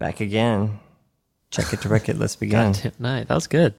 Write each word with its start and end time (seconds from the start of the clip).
Back 0.00 0.20
again. 0.20 0.80
Check 1.50 1.74
it 1.74 1.82
to 1.82 1.90
wreck 1.90 2.08
it. 2.08 2.18
Let's 2.18 2.34
begin. 2.34 2.72
God 2.72 2.92
night. 2.98 3.28
That 3.28 3.34
was 3.34 3.46
good. 3.46 3.74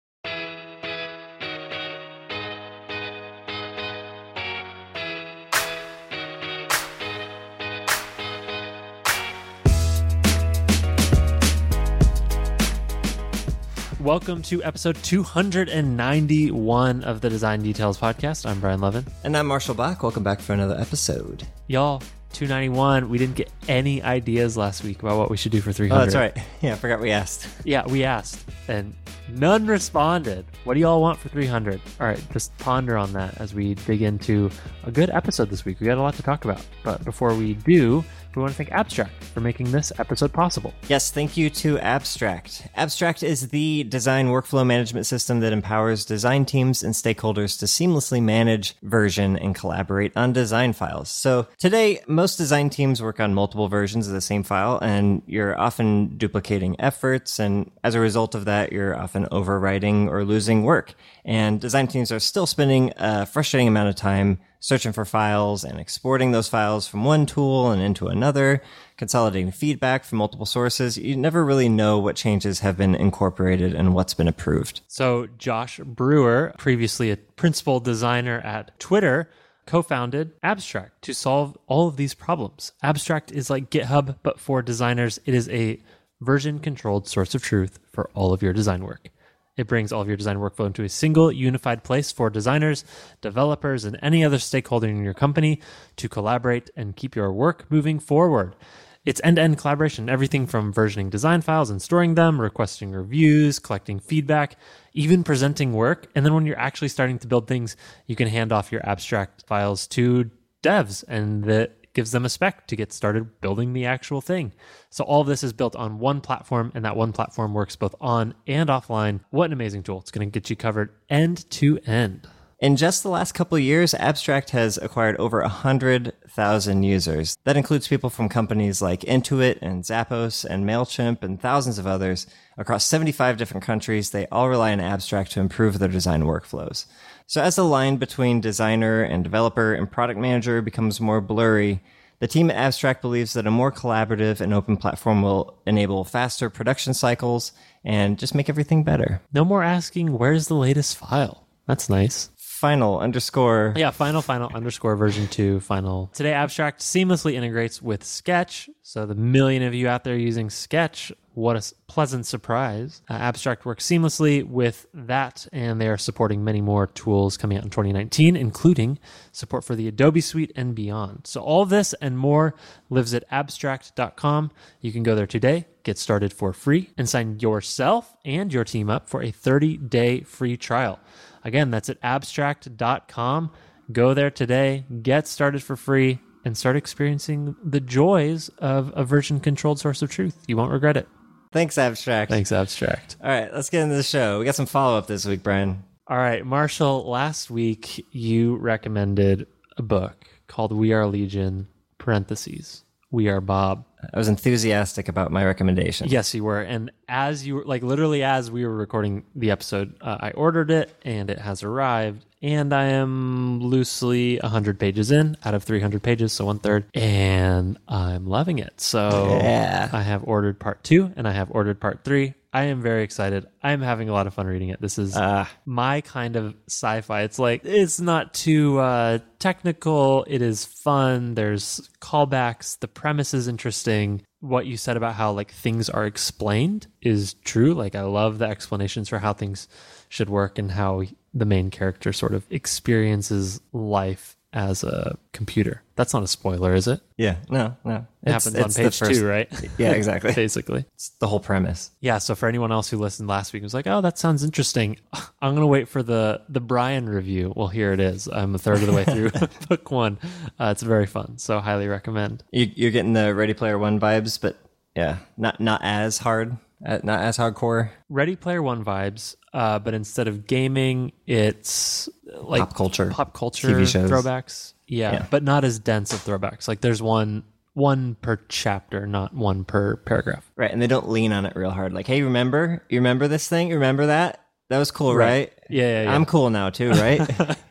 Welcome 13.99 14.43
to 14.43 14.63
episode 14.63 14.97
291 14.97 17.03
of 17.03 17.21
the 17.21 17.29
Design 17.31 17.63
Details 17.63 17.97
Podcast. 17.97 18.47
I'm 18.47 18.59
Brian 18.59 18.79
Levin. 18.79 19.07
And 19.23 19.35
I'm 19.35 19.47
Marshall 19.47 19.73
Bach. 19.73 20.03
Welcome 20.03 20.21
back 20.21 20.39
for 20.39 20.53
another 20.53 20.79
episode. 20.79 21.47
Y'all, 21.65 22.03
291. 22.33 23.09
We 23.09 23.17
didn't 23.17 23.35
get 23.35 23.49
any 23.67 24.01
ideas 24.01 24.57
last 24.57 24.83
week 24.83 25.01
about 25.01 25.17
what 25.17 25.29
we 25.29 25.37
should 25.37 25.51
do 25.51 25.61
for 25.61 25.71
300. 25.71 25.95
Oh, 25.95 26.05
that's 26.05 26.15
right. 26.15 26.37
Yeah, 26.61 26.73
I 26.73 26.75
forgot 26.75 26.99
we 26.99 27.11
asked. 27.11 27.47
Yeah, 27.65 27.87
we 27.87 28.03
asked, 28.03 28.45
and 28.67 28.93
none 29.29 29.65
responded. 29.65 30.45
What 30.63 30.75
do 30.75 30.79
y'all 30.79 31.01
want 31.01 31.17
for 31.17 31.29
300? 31.29 31.81
All 31.99 32.07
right, 32.07 32.21
just 32.31 32.55
ponder 32.59 32.97
on 32.97 33.13
that 33.13 33.39
as 33.41 33.53
we 33.53 33.73
dig 33.73 34.01
into 34.03 34.51
a 34.83 34.91
good 34.91 35.09
episode 35.09 35.49
this 35.49 35.65
week. 35.65 35.79
We 35.79 35.87
got 35.87 35.97
a 35.97 36.01
lot 36.01 36.13
to 36.15 36.23
talk 36.23 36.45
about. 36.45 36.63
But 36.83 37.03
before 37.03 37.33
we 37.33 37.55
do, 37.55 38.03
we 38.35 38.41
want 38.41 38.51
to 38.51 38.57
thank 38.57 38.71
Abstract 38.71 39.23
for 39.25 39.41
making 39.41 39.71
this 39.71 39.91
episode 39.99 40.31
possible. 40.31 40.73
Yes, 40.87 41.11
thank 41.11 41.37
you 41.37 41.49
to 41.49 41.77
Abstract. 41.79 42.67
Abstract 42.75 43.23
is 43.23 43.49
the 43.49 43.83
design 43.83 44.27
workflow 44.27 44.65
management 44.65 45.05
system 45.05 45.39
that 45.41 45.53
empowers 45.53 46.05
design 46.05 46.45
teams 46.45 46.83
and 46.83 46.93
stakeholders 46.93 47.59
to 47.59 47.65
seamlessly 47.65 48.21
manage, 48.21 48.75
version, 48.83 49.37
and 49.37 49.55
collaborate 49.55 50.15
on 50.15 50.33
design 50.33 50.73
files. 50.73 51.09
So 51.09 51.47
today, 51.57 52.01
most 52.07 52.37
design 52.37 52.69
teams 52.69 53.01
work 53.01 53.19
on 53.19 53.33
multiple 53.33 53.67
versions 53.67 54.07
of 54.07 54.13
the 54.13 54.21
same 54.21 54.43
file, 54.43 54.79
and 54.81 55.21
you're 55.25 55.59
often 55.59 56.17
duplicating 56.17 56.75
efforts. 56.79 57.39
And 57.39 57.71
as 57.83 57.95
a 57.95 57.99
result 57.99 58.35
of 58.35 58.45
that, 58.45 58.71
you're 58.71 58.95
often 58.95 59.25
overwriting 59.25 60.07
or 60.07 60.23
losing 60.23 60.63
work. 60.63 60.93
And 61.25 61.59
design 61.59 61.87
teams 61.87 62.11
are 62.11 62.19
still 62.19 62.47
spending 62.47 62.93
a 62.97 63.25
frustrating 63.25 63.67
amount 63.67 63.89
of 63.89 63.95
time 63.95 64.39
searching 64.61 64.93
for 64.93 65.03
files 65.03 65.63
and 65.63 65.79
exporting 65.79 66.31
those 66.31 66.47
files 66.47 66.87
from 66.87 67.03
one 67.03 67.25
tool 67.25 67.71
and 67.71 67.81
into 67.81 68.07
another, 68.07 68.61
consolidating 68.95 69.51
feedback 69.51 70.05
from 70.05 70.19
multiple 70.19 70.45
sources. 70.45 70.97
You 70.97 71.17
never 71.17 71.43
really 71.43 71.67
know 71.67 71.97
what 71.97 72.15
changes 72.15 72.59
have 72.59 72.77
been 72.77 72.95
incorporated 72.95 73.73
and 73.73 73.93
what's 73.93 74.13
been 74.13 74.27
approved. 74.27 74.81
So, 74.87 75.27
Josh 75.37 75.79
Brewer, 75.79 76.53
previously 76.59 77.11
a 77.11 77.17
principal 77.17 77.79
designer 77.79 78.39
at 78.41 78.79
Twitter, 78.79 79.29
co 79.65 79.81
founded 79.81 80.33
Abstract 80.43 81.01
to 81.01 81.13
solve 81.13 81.57
all 81.65 81.87
of 81.87 81.97
these 81.97 82.13
problems. 82.13 82.71
Abstract 82.83 83.31
is 83.31 83.49
like 83.49 83.71
GitHub, 83.71 84.17
but 84.21 84.39
for 84.39 84.61
designers, 84.61 85.19
it 85.25 85.33
is 85.33 85.49
a 85.49 85.81
version 86.21 86.59
controlled 86.59 87.07
source 87.07 87.33
of 87.33 87.41
truth 87.41 87.79
for 87.91 88.11
all 88.13 88.31
of 88.31 88.43
your 88.43 88.53
design 88.53 88.83
work. 88.83 89.09
It 89.57 89.67
brings 89.67 89.91
all 89.91 90.01
of 90.01 90.07
your 90.07 90.17
design 90.17 90.37
workflow 90.37 90.67
into 90.67 90.83
a 90.83 90.89
single 90.89 91.31
unified 91.31 91.83
place 91.83 92.11
for 92.11 92.29
designers, 92.29 92.85
developers, 93.19 93.83
and 93.83 93.99
any 94.01 94.23
other 94.23 94.39
stakeholder 94.39 94.87
in 94.87 95.03
your 95.03 95.13
company 95.13 95.59
to 95.97 96.07
collaborate 96.07 96.69
and 96.75 96.95
keep 96.95 97.15
your 97.15 97.33
work 97.33 97.65
moving 97.69 97.99
forward. 97.99 98.55
It's 99.03 99.19
end 99.23 99.37
to 99.37 99.41
end 99.41 99.57
collaboration, 99.57 100.09
everything 100.09 100.45
from 100.45 100.71
versioning 100.71 101.09
design 101.09 101.41
files 101.41 101.71
and 101.71 101.81
storing 101.81 102.13
them, 102.13 102.39
requesting 102.39 102.91
reviews, 102.91 103.57
collecting 103.57 103.99
feedback, 103.99 104.57
even 104.93 105.23
presenting 105.23 105.73
work. 105.73 106.07
And 106.13 106.23
then 106.23 106.35
when 106.35 106.45
you're 106.45 106.59
actually 106.59 106.89
starting 106.89 107.17
to 107.19 107.27
build 107.27 107.47
things, 107.47 107.75
you 108.05 108.15
can 108.15 108.27
hand 108.27 108.51
off 108.51 108.71
your 108.71 108.87
abstract 108.87 109.43
files 109.47 109.87
to 109.87 110.29
devs 110.61 111.03
and 111.07 111.43
the 111.43 111.71
gives 111.93 112.11
them 112.11 112.25
a 112.25 112.29
spec 112.29 112.67
to 112.67 112.75
get 112.75 112.93
started 112.93 113.41
building 113.41 113.73
the 113.73 113.85
actual 113.85 114.21
thing. 114.21 114.53
So 114.89 115.03
all 115.03 115.21
of 115.21 115.27
this 115.27 115.43
is 115.43 115.53
built 115.53 115.75
on 115.75 115.99
one 115.99 116.21
platform 116.21 116.71
and 116.75 116.85
that 116.85 116.95
one 116.95 117.13
platform 117.13 117.53
works 117.53 117.75
both 117.75 117.95
on 117.99 118.33
and 118.47 118.69
offline. 118.69 119.21
What 119.29 119.45
an 119.45 119.53
amazing 119.53 119.83
tool. 119.83 119.99
It's 119.99 120.11
going 120.11 120.29
to 120.29 120.39
get 120.39 120.49
you 120.49 120.55
covered 120.55 120.91
end 121.09 121.49
to 121.51 121.79
end. 121.85 122.27
In 122.61 122.75
just 122.75 123.01
the 123.01 123.09
last 123.09 123.31
couple 123.31 123.55
of 123.55 123.63
years, 123.63 123.95
Abstract 123.95 124.51
has 124.51 124.77
acquired 124.77 125.17
over 125.17 125.41
100,000 125.41 126.83
users. 126.83 127.35
That 127.43 127.57
includes 127.57 127.87
people 127.87 128.11
from 128.11 128.29
companies 128.29 128.83
like 128.83 128.99
Intuit 129.01 129.57
and 129.63 129.83
Zappos 129.83 130.45
and 130.45 130.63
MailChimp 130.63 131.23
and 131.23 131.41
thousands 131.41 131.79
of 131.79 131.87
others 131.87 132.27
across 132.59 132.85
75 132.85 133.37
different 133.37 133.63
countries. 133.63 134.11
They 134.11 134.27
all 134.27 134.47
rely 134.47 134.73
on 134.73 134.79
Abstract 134.79 135.31
to 135.31 135.39
improve 135.39 135.79
their 135.79 135.89
design 135.89 136.21
workflows. 136.21 136.85
So 137.31 137.41
as 137.41 137.55
the 137.55 137.63
line 137.63 137.95
between 137.95 138.41
designer 138.41 139.03
and 139.03 139.23
developer 139.23 139.73
and 139.73 139.89
product 139.89 140.19
manager 140.19 140.61
becomes 140.61 140.99
more 140.99 141.21
blurry, 141.21 141.79
the 142.19 142.27
team 142.27 142.49
at 142.49 142.57
Abstract 142.57 143.01
believes 143.01 143.31
that 143.31 143.47
a 143.47 143.51
more 143.51 143.71
collaborative 143.71 144.41
and 144.41 144.53
open 144.53 144.75
platform 144.75 145.21
will 145.21 145.57
enable 145.65 146.03
faster 146.03 146.49
production 146.49 146.93
cycles 146.93 147.53
and 147.85 148.19
just 148.19 148.35
make 148.35 148.49
everything 148.49 148.83
better. 148.83 149.21
No 149.31 149.45
more 149.45 149.63
asking, 149.63 150.17
where's 150.17 150.49
the 150.49 150.55
latest 150.55 150.97
file? 150.97 151.47
That's 151.67 151.89
nice. 151.89 152.29
Final 152.35 152.99
underscore. 152.99 153.75
Yeah, 153.77 153.91
final, 153.91 154.21
final 154.21 154.51
underscore 154.53 154.97
version 154.97 155.29
two, 155.29 155.61
final. 155.61 156.07
Today, 156.13 156.33
Abstract 156.33 156.81
seamlessly 156.81 157.35
integrates 157.35 157.81
with 157.81 158.03
Sketch. 158.03 158.69
So, 158.81 159.05
the 159.05 159.15
million 159.15 159.63
of 159.63 159.73
you 159.73 159.87
out 159.87 160.03
there 160.03 160.17
using 160.17 160.49
Sketch, 160.49 161.13
what 161.33 161.55
a 161.55 161.73
pleasant 161.87 162.25
surprise. 162.25 163.01
Uh, 163.09 163.13
Abstract 163.13 163.65
works 163.65 163.85
seamlessly 163.85 164.43
with 164.43 164.85
that, 164.93 165.47
and 165.53 165.79
they 165.79 165.87
are 165.87 165.97
supporting 165.97 166.43
many 166.43 166.59
more 166.59 166.87
tools 166.87 167.37
coming 167.37 167.57
out 167.57 167.63
in 167.63 167.69
2019, 167.69 168.35
including 168.35 168.99
support 169.31 169.63
for 169.63 169.75
the 169.75 169.87
Adobe 169.87 170.19
Suite 170.19 170.51
and 170.55 170.75
beyond. 170.75 171.27
So, 171.27 171.41
all 171.41 171.65
this 171.65 171.93
and 172.01 172.17
more 172.17 172.53
lives 172.89 173.13
at 173.13 173.23
abstract.com. 173.31 174.51
You 174.81 174.91
can 174.91 175.03
go 175.03 175.15
there 175.15 175.27
today, 175.27 175.67
get 175.83 175.97
started 175.97 176.33
for 176.33 176.51
free, 176.51 176.89
and 176.97 177.07
sign 177.07 177.39
yourself 177.39 178.13
and 178.25 178.53
your 178.53 178.65
team 178.65 178.89
up 178.89 179.07
for 179.07 179.23
a 179.23 179.31
30 179.31 179.77
day 179.77 180.21
free 180.21 180.57
trial. 180.57 180.99
Again, 181.43 181.71
that's 181.71 181.89
at 181.89 181.97
abstract.com. 182.03 183.51
Go 183.91 184.13
there 184.13 184.31
today, 184.31 184.85
get 185.01 185.27
started 185.27 185.63
for 185.63 185.75
free, 185.75 186.19
and 186.43 186.57
start 186.57 186.75
experiencing 186.75 187.55
the 187.63 187.79
joys 187.79 188.49
of 188.57 188.91
a 188.95 189.03
version 189.03 189.39
controlled 189.39 189.79
source 189.79 190.01
of 190.01 190.09
truth. 190.09 190.43
You 190.47 190.57
won't 190.57 190.71
regret 190.71 190.97
it. 190.97 191.07
Thanks, 191.51 191.77
Abstract. 191.77 192.31
Thanks, 192.31 192.51
Abstract. 192.51 193.17
All 193.21 193.29
right, 193.29 193.53
let's 193.53 193.69
get 193.69 193.81
into 193.81 193.95
the 193.95 194.03
show. 194.03 194.39
We 194.39 194.45
got 194.45 194.55
some 194.55 194.65
follow 194.65 194.97
up 194.97 195.07
this 195.07 195.25
week, 195.25 195.43
Brian. 195.43 195.83
All 196.07 196.17
right, 196.17 196.45
Marshall, 196.45 197.09
last 197.09 197.49
week 197.49 198.05
you 198.11 198.55
recommended 198.57 199.47
a 199.77 199.81
book 199.81 200.25
called 200.47 200.71
We 200.71 200.93
Are 200.93 201.07
Legion, 201.07 201.67
parentheses, 201.97 202.83
We 203.11 203.27
Are 203.29 203.41
Bob. 203.41 203.85
I 204.13 204.17
was 204.17 204.27
enthusiastic 204.27 205.07
about 205.07 205.31
my 205.31 205.45
recommendation. 205.45 206.07
Yes, 206.09 206.33
you 206.33 206.43
were. 206.43 206.61
And 206.61 206.91
as 207.11 207.45
you 207.45 207.55
were, 207.55 207.65
like 207.65 207.83
literally 207.83 208.23
as 208.23 208.49
we 208.49 208.65
were 208.65 208.73
recording 208.75 209.23
the 209.35 209.51
episode, 209.51 209.95
uh, 210.01 210.17
I 210.21 210.31
ordered 210.31 210.71
it 210.71 210.89
and 211.03 211.29
it 211.29 211.37
has 211.37 211.61
arrived. 211.61 212.25
And 212.41 212.73
I 212.73 212.85
am 212.85 213.59
loosely 213.59 214.39
100 214.41 214.79
pages 214.79 215.11
in 215.11 215.37
out 215.45 215.53
of 215.53 215.63
300 215.63 216.01
pages, 216.01 216.33
so 216.33 216.45
one 216.45 216.57
third. 216.57 216.85
And 216.95 217.77
I'm 217.87 218.25
loving 218.25 218.57
it. 218.57 218.81
So 218.81 219.37
Yeah. 219.43 219.89
I 219.93 220.01
have 220.01 220.23
ordered 220.25 220.57
part 220.59 220.83
two 220.83 221.11
and 221.15 221.27
I 221.27 221.33
have 221.33 221.49
ordered 221.51 221.79
part 221.79 222.03
three. 222.03 222.33
I 222.53 222.63
am 222.63 222.81
very 222.81 223.03
excited. 223.03 223.45
I 223.61 223.71
am 223.73 223.81
having 223.81 224.09
a 224.09 224.13
lot 224.13 224.27
of 224.27 224.33
fun 224.33 224.47
reading 224.47 224.69
it. 224.69 224.81
This 224.81 224.97
is 224.97 225.13
Ah. 225.15 225.49
my 225.65 226.01
kind 226.01 226.35
of 226.35 226.55
sci-fi. 226.67 227.21
It's 227.21 227.39
like 227.39 227.61
it's 227.63 227.99
not 228.01 228.33
too 228.33 228.79
uh, 228.79 229.19
technical. 229.39 230.25
It 230.27 230.41
is 230.41 230.65
fun. 230.65 231.35
There's 231.35 231.87
callbacks. 232.01 232.79
The 232.79 232.87
premise 232.87 233.33
is 233.33 233.47
interesting. 233.47 234.21
What 234.41 234.65
you 234.65 234.75
said 234.75 234.97
about 234.97 235.15
how 235.15 235.31
like 235.31 235.51
things 235.51 235.89
are 235.89 236.05
explained 236.05 236.87
is 237.01 237.33
true. 237.45 237.73
Like 237.73 237.95
I 237.95 238.01
love 238.01 238.37
the 238.37 238.47
explanations 238.47 239.09
for 239.09 239.19
how 239.19 239.33
things 239.33 239.67
should 240.09 240.29
work 240.29 240.59
and 240.59 240.71
how 240.71 241.03
the 241.33 241.45
main 241.45 241.69
character 241.69 242.11
sort 242.11 242.33
of 242.33 242.45
experiences 242.49 243.61
life 243.71 244.35
as 244.53 244.83
a 244.83 245.17
computer. 245.33 245.81
That's 245.95 246.13
not 246.13 246.23
a 246.23 246.27
spoiler, 246.27 246.73
is 246.73 246.87
it? 246.87 246.99
Yeah, 247.17 247.37
no, 247.49 247.77
no. 247.85 248.05
It 248.23 248.31
happens 248.31 248.55
on 248.55 248.71
page 248.73 248.99
two, 248.99 249.27
right? 249.27 249.49
Yeah, 249.77 249.91
exactly. 249.91 250.33
Basically. 250.33 250.85
it's 250.93 251.09
the 251.19 251.27
whole 251.27 251.39
premise. 251.39 251.91
Yeah, 252.01 252.17
so 252.17 252.35
for 252.35 252.49
anyone 252.49 252.71
else 252.71 252.89
who 252.89 252.97
listened 252.97 253.29
last 253.29 253.53
week 253.53 253.61
and 253.61 253.65
was 253.65 253.73
like, 253.73 253.87
"Oh, 253.87 254.01
that 254.01 254.17
sounds 254.17 254.43
interesting," 254.43 254.97
I'm 255.41 255.53
gonna 255.53 255.67
wait 255.67 255.87
for 255.87 256.03
the 256.03 256.41
the 256.49 256.59
Brian 256.59 257.07
review. 257.07 257.53
Well, 257.55 257.67
here 257.67 257.93
it 257.93 257.99
is. 257.99 258.27
I'm 258.27 258.55
a 258.55 258.57
third 258.59 258.77
of 258.81 258.87
the 258.87 258.93
way 258.93 259.05
through 259.05 259.31
book 259.69 259.91
one. 259.91 260.17
Uh, 260.59 260.69
it's 260.71 260.83
very 260.83 261.05
fun, 261.07 261.37
so 261.37 261.59
highly 261.59 261.87
recommend. 261.87 262.43
You, 262.51 262.69
you're 262.75 262.91
getting 262.91 263.13
the 263.13 263.33
Ready 263.33 263.53
Player 263.53 263.77
One 263.77 263.99
vibes, 263.99 264.39
but 264.41 264.57
yeah, 264.95 265.17
not 265.37 265.59
not 265.59 265.81
as 265.83 266.17
hard, 266.17 266.57
not 266.81 267.19
as 267.21 267.37
hardcore. 267.37 267.89
Ready 268.09 268.35
Player 268.35 268.61
One 268.61 268.83
vibes, 268.83 269.35
uh, 269.53 269.79
but 269.79 269.93
instead 269.93 270.27
of 270.27 270.47
gaming, 270.47 271.11
it's 271.27 272.09
like 272.41 272.59
Pop 272.61 272.75
culture. 272.75 273.09
pop 273.11 273.33
culture 273.33 273.67
TV 273.69 273.87
shows. 273.87 274.09
throwbacks. 274.09 274.73
Yeah, 274.87 275.13
Yeah. 275.13 275.25
but 275.29 275.43
not 275.43 275.63
as 275.63 275.79
dense 275.79 276.11
of 276.13 276.19
throwbacks. 276.23 276.67
Like 276.67 276.81
there's 276.81 277.01
one 277.01 277.43
one 277.73 278.15
per 278.15 278.37
chapter, 278.49 279.07
not 279.07 279.33
one 279.33 279.63
per 279.63 279.95
paragraph. 279.97 280.51
Right, 280.57 280.71
and 280.71 280.81
they 280.81 280.87
don't 280.87 281.07
lean 281.09 281.31
on 281.31 281.45
it 281.45 281.55
real 281.55 281.69
hard. 281.71 281.93
Like, 281.93 282.05
hey, 282.07 282.21
remember? 282.21 282.83
You 282.89 282.99
remember 282.99 283.27
this 283.29 283.47
thing? 283.47 283.69
You 283.69 283.75
remember 283.75 284.07
that? 284.07 284.43
That 284.71 284.79
was 284.79 284.89
cool, 284.89 285.13
right? 285.13 285.51
Yeah, 285.69 285.83
yeah, 285.83 286.03
yeah. 286.03 286.15
I'm 286.15 286.25
cool 286.25 286.49
now 286.49 286.69
too, 286.69 286.91
right? 286.91 287.19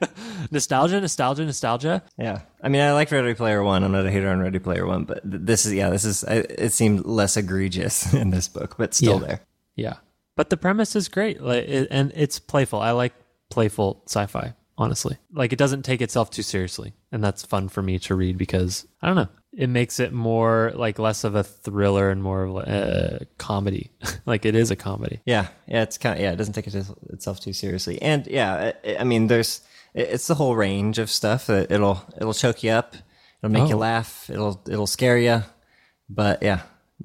nostalgia, 0.51 1.01
nostalgia, 1.01 1.45
nostalgia. 1.47 2.03
Yeah, 2.19 2.43
I 2.63 2.69
mean, 2.69 2.83
I 2.83 2.93
like 2.93 3.11
Ready 3.11 3.33
Player 3.33 3.63
One. 3.63 3.83
I'm 3.85 3.93
not 3.93 4.05
a 4.05 4.11
hater 4.11 4.29
on 4.29 4.41
Ready 4.41 4.59
Player 4.59 4.87
One, 4.87 5.05
but 5.05 5.21
this 5.25 5.65
is 5.65 5.73
yeah, 5.73 5.89
this 5.89 6.05
is 6.05 6.25
I- 6.25 6.45
it 6.59 6.73
seemed 6.75 7.07
less 7.07 7.39
egregious 7.39 8.13
in 8.23 8.29
this 8.31 8.49
book, 8.49 8.77
but 8.77 8.93
still 8.93 9.19
Yeah. 9.21 9.27
there. 9.27 9.41
Yeah, 9.77 9.95
but 10.37 10.51
the 10.51 10.59
premise 10.59 10.95
is 10.95 11.09
great, 11.09 11.41
like, 11.41 11.65
it, 11.67 11.89
and 11.91 12.13
it's 12.15 12.39
playful. 12.39 12.81
I 12.81 12.91
like 12.91 13.15
playful 13.49 14.03
sci-fi. 14.07 14.53
Honestly, 14.77 15.17
like 15.33 15.53
it 15.55 15.59
doesn't 15.59 15.83
take 15.83 16.03
itself 16.03 16.31
too 16.31 16.43
seriously, 16.43 16.93
and 17.13 17.25
that's 17.25 17.45
fun 17.45 17.69
for 17.71 17.83
me 17.83 17.99
to 18.01 18.15
read 18.15 18.37
because 18.37 18.87
I 19.03 19.07
don't 19.07 19.17
know. 19.17 19.29
It 19.53 19.67
makes 19.69 19.99
it 19.99 20.13
more 20.13 20.71
like 20.77 20.99
less 21.01 21.25
of 21.25 21.35
a 21.35 21.43
thriller 21.43 22.09
and 22.11 22.23
more 22.23 22.45
of 22.45 22.57
a 22.69 23.27
comedy. 23.39 23.91
like 24.27 24.45
it 24.47 24.55
is 24.55 24.71
a 24.71 24.77
comedy. 24.77 25.21
Yeah, 25.27 25.49
yeah, 25.67 25.83
it's 25.83 25.99
kind 25.99 26.15
of 26.17 26.21
yeah, 26.23 26.33
it 26.33 26.37
doesn't 26.37 26.55
take 26.55 26.69
it 26.69 26.75
itself 27.11 27.41
too 27.41 27.53
seriously, 27.53 28.01
and 28.01 28.27
yeah, 28.29 28.73
I, 28.85 28.97
I 29.01 29.05
mean, 29.05 29.27
there's 29.27 29.61
it's 29.93 30.29
the 30.29 30.37
whole 30.37 30.55
range 30.55 30.99
of 30.99 31.11
stuff 31.11 31.47
that 31.49 31.73
it'll 31.73 32.01
it'll 32.17 32.33
choke 32.35 32.63
you 32.63 32.71
up, 32.71 32.95
it'll 33.43 33.53
make 33.53 33.69
you 33.69 33.75
Oh. 33.75 33.79
laugh, 33.79 34.31
it'll 34.31 34.63
it'll 34.69 34.87
scare 34.87 35.19
you, 35.19 35.43
but 36.09 36.43
yeah, 36.45 36.61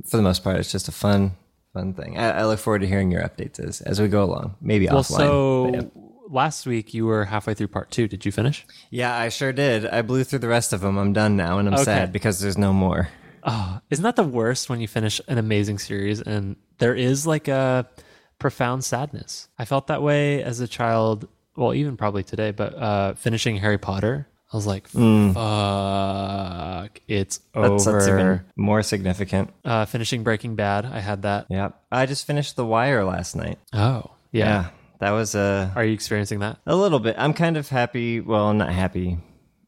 for 0.08 0.18
the 0.18 0.24
most 0.24 0.44
part, 0.44 0.58
it's 0.58 0.72
just 0.72 0.88
a 0.88 0.92
fun 0.92 1.32
fun 1.74 1.94
thing. 1.96 2.16
I, 2.18 2.42
I 2.42 2.46
look 2.46 2.60
forward 2.60 2.82
to 2.82 2.88
hearing 2.88 3.12
your 3.12 3.24
updates 3.24 3.60
as 3.60 3.82
as 3.82 4.00
we 4.00 4.08
go 4.08 4.24
along, 4.24 4.56
maybe 4.62 4.86
Well, 4.88 5.04
offline. 5.04 5.18
so 5.18 5.72
yeah. 5.74 5.82
Last 6.30 6.66
week 6.66 6.94
you 6.94 7.06
were 7.06 7.26
halfway 7.26 7.54
through 7.54 7.68
part 7.70 7.92
two. 7.92 8.08
Did 8.08 8.26
you 8.26 8.32
finish? 8.32 8.66
yeah, 8.90 9.16
I 9.16 9.30
sure 9.30 9.54
did. 9.54 9.86
I 9.86 10.02
blew 10.02 10.24
through 10.24 10.40
the 10.40 10.48
rest 10.48 10.74
of 10.74 10.82
them. 10.82 10.98
I'm 10.98 11.14
done 11.14 11.36
now, 11.36 11.58
and 11.60 11.68
I'm 11.68 11.74
Okay. 11.76 11.84
sad 11.84 12.12
because 12.14 12.40
there's 12.40 12.58
no 12.58 12.74
more. 12.74 13.10
Oh, 13.44 13.80
isn't 13.92 14.04
that 14.04 14.16
the 14.16 14.24
worst 14.24 14.70
when 14.70 14.80
you 14.82 14.88
finish 14.88 15.22
an 15.28 15.38
amazing 15.38 15.78
series 15.78 16.20
and 16.22 16.56
there 16.80 16.96
is 16.96 17.28
like 17.28 17.48
a 17.48 17.88
profound 18.40 18.84
sadness? 18.84 19.48
I 19.60 19.66
felt 19.66 19.88
that 19.88 20.02
way 20.02 20.42
as 20.42 20.60
a 20.62 20.68
child, 20.68 21.28
well, 21.56 21.74
even 21.74 21.96
probably 21.96 22.24
today, 22.24 22.50
but 22.52 22.74
uh, 22.74 23.14
finishing 23.14 23.58
Harry 23.58 23.78
Potter, 23.78 24.28
I 24.52 24.58
was 24.58 24.66
like, 24.66 24.88
fuck, 24.88 25.02
it's 27.08 27.40
That's, 27.54 27.86
that's 27.86 28.08
over. 28.08 28.20
even 28.20 28.42
more 28.56 28.82
significant. 28.84 29.52
Uh, 29.64 29.86
finishing 29.86 30.24
Breaking 30.24 30.56
Bad, 30.56 30.86
I 30.86 31.00
had 31.00 31.22
that. 31.24 31.48
Yeah, 31.50 31.70
I 31.92 32.06
just 32.06 32.26
finished 32.28 32.56
The 32.56 32.66
Wire 32.66 33.04
last 33.04 33.36
night. 33.36 33.60
Oh, 33.74 34.12
yeah. 34.32 34.46
Yeah, 34.46 34.70
that 35.00 35.12
was 35.12 35.36
a 35.36 35.72
Are 35.76 35.84
you 35.86 35.94
experiencing 35.94 36.40
that? 36.40 36.58
A 36.66 36.76
little 36.76 37.00
bit. 37.00 37.16
I'm 37.18 37.34
kind 37.34 37.58
of 37.58 37.70
happy. 37.70 38.20
Well, 38.22 38.48
I'm 38.50 38.58
not 38.58 38.72
happy. 38.72 39.18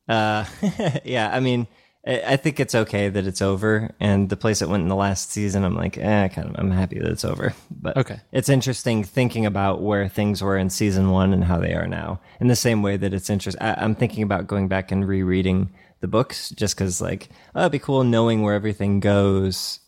Uh, 0.07 0.45
yeah, 1.05 1.29
I 1.33 1.39
mean, 1.39 1.67
I 2.05 2.37
think 2.37 2.61
it's 2.61 2.73
okay 2.73 3.09
that 3.09 3.27
it's 3.27 3.41
over. 3.41 3.93
And 3.99 4.29
the 4.29 4.37
place 4.37 4.61
it 4.61 4.69
went 4.69 4.83
in 4.83 4.87
the 4.87 4.95
last 4.95 5.31
season, 5.31 5.65
I'm 5.65 5.75
like, 5.75 5.97
eh, 5.97 6.29
kind 6.29 6.49
of, 6.49 6.55
I'm 6.57 6.71
happy 6.71 6.99
that 6.99 7.11
it's 7.11 7.25
over. 7.25 7.53
But 7.69 7.97
Okay. 7.97 8.19
it's 8.31 8.47
interesting 8.47 9.03
thinking 9.03 9.45
about 9.45 9.81
where 9.81 10.07
things 10.07 10.41
were 10.41 10.57
in 10.57 10.69
season 10.69 11.09
one 11.11 11.33
and 11.33 11.43
how 11.43 11.57
they 11.59 11.73
are 11.73 11.87
now. 11.87 12.21
In 12.39 12.47
the 12.47 12.55
same 12.55 12.81
way 12.81 12.95
that 12.95 13.13
it's 13.13 13.29
interesting, 13.29 13.61
I'm 13.61 13.95
thinking 13.95 14.23
about 14.23 14.47
going 14.47 14.69
back 14.69 14.91
and 14.91 15.05
rereading 15.05 15.69
the 15.99 16.07
books 16.07 16.49
just 16.51 16.75
because, 16.75 17.01
like, 17.01 17.29
oh, 17.55 17.61
it'd 17.61 17.71
be 17.71 17.79
cool 17.79 18.03
knowing 18.03 18.41
where 18.41 18.53
everything 18.53 18.99
goes, 18.99 19.79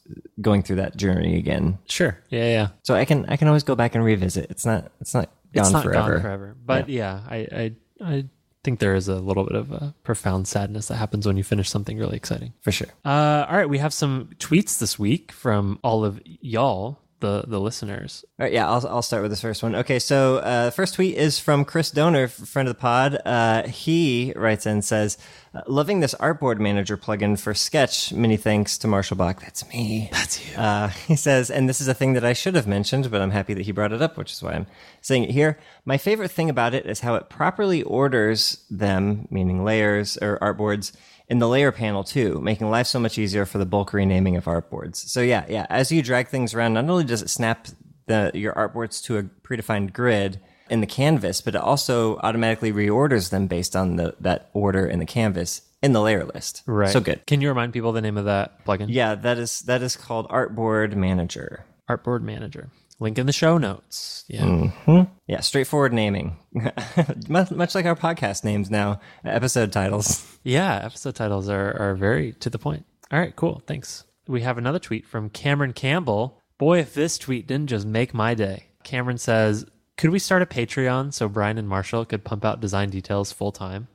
going 0.41 0.63
through 0.63 0.77
that 0.77 0.97
journey 0.97 1.37
again. 1.37 1.77
Sure. 1.87 2.17
Yeah, 2.29 2.45
yeah. 2.45 2.67
So 2.83 2.95
I 2.95 3.05
can, 3.05 3.25
I 3.27 3.37
can 3.37 3.47
always 3.47 3.63
go 3.63 3.75
back 3.75 3.95
and 3.95 4.03
revisit. 4.03 4.49
It's 4.49 4.65
not, 4.65 4.91
it's 5.01 5.13
not 5.13 5.29
gone 5.53 5.63
it's 5.63 5.71
not 5.71 5.83
forever. 5.83 6.13
gone 6.13 6.21
forever. 6.21 6.55
But 6.65 6.89
yeah, 6.89 7.21
I, 7.27 7.37
I, 7.37 7.75
I 8.01 8.25
think 8.63 8.79
there 8.79 8.95
is 8.95 9.07
a 9.07 9.15
little 9.15 9.45
bit 9.45 9.55
of 9.55 9.71
a 9.71 9.95
profound 10.03 10.47
sadness 10.47 10.87
that 10.87 10.95
happens 10.95 11.25
when 11.25 11.37
you 11.37 11.43
finish 11.43 11.69
something 11.69 11.97
really 11.97 12.17
exciting. 12.17 12.53
For 12.61 12.71
sure. 12.71 12.89
Uh, 13.05 13.45
all 13.47 13.57
right, 13.57 13.69
we 13.69 13.77
have 13.77 13.93
some 13.93 14.31
tweets 14.37 14.79
this 14.79 14.99
week 14.99 15.31
from 15.31 15.79
all 15.83 16.03
of 16.03 16.21
y'all, 16.25 16.99
the 17.19 17.43
the 17.47 17.59
listeners. 17.59 18.25
All 18.39 18.45
right, 18.45 18.53
yeah, 18.53 18.69
I'll, 18.69 18.85
I'll 18.87 19.01
start 19.01 19.21
with 19.21 19.31
this 19.31 19.41
first 19.41 19.63
one. 19.63 19.75
Okay, 19.75 19.99
so 19.99 20.37
uh, 20.37 20.65
the 20.65 20.71
first 20.71 20.93
tweet 20.95 21.15
is 21.15 21.39
from 21.39 21.65
Chris 21.65 21.91
Donor, 21.91 22.27
friend 22.27 22.67
of 22.67 22.75
the 22.75 22.79
pod. 22.79 23.19
Uh, 23.25 23.67
he 23.67 24.33
writes 24.35 24.65
in 24.65 24.73
and 24.73 24.85
says, 24.85 25.17
uh, 25.53 25.61
"Loving 25.67 25.99
this 25.99 26.15
artboard 26.15 26.59
manager 26.59 26.97
plugin 26.97 27.39
for 27.39 27.53
Sketch. 27.53 28.13
Many 28.13 28.37
thanks 28.37 28.77
to 28.79 28.87
Marshall 28.87 29.17
Bach. 29.17 29.41
That's 29.41 29.67
me. 29.69 30.09
That's 30.11 30.49
you. 30.49 30.57
Uh, 30.57 30.87
he 31.07 31.15
says, 31.15 31.49
and 31.51 31.67
this 31.67 31.81
is 31.81 31.87
a 31.87 31.93
thing 31.93 32.13
that 32.13 32.25
I 32.25 32.33
should 32.33 32.55
have 32.55 32.67
mentioned, 32.67 33.11
but 33.11 33.21
I'm 33.21 33.31
happy 33.31 33.53
that 33.53 33.65
he 33.65 33.71
brought 33.71 33.91
it 33.91 34.01
up, 34.01 34.17
which 34.17 34.31
is 34.31 34.41
why 34.41 34.53
I'm 34.53 34.67
saying 35.01 35.23
it 35.23 35.31
here. 35.31 35.57
My 35.85 35.97
favorite 35.97 36.31
thing 36.31 36.49
about 36.49 36.73
it 36.73 36.85
is 36.85 37.01
how 37.01 37.15
it 37.15 37.29
properly 37.29 37.83
orders 37.83 38.63
them, 38.69 39.27
meaning 39.29 39.63
layers 39.63 40.17
or 40.17 40.39
artboards, 40.39 40.91
in 41.29 41.39
the 41.39 41.47
layer 41.47 41.71
panel 41.71 42.03
too, 42.03 42.41
making 42.41 42.69
life 42.69 42.87
so 42.87 42.99
much 42.99 43.17
easier 43.17 43.45
for 43.45 43.59
the 43.59 43.65
bulk 43.65 43.93
renaming 43.93 44.35
of 44.35 44.45
artboards. 44.45 44.95
So 44.95 45.21
yeah, 45.21 45.45
yeah, 45.47 45.65
as 45.69 45.91
you 45.91 46.01
drag 46.01 46.27
things 46.27 46.53
around, 46.53 46.73
not 46.73 46.89
only 46.89 47.03
does 47.03 47.21
it 47.21 47.29
snap 47.29 47.67
the 48.07 48.31
your 48.33 48.53
artboards 48.53 49.03
to 49.03 49.17
a 49.17 49.23
predefined 49.23 49.93
grid 49.93 50.41
in 50.69 50.81
the 50.81 50.87
canvas, 50.87 51.41
but 51.41 51.55
it 51.55 51.61
also 51.61 52.17
automatically 52.17 52.73
reorders 52.73 53.29
them 53.29 53.47
based 53.47 53.75
on 53.75 53.95
the 53.95 54.15
that 54.19 54.49
order 54.53 54.85
in 54.85 54.99
the 54.99 55.05
canvas 55.05 55.61
in 55.81 55.93
the 55.93 56.01
layer 56.01 56.25
list. 56.25 56.63
Right. 56.65 56.89
So 56.89 56.99
good. 56.99 57.25
Can 57.25 57.41
you 57.41 57.49
remind 57.49 57.73
people 57.73 57.91
the 57.91 58.01
name 58.01 58.17
of 58.17 58.25
that 58.25 58.65
plugin? 58.65 58.87
Yeah, 58.89 59.15
that 59.15 59.37
is 59.37 59.61
that 59.61 59.81
is 59.81 59.95
called 59.95 60.27
Artboard 60.29 60.95
Manager. 60.95 61.65
Artboard 61.89 62.21
Manager. 62.21 62.69
Link 62.99 63.17
in 63.17 63.25
the 63.25 63.33
show 63.33 63.57
notes. 63.57 64.25
Yeah. 64.27 64.43
Mm. 64.43 65.09
Yeah, 65.25 65.39
straightforward 65.39 65.93
naming. 65.93 66.37
much, 67.29 67.51
much 67.51 67.73
like 67.75 67.85
our 67.85 67.95
podcast 67.95 68.43
names 68.43 68.69
now, 68.69 68.99
episode 69.23 69.71
titles. 69.71 70.37
Yeah, 70.43 70.81
episode 70.83 71.15
titles 71.15 71.49
are, 71.49 71.75
are 71.79 71.95
very 71.95 72.33
to 72.33 72.49
the 72.49 72.59
point. 72.59 72.85
All 73.11 73.19
right, 73.19 73.35
cool. 73.35 73.61
Thanks. 73.65 74.03
We 74.27 74.41
have 74.41 74.57
another 74.57 74.79
tweet 74.79 75.07
from 75.07 75.29
Cameron 75.29 75.73
Campbell. 75.73 76.41
Boy, 76.57 76.79
if 76.79 76.93
this 76.93 77.17
tweet 77.17 77.47
didn't 77.47 77.69
just 77.69 77.87
make 77.87 78.13
my 78.13 78.33
day. 78.33 78.67
Cameron 78.83 79.17
says, 79.17 79.65
Could 79.97 80.09
we 80.09 80.19
start 80.19 80.41
a 80.41 80.45
Patreon 80.45 81.13
so 81.13 81.29
Brian 81.29 81.57
and 81.57 81.69
Marshall 81.69 82.05
could 82.05 82.23
pump 82.23 82.43
out 82.43 82.59
design 82.59 82.89
details 82.89 83.31
full 83.31 83.51
time? 83.51 83.87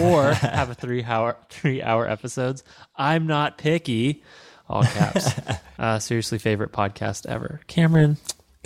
Or 0.00 0.32
have 0.32 0.70
a 0.70 0.74
three 0.74 1.02
hour 1.02 1.36
three 1.50 1.82
hour 1.82 2.08
episodes? 2.08 2.62
I'm 2.96 3.26
not 3.26 3.58
picky. 3.58 4.22
All 4.68 4.84
caps. 4.84 5.32
uh, 5.78 5.98
seriously 5.98 6.38
favorite 6.38 6.72
podcast 6.72 7.26
ever. 7.26 7.60
Cameron, 7.66 8.16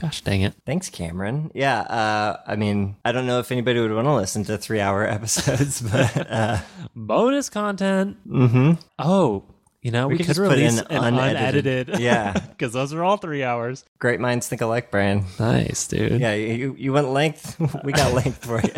gosh 0.00 0.20
dang 0.22 0.42
it. 0.42 0.54
Thanks, 0.64 0.88
Cameron. 0.90 1.50
Yeah, 1.54 1.80
uh, 1.80 2.40
I 2.46 2.56
mean, 2.56 2.96
I 3.04 3.12
don't 3.12 3.26
know 3.26 3.38
if 3.40 3.50
anybody 3.52 3.80
would 3.80 3.92
want 3.92 4.06
to 4.06 4.14
listen 4.14 4.44
to 4.44 4.58
three 4.58 4.80
hour 4.80 5.06
episodes, 5.08 5.80
but 5.82 6.30
uh, 6.30 6.58
Bonus 6.94 7.48
content. 7.50 8.16
Mm-hmm. 8.28 8.72
Oh, 8.98 9.44
you 9.82 9.92
know, 9.92 10.08
we, 10.08 10.16
could 10.16 10.26
could 10.26 10.34
just 10.34 10.40
put 10.40 10.50
release 10.50 10.80
in 10.80 10.86
an 10.88 11.14
unedited- 11.14 11.66
unedited. 11.66 12.00
Yeah. 12.00 12.32
Because 12.56 12.72
those 12.72 12.94
are 12.94 13.04
all 13.04 13.18
three 13.18 13.44
hours. 13.44 13.84
great 13.98 14.18
minds 14.18 14.48
think 14.48 14.62
alike, 14.62 14.90
Brian. 14.90 15.26
Nice, 15.38 15.86
dude. 15.88 16.18
Yeah, 16.20 16.32
you, 16.32 16.74
you 16.78 16.92
want 16.94 17.10
length? 17.10 17.60
we 17.84 17.92
got 17.92 18.14
length 18.14 18.44
for 18.46 18.62
you. 18.62 18.72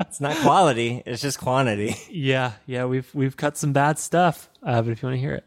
It's 0.00 0.18
not 0.18 0.34
quality, 0.38 1.02
it's 1.04 1.20
just 1.20 1.38
quantity. 1.38 1.94
Yeah, 2.10 2.52
yeah, 2.64 2.86
we've 2.86 3.08
we've 3.14 3.36
cut 3.36 3.58
some 3.58 3.74
bad 3.74 3.98
stuff, 3.98 4.48
uh, 4.62 4.80
but 4.80 4.90
if 4.92 5.02
you 5.02 5.08
want 5.08 5.16
to 5.16 5.20
hear 5.20 5.34
it, 5.34 5.46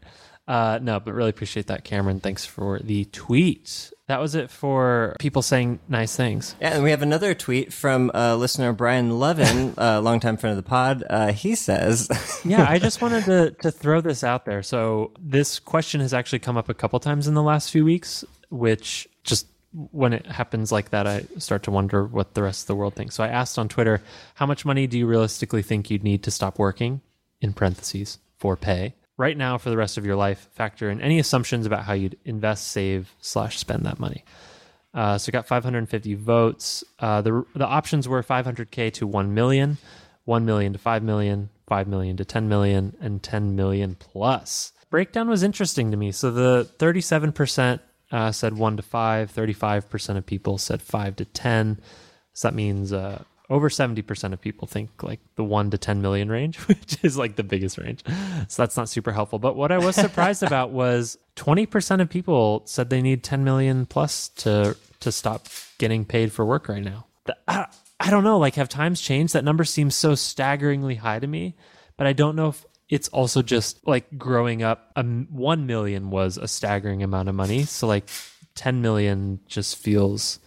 uh, 0.50 0.80
no, 0.82 0.98
but 0.98 1.14
really 1.14 1.30
appreciate 1.30 1.68
that, 1.68 1.84
Cameron. 1.84 2.18
Thanks 2.18 2.44
for 2.44 2.80
the 2.80 3.04
tweet. 3.04 3.92
That 4.08 4.20
was 4.20 4.34
it 4.34 4.50
for 4.50 5.14
people 5.20 5.42
saying 5.42 5.78
nice 5.88 6.16
things. 6.16 6.56
Yeah, 6.60 6.70
and 6.70 6.82
we 6.82 6.90
have 6.90 7.02
another 7.02 7.34
tweet 7.34 7.72
from 7.72 8.10
uh, 8.12 8.34
listener 8.34 8.72
Brian 8.72 9.20
Levin, 9.20 9.74
uh, 9.78 10.00
longtime 10.00 10.38
friend 10.38 10.58
of 10.58 10.64
the 10.64 10.68
pod. 10.68 11.04
Uh, 11.08 11.30
he 11.30 11.54
says, 11.54 12.08
yeah, 12.44 12.66
I 12.68 12.80
just 12.80 13.00
wanted 13.00 13.26
to 13.26 13.52
to 13.62 13.70
throw 13.70 14.00
this 14.00 14.24
out 14.24 14.44
there. 14.44 14.64
So 14.64 15.12
this 15.20 15.60
question 15.60 16.00
has 16.00 16.12
actually 16.12 16.40
come 16.40 16.56
up 16.56 16.68
a 16.68 16.74
couple 16.74 16.98
times 16.98 17.28
in 17.28 17.34
the 17.34 17.44
last 17.44 17.70
few 17.70 17.84
weeks, 17.84 18.24
which 18.48 19.06
just 19.22 19.46
when 19.92 20.12
it 20.12 20.26
happens 20.26 20.72
like 20.72 20.90
that, 20.90 21.06
I 21.06 21.26
start 21.38 21.62
to 21.62 21.70
wonder 21.70 22.04
what 22.04 22.34
the 22.34 22.42
rest 22.42 22.64
of 22.64 22.66
the 22.66 22.74
world 22.74 22.96
thinks. 22.96 23.14
So 23.14 23.22
I 23.22 23.28
asked 23.28 23.56
on 23.56 23.68
Twitter, 23.68 24.02
how 24.34 24.46
much 24.46 24.64
money 24.64 24.88
do 24.88 24.98
you 24.98 25.06
realistically 25.06 25.62
think 25.62 25.90
you'd 25.90 26.02
need 26.02 26.24
to 26.24 26.32
stop 26.32 26.58
working? 26.58 27.02
In 27.40 27.54
parentheses 27.54 28.18
for 28.36 28.56
pay 28.56 28.94
right 29.20 29.36
now 29.36 29.58
for 29.58 29.68
the 29.68 29.76
rest 29.76 29.98
of 29.98 30.06
your 30.06 30.16
life. 30.16 30.48
Factor 30.52 30.88
in 30.88 31.00
any 31.02 31.18
assumptions 31.18 31.66
about 31.66 31.84
how 31.84 31.92
you'd 31.92 32.16
invest, 32.24 32.68
save 32.68 33.14
slash 33.20 33.58
spend 33.58 33.84
that 33.84 34.00
money. 34.00 34.24
Uh, 34.94 35.18
so 35.18 35.30
got 35.30 35.46
550 35.46 36.14
votes. 36.14 36.82
Uh, 36.98 37.20
the 37.20 37.44
the 37.54 37.66
options 37.66 38.08
were 38.08 38.22
500k 38.22 38.92
to 38.94 39.06
1 39.06 39.34
million, 39.34 39.76
1 40.24 40.44
million 40.44 40.72
to 40.72 40.78
5 40.78 41.02
million, 41.02 41.50
5 41.68 41.86
million 41.86 42.16
to 42.16 42.24
10 42.24 42.48
million, 42.48 42.96
and 43.00 43.22
10 43.22 43.54
million 43.54 43.94
plus. 43.94 44.72
Breakdown 44.88 45.28
was 45.28 45.42
interesting 45.44 45.90
to 45.92 45.96
me. 45.96 46.10
So 46.10 46.32
the 46.32 46.68
37% 46.78 47.78
uh, 48.10 48.32
said 48.32 48.56
1 48.56 48.76
to 48.78 48.82
5, 48.82 49.32
35% 49.32 50.16
of 50.16 50.26
people 50.26 50.58
said 50.58 50.82
5 50.82 51.16
to 51.16 51.24
10. 51.24 51.80
So 52.32 52.48
that 52.48 52.54
means 52.54 52.92
uh, 52.92 53.22
over 53.50 53.68
70% 53.68 54.32
of 54.32 54.40
people 54.40 54.68
think 54.68 55.02
like 55.02 55.18
the 55.34 55.42
1 55.42 55.70
to 55.72 55.78
10 55.78 56.00
million 56.00 56.30
range, 56.30 56.56
which 56.68 56.96
is 57.02 57.18
like 57.18 57.34
the 57.36 57.42
biggest 57.42 57.76
range. 57.76 58.04
So 58.48 58.62
that's 58.62 58.76
not 58.76 58.88
super 58.88 59.12
helpful. 59.12 59.40
But 59.40 59.56
what 59.56 59.72
I 59.72 59.78
was 59.78 59.96
surprised 59.96 60.42
about 60.44 60.70
was 60.70 61.18
20% 61.36 62.00
of 62.00 62.08
people 62.08 62.62
said 62.64 62.88
they 62.88 63.02
need 63.02 63.24
10 63.24 63.44
million 63.44 63.86
plus 63.86 64.28
to 64.28 64.76
to 65.00 65.10
stop 65.10 65.48
getting 65.78 66.04
paid 66.04 66.30
for 66.30 66.44
work 66.44 66.68
right 66.68 66.82
now. 66.84 67.06
The- 67.24 67.36
I, 67.48 67.66
I 67.98 68.10
don't 68.10 68.22
know, 68.24 68.38
like 68.38 68.54
have 68.54 68.68
times 68.68 69.00
changed? 69.00 69.32
That 69.32 69.44
number 69.44 69.64
seems 69.64 69.94
so 69.94 70.14
staggeringly 70.14 70.94
high 70.96 71.18
to 71.18 71.26
me, 71.26 71.56
but 71.96 72.06
I 72.06 72.12
don't 72.12 72.36
know 72.36 72.48
if 72.48 72.64
it's 72.88 73.08
also 73.08 73.40
just 73.40 73.86
like 73.86 74.18
growing 74.18 74.62
up 74.62 74.92
um, 74.96 75.26
1 75.30 75.66
million 75.66 76.10
was 76.10 76.36
a 76.36 76.46
staggering 76.46 77.02
amount 77.02 77.28
of 77.28 77.34
money. 77.34 77.64
So 77.64 77.86
like 77.86 78.08
10 78.56 78.82
million 78.82 79.40
just 79.46 79.76
feels 79.76 80.38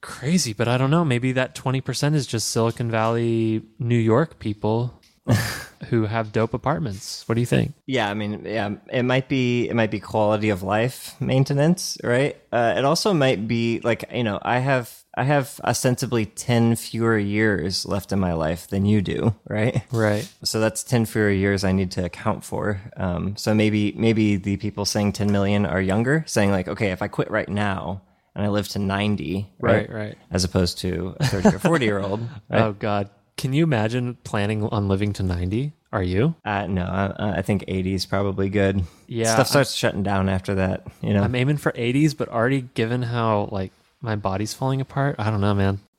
crazy, 0.00 0.52
but 0.52 0.68
I 0.68 0.78
don't 0.78 0.90
know. 0.90 1.04
Maybe 1.04 1.32
that 1.32 1.54
20% 1.54 2.14
is 2.14 2.26
just 2.26 2.48
Silicon 2.48 2.90
Valley, 2.90 3.62
New 3.78 3.98
York 3.98 4.38
people 4.38 4.98
who 5.88 6.06
have 6.06 6.32
dope 6.32 6.54
apartments. 6.54 7.26
What 7.26 7.34
do 7.34 7.40
you 7.40 7.46
think? 7.46 7.74
Yeah, 7.86 8.10
I 8.10 8.14
mean, 8.14 8.44
yeah, 8.44 8.74
it 8.90 9.02
might 9.02 9.28
be 9.28 9.68
it 9.68 9.74
might 9.74 9.90
be 9.90 10.00
quality 10.00 10.50
of 10.50 10.62
life 10.62 11.20
maintenance, 11.20 11.98
right? 12.02 12.36
Uh, 12.52 12.74
it 12.76 12.84
also 12.84 13.12
might 13.12 13.46
be 13.46 13.80
like 13.84 14.04
you 14.12 14.24
know, 14.24 14.38
I 14.42 14.58
have 14.58 15.04
I 15.16 15.24
have 15.24 15.60
ostensibly 15.64 16.26
ten 16.26 16.76
fewer 16.76 17.18
years 17.18 17.86
left 17.86 18.12
in 18.12 18.18
my 18.18 18.32
life 18.32 18.68
than 18.68 18.86
you 18.86 19.02
do, 19.02 19.34
right? 19.46 19.82
Right. 19.92 20.28
So 20.44 20.60
that's 20.60 20.82
ten 20.82 21.04
fewer 21.06 21.30
years 21.30 21.64
I 21.64 21.72
need 21.72 21.90
to 21.92 22.04
account 22.04 22.44
for. 22.44 22.80
Um, 22.96 23.36
so 23.36 23.54
maybe 23.54 23.92
maybe 23.96 24.36
the 24.36 24.56
people 24.56 24.84
saying 24.84 25.12
ten 25.12 25.30
million 25.30 25.66
are 25.66 25.80
younger, 25.80 26.24
saying 26.26 26.50
like, 26.50 26.68
okay, 26.68 26.90
if 26.90 27.02
I 27.02 27.08
quit 27.08 27.30
right 27.30 27.48
now 27.48 28.02
and 28.38 28.46
I 28.46 28.48
live 28.48 28.68
to 28.68 28.78
ninety, 28.78 29.50
Right, 29.60 29.92
right. 29.92 30.16
as 30.30 30.44
opposed 30.44 30.78
to 30.78 31.14
a 31.20 31.26
thirty 31.26 31.48
or 31.54 31.58
forty 31.58 31.84
year 31.84 31.98
old. 31.98 32.20
Right? 32.48 32.62
Oh 32.62 32.72
God. 32.72 33.10
Can 33.36 33.52
you 33.52 33.62
imagine 33.62 34.16
planning 34.24 34.64
on 34.64 34.88
living 34.88 35.12
to 35.12 35.22
90? 35.22 35.72
Are 35.92 36.02
you? 36.02 36.34
Uh, 36.44 36.66
no, 36.66 36.82
I, 36.82 37.38
I 37.38 37.42
think 37.42 37.62
80 37.68 37.94
is 37.94 38.04
probably 38.04 38.48
good. 38.50 38.82
Yeah, 39.06 39.32
Stuff 39.32 39.46
starts 39.46 39.74
shutting 39.74 40.02
down 40.02 40.28
after 40.28 40.56
that, 40.56 40.84
you 41.02 41.14
know? 41.14 41.22
I'm 41.22 41.36
aiming 41.36 41.58
for 41.58 41.70
80s, 41.70 42.16
but 42.16 42.28
already 42.30 42.62
given 42.74 43.02
how 43.02 43.48
like 43.52 43.70
my 44.00 44.16
body's 44.16 44.54
falling 44.54 44.80
apart, 44.80 45.16
I 45.18 45.30
don't 45.30 45.40
know, 45.40 45.54
man. 45.54 45.80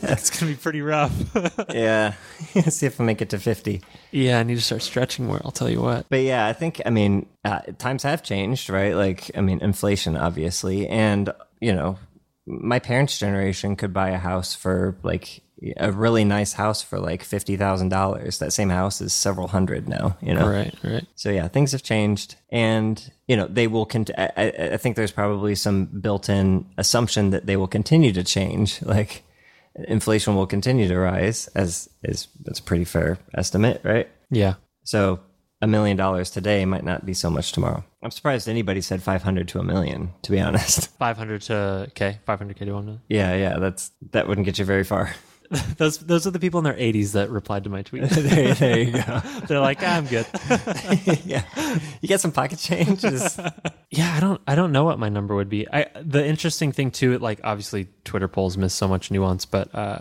That's 0.00 0.30
gonna 0.30 0.52
be 0.52 0.56
pretty 0.56 0.82
rough. 0.82 1.12
yeah. 1.70 2.14
See 2.68 2.86
if 2.86 3.00
I 3.00 3.04
make 3.04 3.22
it 3.22 3.30
to 3.30 3.38
50. 3.38 3.80
yeah, 4.10 4.38
I 4.38 4.42
need 4.42 4.56
to 4.56 4.60
start 4.60 4.82
stretching 4.82 5.26
more. 5.26 5.40
I'll 5.44 5.50
tell 5.50 5.70
you 5.70 5.80
what. 5.80 6.06
But 6.10 6.20
yeah, 6.20 6.46
I 6.46 6.52
think, 6.52 6.82
I 6.84 6.90
mean, 6.90 7.26
uh, 7.44 7.60
times 7.78 8.02
have 8.02 8.22
changed, 8.22 8.68
right? 8.68 8.94
Like, 8.94 9.30
I 9.36 9.40
mean, 9.40 9.60
inflation, 9.60 10.16
obviously. 10.16 10.86
And, 10.86 11.32
you 11.60 11.72
know, 11.72 11.98
my 12.46 12.78
parents' 12.78 13.18
generation 13.18 13.76
could 13.76 13.92
buy 13.92 14.10
a 14.10 14.18
house 14.18 14.54
for 14.54 14.96
like 15.02 15.40
a 15.76 15.92
really 15.92 16.24
nice 16.24 16.52
house 16.52 16.82
for 16.82 16.98
like 16.98 17.22
$50,000. 17.22 18.38
That 18.38 18.52
same 18.52 18.68
house 18.70 19.00
is 19.00 19.12
several 19.12 19.48
hundred 19.48 19.88
now, 19.88 20.16
you 20.20 20.34
know? 20.34 20.48
Right, 20.48 20.74
right. 20.82 21.06
So 21.14 21.30
yeah, 21.30 21.48
things 21.48 21.72
have 21.72 21.82
changed, 21.82 22.36
and 22.50 23.10
you 23.28 23.36
know 23.36 23.46
they 23.46 23.66
will. 23.66 23.86
Cont- 23.86 24.10
I, 24.18 24.30
I 24.36 24.44
I 24.72 24.76
think 24.76 24.96
there's 24.96 25.12
probably 25.12 25.54
some 25.54 25.86
built-in 25.86 26.66
assumption 26.76 27.30
that 27.30 27.46
they 27.46 27.56
will 27.56 27.68
continue 27.68 28.12
to 28.12 28.24
change. 28.24 28.80
Like 28.94 29.22
inflation 29.88 30.36
will 30.36 30.46
continue 30.46 30.86
to 30.88 30.98
rise, 30.98 31.48
as 31.54 31.88
is 32.02 32.28
that's 32.44 32.60
a 32.60 32.62
pretty 32.62 32.84
fair 32.84 33.18
estimate, 33.34 33.80
right? 33.84 34.08
Yeah. 34.30 34.54
So 34.84 35.20
a 35.62 35.66
million 35.66 35.96
dollars 35.96 36.30
today 36.30 36.64
might 36.64 36.84
not 36.84 37.06
be 37.06 37.14
so 37.14 37.30
much 37.30 37.52
tomorrow. 37.52 37.84
I'm 38.02 38.10
surprised 38.10 38.48
anybody 38.48 38.82
said 38.82 39.02
500 39.02 39.48
to 39.48 39.58
a 39.60 39.64
million. 39.64 40.12
To 40.22 40.30
be 40.30 40.38
honest, 40.40 40.90
500 40.98 41.42
to 41.42 41.90
K, 41.94 42.18
500 42.26 42.56
K 42.56 42.64
to 42.66 42.72
1 42.72 42.84
million. 42.84 43.02
yeah, 43.08 43.34
yeah, 43.34 43.58
that's 43.58 43.90
that 44.12 44.28
wouldn't 44.28 44.44
get 44.44 44.58
you 44.58 44.64
very 44.64 44.84
far. 44.84 45.14
Those 45.76 45.98
those 45.98 46.26
are 46.26 46.30
the 46.30 46.38
people 46.38 46.58
in 46.58 46.64
their 46.64 46.74
80s 46.74 47.12
that 47.12 47.30
replied 47.30 47.64
to 47.64 47.70
my 47.70 47.82
tweet. 47.82 48.04
there, 48.10 48.54
there 48.54 48.78
you 48.78 48.92
go. 48.92 49.20
They're 49.48 49.60
like, 49.60 49.82
I'm 49.82 50.06
good. 50.06 50.26
yeah, 51.24 51.44
you 52.00 52.08
get 52.08 52.20
some 52.20 52.32
pocket 52.32 52.58
change. 52.58 53.00
Just- 53.00 53.40
Yeah, 53.90 54.14
I 54.16 54.20
don't 54.20 54.40
I 54.46 54.54
don't 54.54 54.72
know 54.72 54.84
what 54.84 54.98
my 54.98 55.08
number 55.08 55.34
would 55.34 55.48
be. 55.48 55.66
I 55.72 55.86
the 56.00 56.24
interesting 56.24 56.72
thing 56.72 56.90
too, 56.90 57.18
like 57.18 57.40
obviously 57.44 57.88
Twitter 58.04 58.28
polls 58.28 58.56
miss 58.56 58.74
so 58.74 58.88
much 58.88 59.10
nuance, 59.10 59.44
but 59.46 59.74
uh 59.74 60.00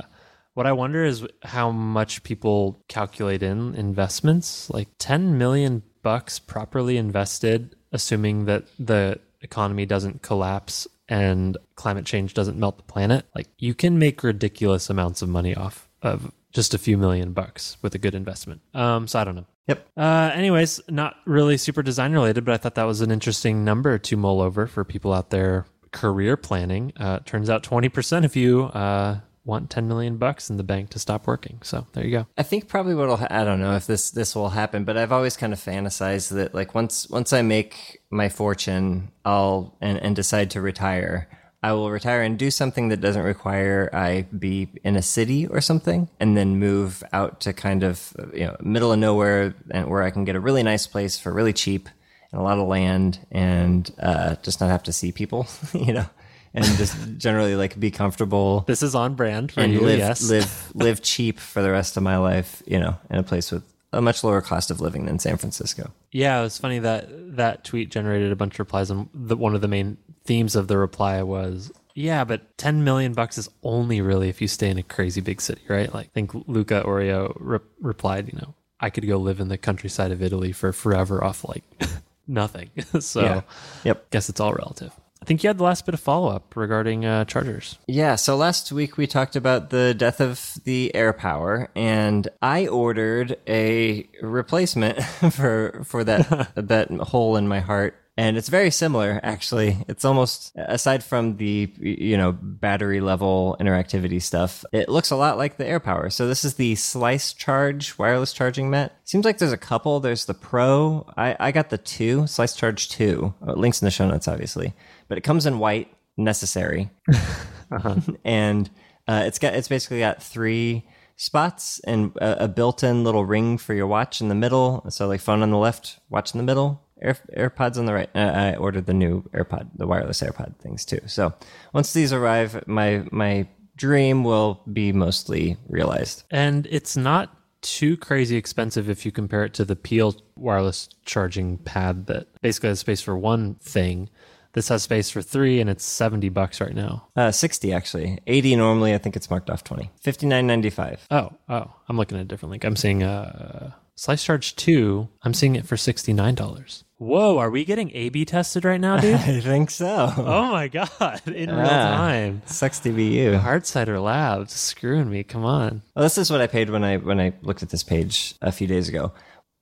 what 0.56 0.68
I 0.68 0.72
wonder 0.72 1.04
is 1.04 1.26
how 1.44 1.72
much 1.72 2.22
people 2.24 2.84
calculate 2.88 3.42
in 3.42 3.74
investments. 3.76 4.70
Like 4.70 4.88
10 5.00 5.38
million 5.40 5.82
bucks 6.04 6.38
properly 6.38 6.98
invested, 6.98 7.76
assuming 7.92 8.46
that 8.46 8.66
the 8.78 9.20
economy 9.42 9.86
doesn't 9.88 10.22
collapse 10.22 10.88
and 11.14 11.58
climate 11.76 12.06
change 12.06 12.34
doesn't 12.34 12.58
melt 12.58 12.78
the 12.78 12.84
planet. 12.84 13.28
Like 13.36 13.48
you 13.60 13.76
can 13.76 14.00
make 14.00 14.24
ridiculous 14.24 14.90
amounts 14.90 15.22
of 15.22 15.30
money 15.30 15.54
off 15.54 15.88
of 16.02 16.32
just 16.52 16.74
a 16.74 16.80
few 16.80 16.98
million 16.98 17.34
bucks 17.34 17.78
with 17.84 17.94
a 17.94 18.00
good 18.00 18.16
investment. 18.16 18.62
Um, 18.74 19.08
so 19.08 19.20
I 19.20 19.24
don't 19.24 19.36
know. 19.36 19.46
yep. 19.68 19.88
Uh, 19.96 20.32
anyways, 20.34 20.82
not 20.90 21.18
really 21.28 21.58
super 21.58 21.84
design 21.84 22.14
related, 22.14 22.46
but 22.46 22.56
I 22.56 22.58
thought 22.58 22.74
that 22.76 22.86
was 22.86 23.02
an 23.02 23.12
interesting 23.12 23.64
number 23.64 24.00
to 24.00 24.18
mull 24.18 24.42
over 24.42 24.66
for 24.66 24.84
people 24.84 25.14
out 25.14 25.30
there 25.30 25.68
career 25.92 26.36
planning. 26.36 26.94
Uh, 26.98 27.20
turns 27.20 27.48
out 27.48 27.62
20% 27.62 28.26
of 28.26 28.36
you 28.36 28.64
uh, 28.64 29.20
want 29.46 29.70
10 29.70 29.88
million 29.88 30.18
bucks 30.18 30.50
in 30.50 30.58
the 30.58 30.64
bank 30.64 30.90
to 30.92 31.00
stop 31.00 31.28
working. 31.28 31.60
So 31.64 31.86
there 31.94 32.06
you 32.06 32.12
go. 32.12 32.28
I 32.38 32.44
think 32.44 32.68
probably 32.68 32.96
what'll 32.96 33.18
ha- 33.18 33.28
I 33.30 33.44
don't 33.44 33.60
know 33.60 33.76
if 33.76 33.86
this 33.86 34.12
this 34.12 34.36
will 34.36 34.50
happen, 34.50 34.84
but 34.84 34.98
I've 34.98 35.12
always 35.12 35.36
kind 35.36 35.54
of 35.54 35.60
fantasized 35.60 36.30
that 36.30 36.54
like 36.54 36.74
once 36.74 37.10
once 37.10 37.34
I 37.34 37.42
make 37.42 38.02
my 38.10 38.30
fortune, 38.30 39.12
I'll 39.26 39.76
and, 39.82 39.98
and 39.98 40.16
decide 40.16 40.52
to 40.52 40.62
retire, 40.62 41.28
I 41.62 41.74
will 41.74 41.92
retire 41.92 42.22
and 42.22 42.38
do 42.38 42.52
something 42.52 42.90
that 42.90 43.02
doesn't 43.02 43.24
require 43.24 43.90
I 43.94 44.28
be 44.38 44.70
in 44.84 44.96
a 44.96 45.02
city 45.02 45.48
or 45.48 45.62
something, 45.62 46.10
and 46.20 46.38
then 46.38 46.58
move 46.58 47.04
out 47.12 47.42
to 47.42 47.54
kind 47.54 47.84
of 47.84 48.14
you 48.34 48.46
know 48.46 48.56
middle 48.62 48.94
of 48.94 49.00
nowhere 49.00 49.56
and 49.72 49.90
where 49.90 50.04
I 50.04 50.12
can 50.12 50.24
get 50.26 50.36
a 50.36 50.40
really 50.40 50.64
nice 50.64 50.88
place 50.88 51.20
for 51.20 51.34
really 51.34 51.54
cheap 51.54 51.90
and 52.32 52.42
a 52.42 52.44
lot 52.44 52.58
of 52.58 52.68
land 52.68 53.20
and 53.32 53.92
uh, 54.02 54.36
just 54.42 54.60
not 54.60 54.70
have 54.70 54.84
to 54.84 54.94
see 54.94 55.12
people, 55.12 55.48
you 55.74 55.94
know, 55.94 56.06
and 56.54 56.66
just 56.78 56.96
generally 57.18 57.56
like 57.56 57.80
be 57.80 57.90
comfortable 57.92 58.62
This 58.68 58.84
is 58.84 58.96
on 58.96 59.16
brand 59.16 59.52
for 59.52 59.62
and 59.62 59.74
you. 59.74 59.82
live 59.82 60.00
yes. 60.00 60.30
live 60.30 60.72
live 60.76 61.02
cheap 61.02 61.40
for 61.40 61.62
the 61.62 61.72
rest 61.72 61.98
of 61.98 62.04
my 62.04 62.18
life, 62.18 62.62
you 62.66 62.80
know, 62.80 62.98
in 63.10 63.18
a 63.18 63.24
place 63.24 63.52
with 63.52 63.64
a 63.92 64.02
much 64.02 64.24
lower 64.24 64.42
cost 64.42 64.72
of 64.72 64.82
living 64.82 65.06
than 65.06 65.20
San 65.20 65.38
Francisco. 65.38 65.92
Yeah, 66.12 66.40
it 66.40 66.44
was 66.44 66.58
funny 66.58 66.80
that 66.80 67.08
that 67.38 67.64
tweet 67.64 67.90
generated 67.92 68.32
a 68.32 68.36
bunch 68.36 68.56
of 68.56 68.60
replies, 68.60 68.90
and 68.90 69.08
the, 69.14 69.36
one 69.36 69.54
of 69.56 69.62
the 69.62 69.68
main 69.68 69.98
themes 70.26 70.56
of 70.56 70.68
the 70.68 70.78
reply 70.80 71.22
was, 71.22 71.72
"Yeah, 71.94 72.24
but 72.24 72.58
ten 72.58 72.84
million 72.84 73.14
bucks 73.14 73.38
is 73.38 73.50
only 73.62 74.02
really 74.02 74.30
if 74.30 74.42
you 74.42 74.48
stay 74.48 74.70
in 74.72 74.78
a 74.80 74.84
crazy 74.84 75.22
big 75.22 75.42
city, 75.42 75.62
right?" 75.68 75.94
Like, 75.94 76.08
I 76.08 76.10
think 76.14 76.32
Luca 76.48 76.82
Oreo 76.86 77.36
re- 77.40 77.60
replied, 77.82 78.32
"You 78.34 78.40
know, 78.40 78.56
I 78.80 78.90
could 78.90 79.08
go 79.08 79.18
live 79.18 79.40
in 79.40 79.48
the 79.50 79.58
countryside 79.60 80.12
of 80.12 80.24
Italy 80.24 80.52
for 80.54 80.72
forever 80.74 81.24
off 81.24 81.44
like 81.48 81.64
nothing." 82.28 82.70
so, 83.00 83.22
Yeah. 83.22 83.42
Yep. 83.84 84.10
guess 84.12 84.28
it's 84.30 84.40
all 84.40 84.54
relative. 84.54 84.92
I 85.24 85.26
think 85.26 85.42
you 85.42 85.48
had 85.48 85.58
the 85.58 85.64
last 85.64 85.86
bit 85.86 85.94
of 85.94 86.02
follow 86.02 86.28
up 86.28 86.54
regarding 86.54 87.06
uh, 87.06 87.24
chargers. 87.24 87.80
Yeah, 87.88 88.16
so 88.16 88.36
last 88.36 88.74
week 88.74 88.98
we 88.98 89.08
talked 89.08 89.38
about 89.38 89.70
the 89.70 89.94
death 89.94 90.20
of 90.20 90.56
the 90.66 90.92
AirPower 90.94 91.70
and 91.78 92.28
I 92.42 92.68
ordered 92.68 93.38
a 93.48 94.06
replacement 94.22 95.02
for 95.32 95.82
for 95.86 96.04
that 96.04 96.52
that 96.56 96.92
hole 96.92 97.38
in 97.38 97.48
my 97.48 97.62
heart. 97.62 97.96
And 98.16 98.38
it's 98.38 98.50
very 98.50 98.70
similar 98.70 99.20
actually. 99.24 99.78
It's 99.88 100.06
almost 100.06 100.52
aside 100.56 101.04
from 101.04 101.38
the 101.38 101.74
you 101.80 102.16
know 102.16 102.32
battery 102.32 103.02
level 103.02 103.58
interactivity 103.60 104.22
stuff, 104.22 104.64
it 104.72 104.88
looks 104.88 105.10
a 105.10 105.16
lot 105.16 105.38
like 105.38 105.58
the 105.58 105.64
AirPower. 105.64 106.12
So 106.12 106.28
this 106.28 106.46
is 106.46 106.56
the 106.56 106.76
Slice 106.76 107.34
Charge 107.34 107.98
wireless 107.98 108.32
charging 108.34 108.70
mat. 108.70 108.96
Seems 109.04 109.26
like 109.26 109.40
there's 109.40 109.52
a 109.52 109.58
couple. 109.58 110.00
There's 110.00 110.26
the 110.26 110.36
Pro. 110.36 111.08
I, 111.18 111.36
I 111.40 111.52
got 111.52 111.70
the 111.70 111.78
two, 111.80 112.28
Slice 112.28 112.56
Charge 112.56 112.90
2. 112.90 113.34
Uh, 113.48 113.54
links 113.54 113.82
in 113.82 113.86
the 113.86 113.92
show 113.92 114.08
notes 114.08 114.28
obviously. 114.28 114.74
But 115.08 115.18
it 115.18 115.22
comes 115.22 115.46
in 115.46 115.60
white, 115.60 115.92
necessary 116.16 116.92
and 118.24 118.70
uh, 119.08 119.24
it's 119.26 119.40
got 119.40 119.54
it's 119.54 119.68
basically 119.68 120.00
got 120.00 120.22
three 120.22 120.86
spots 121.16 121.80
and 121.86 122.16
a, 122.18 122.46
a 122.46 122.48
built-in 122.48 123.04
little 123.04 123.26
ring 123.26 123.58
for 123.58 123.74
your 123.74 123.88
watch 123.88 124.22
in 124.22 124.30
the 124.30 124.36
middle. 124.36 124.86
So 124.90 125.08
like 125.08 125.22
phone 125.22 125.42
on 125.42 125.52
the 125.52 125.58
left, 125.58 126.00
watch 126.10 126.34
in 126.34 126.38
the 126.38 126.44
middle, 126.44 126.83
Air, 127.04 127.18
AirPods 127.38 127.78
on 127.78 127.86
the 127.86 127.94
right. 127.94 128.10
Uh, 128.16 128.20
I 128.20 128.56
ordered 128.56 128.86
the 128.86 128.94
new 128.94 129.24
AirPod, 129.34 129.70
the 129.76 129.86
wireless 129.86 130.22
AirPod 130.22 130.56
things 130.58 130.86
too. 130.86 131.02
So 131.06 131.34
once 131.74 131.94
these 131.94 132.14
arrive, 132.14 132.66
my 132.68 133.06
my 133.12 133.48
dream 133.76 134.24
will 134.24 134.62
be 134.72 134.92
mostly 134.92 135.58
realized. 135.68 136.24
And 136.32 136.68
it's 136.72 136.96
not 136.96 137.36
too 137.62 137.98
crazy 137.98 138.36
expensive 138.36 138.90
if 138.90 139.06
you 139.06 139.12
compare 139.12 139.44
it 139.44 139.54
to 139.56 139.66
the 139.66 139.76
Peel 139.76 140.16
wireless 140.36 140.90
charging 141.06 141.58
pad 141.60 142.08
that 142.08 142.28
basically 142.42 142.70
has 142.70 142.80
space 142.80 143.02
for 143.02 143.18
one 143.18 143.56
thing. 143.56 144.10
This 144.54 144.68
has 144.68 144.84
space 144.84 145.10
for 145.10 145.24
three, 145.24 145.60
and 145.60 145.68
it's 145.70 145.84
seventy 145.84 146.30
bucks 146.30 146.62
right 146.62 146.76
now. 146.76 147.08
Uh, 147.16 147.32
Sixty 147.32 147.74
actually, 147.74 148.20
eighty 148.28 148.56
normally. 148.56 148.94
I 148.94 149.00
think 149.00 149.16
it's 149.16 149.30
marked 149.30 149.50
off 149.50 149.64
twenty. 149.64 149.90
Fifty 150.00 150.28
nine 150.28 150.46
ninety 150.46 150.70
five. 150.70 151.08
Oh, 151.10 151.32
oh, 151.50 151.74
I'm 151.90 151.98
looking 151.98 152.20
at 152.20 152.22
a 152.22 152.28
different 152.28 152.52
link. 152.52 152.64
I'm 152.64 152.76
seeing 152.76 153.02
uh, 153.02 153.72
Slice 153.96 154.24
Charge 154.24 154.56
two. 154.56 155.10
I'm 155.22 155.34
seeing 155.34 155.56
it 155.56 155.66
for 155.66 155.78
sixty 155.78 156.14
nine 156.14 156.36
dollars. 156.36 156.84
Whoa, 156.98 157.38
are 157.38 157.50
we 157.50 157.66
getting 157.66 157.92
A/B 157.94 158.26
tested 158.26 158.64
right 158.66 158.80
now, 158.80 158.98
dude? 158.98 159.16
I 159.20 159.40
think 159.42 159.70
so. 159.70 160.14
oh 160.18 160.52
my 160.52 160.68
god, 160.68 161.22
in 161.28 161.50
real 161.50 161.68
time. 161.68 162.42
Sucks 162.46 162.80
to 162.80 162.92
be 162.92 163.06
you. 163.18 163.34
Hardsider 163.34 164.02
Labs 164.02 164.54
screwing 164.54 165.10
me. 165.10 165.24
Come 165.24 165.44
on. 165.46 165.82
Well, 165.96 166.04
this 166.04 166.18
is 166.18 166.32
what 166.32 166.42
I 166.42 166.48
paid 166.48 166.70
when 166.70 166.84
I 166.84 166.98
when 166.98 167.20
I 167.20 167.34
looked 167.42 167.62
at 167.62 167.70
this 167.70 167.84
page 167.84 168.36
a 168.42 168.52
few 168.52 168.68
days 168.68 168.88
ago. 168.90 169.12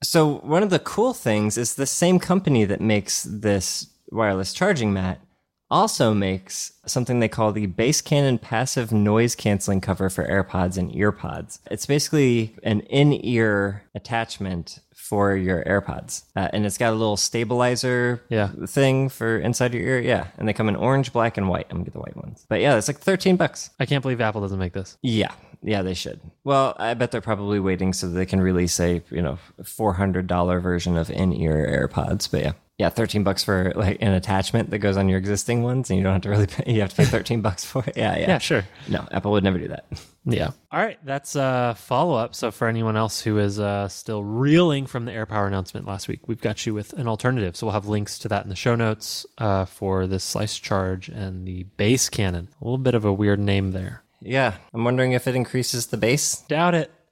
So 0.04 0.36
one 0.40 0.64
of 0.64 0.70
the 0.70 0.80
cool 0.80 1.14
things 1.14 1.58
is 1.58 1.76
the 1.76 1.86
same 1.86 2.20
company 2.20 2.66
that 2.66 2.82
makes 2.82 3.24
this 3.24 3.88
wireless 4.12 4.54
charging 4.54 4.94
mat 4.94 5.20
also 5.72 6.13
makes 6.13 6.74
something 6.86 7.20
they 7.20 7.28
call 7.30 7.51
the 7.51 7.66
Bass 7.66 8.01
Cannon 8.01 8.38
passive 8.38 8.92
noise 8.92 9.34
canceling 9.36 9.82
cover 9.82 10.10
for 10.10 10.25
AirPods 10.28 10.78
and 10.78 10.92
EarPods. 10.92 11.60
It's 11.72 11.86
basically 11.86 12.56
an 12.63 12.82
in-ear 12.82 13.84
attachment 13.96 14.80
for 14.94 15.36
your 15.36 15.63
AirPods, 15.66 16.24
uh, 16.36 16.50
and 16.54 16.66
it's 16.66 16.78
got 16.78 16.92
a 16.92 16.96
little 16.96 17.18
stabilizer 17.18 18.22
Yeah. 18.30 18.50
thing 18.68 19.10
for 19.10 19.38
inside 19.40 19.74
your 19.74 19.84
ear. 19.84 20.00
Yeah, 20.00 20.28
and 20.38 20.48
they 20.48 20.54
come 20.54 20.70
in 20.70 20.75
orange, 20.75 21.12
black, 21.12 21.38
and 21.38 21.50
white. 21.50 21.66
I'm 21.70 21.78
gonna 21.78 21.86
get 21.86 21.94
the 21.94 22.00
white 22.00 22.16
ones. 22.16 22.46
But 22.48 22.62
yeah, 22.62 22.78
it's 22.78 22.88
like 22.88 23.00
13 23.00 23.36
bucks. 23.36 23.72
I 23.80 23.86
can't 23.86 24.01
believe 24.01 24.22
Apple 24.22 24.42
doesn't 24.42 24.60
make 24.60 24.74
this. 24.74 24.98
Yeah, 25.01 25.32
yeah, 25.63 25.82
they 25.82 25.94
should. 25.96 26.22
Well, 26.44 26.75
I 26.80 26.94
bet 26.94 27.12
they're 27.12 27.20
probably 27.22 27.60
waiting 27.60 27.94
so 27.94 28.08
they 28.10 28.25
can 28.25 28.40
release 28.42 28.80
a 28.80 29.01
you 29.10 29.22
know 29.22 29.38
four 29.63 29.94
hundred 29.94 30.28
dollar 30.28 30.60
version 30.60 30.96
of 30.98 31.10
in 31.10 31.34
ear 31.34 31.88
AirPods. 31.90 32.30
But 32.32 32.42
yeah, 32.44 32.51
yeah, 32.82 32.90
thirteen 32.90 33.24
bucks 33.24 33.44
for 33.44 33.72
like 33.76 34.00
an 34.02 34.12
attachment 34.14 34.72
that 34.72 34.80
goes 34.80 34.98
on 34.98 35.08
your 35.08 35.20
existing 35.20 35.62
ones, 35.62 35.92
and 35.92 35.98
you 35.98 36.04
don't 36.04 36.14
have 36.14 36.24
to 36.24 36.30
really 36.32 36.48
pay. 36.48 36.74
You 36.74 36.82
have 36.82 36.90
to 36.90 36.96
pay 36.96 37.06
thirteen 37.06 37.42
bucks 37.48 37.64
for 37.64 37.84
it. 37.86 37.96
Yeah, 37.96 38.18
yeah, 38.18 38.28
Yeah, 38.28 38.38
sure. 38.40 38.64
No, 38.88 39.08
Apple 39.12 39.32
would 39.34 39.44
never 39.44 39.60
do 39.60 39.68
that. 39.68 39.86
Yeah. 40.26 40.50
All 40.72 40.80
right. 40.80 40.98
That's 41.04 41.36
a 41.36 41.76
follow 41.78 42.16
up. 42.16 42.34
So, 42.34 42.50
for 42.50 42.68
anyone 42.68 42.98
else 42.98 43.22
who 43.22 43.38
is 43.38 43.60
uh, 43.60 43.88
still 43.88 44.24
reeling 44.24 44.88
from 44.88 45.06
the 45.06 45.12
AirPower 45.12 45.46
announcement 45.46 45.86
last 45.86 46.08
week, 46.08 46.28
we've 46.28 46.42
got 46.42 46.66
you 46.66 46.74
with 46.74 46.94
an 46.94 47.08
alternative. 47.08 47.56
So, 47.56 47.68
we'll 47.68 47.74
have 47.74 47.88
links 47.88 48.18
to 48.20 48.28
that 48.30 48.44
in 48.44 48.50
the 48.50 48.56
show 48.56 48.76
notes 48.76 49.28
uh, 49.38 49.66
for 49.66 50.08
the 50.08 50.20
Slice 50.20 50.58
Charge 50.58 51.08
and 51.08 51.48
the 51.48 51.64
Bass 51.78 52.10
Cannon. 52.10 52.50
A 52.60 52.64
little 52.64 52.80
bit 52.80 52.96
of 52.96 53.06
a 53.06 53.14
weird 53.14 53.40
name 53.40 53.72
there. 53.74 54.02
Yeah, 54.22 54.56
I'm 54.74 54.84
wondering 54.84 55.12
if 55.12 55.28
it 55.28 55.36
increases 55.36 55.88
the 55.88 55.98
bass. 55.98 56.42
Doubt 56.48 56.74
it. 56.76 56.92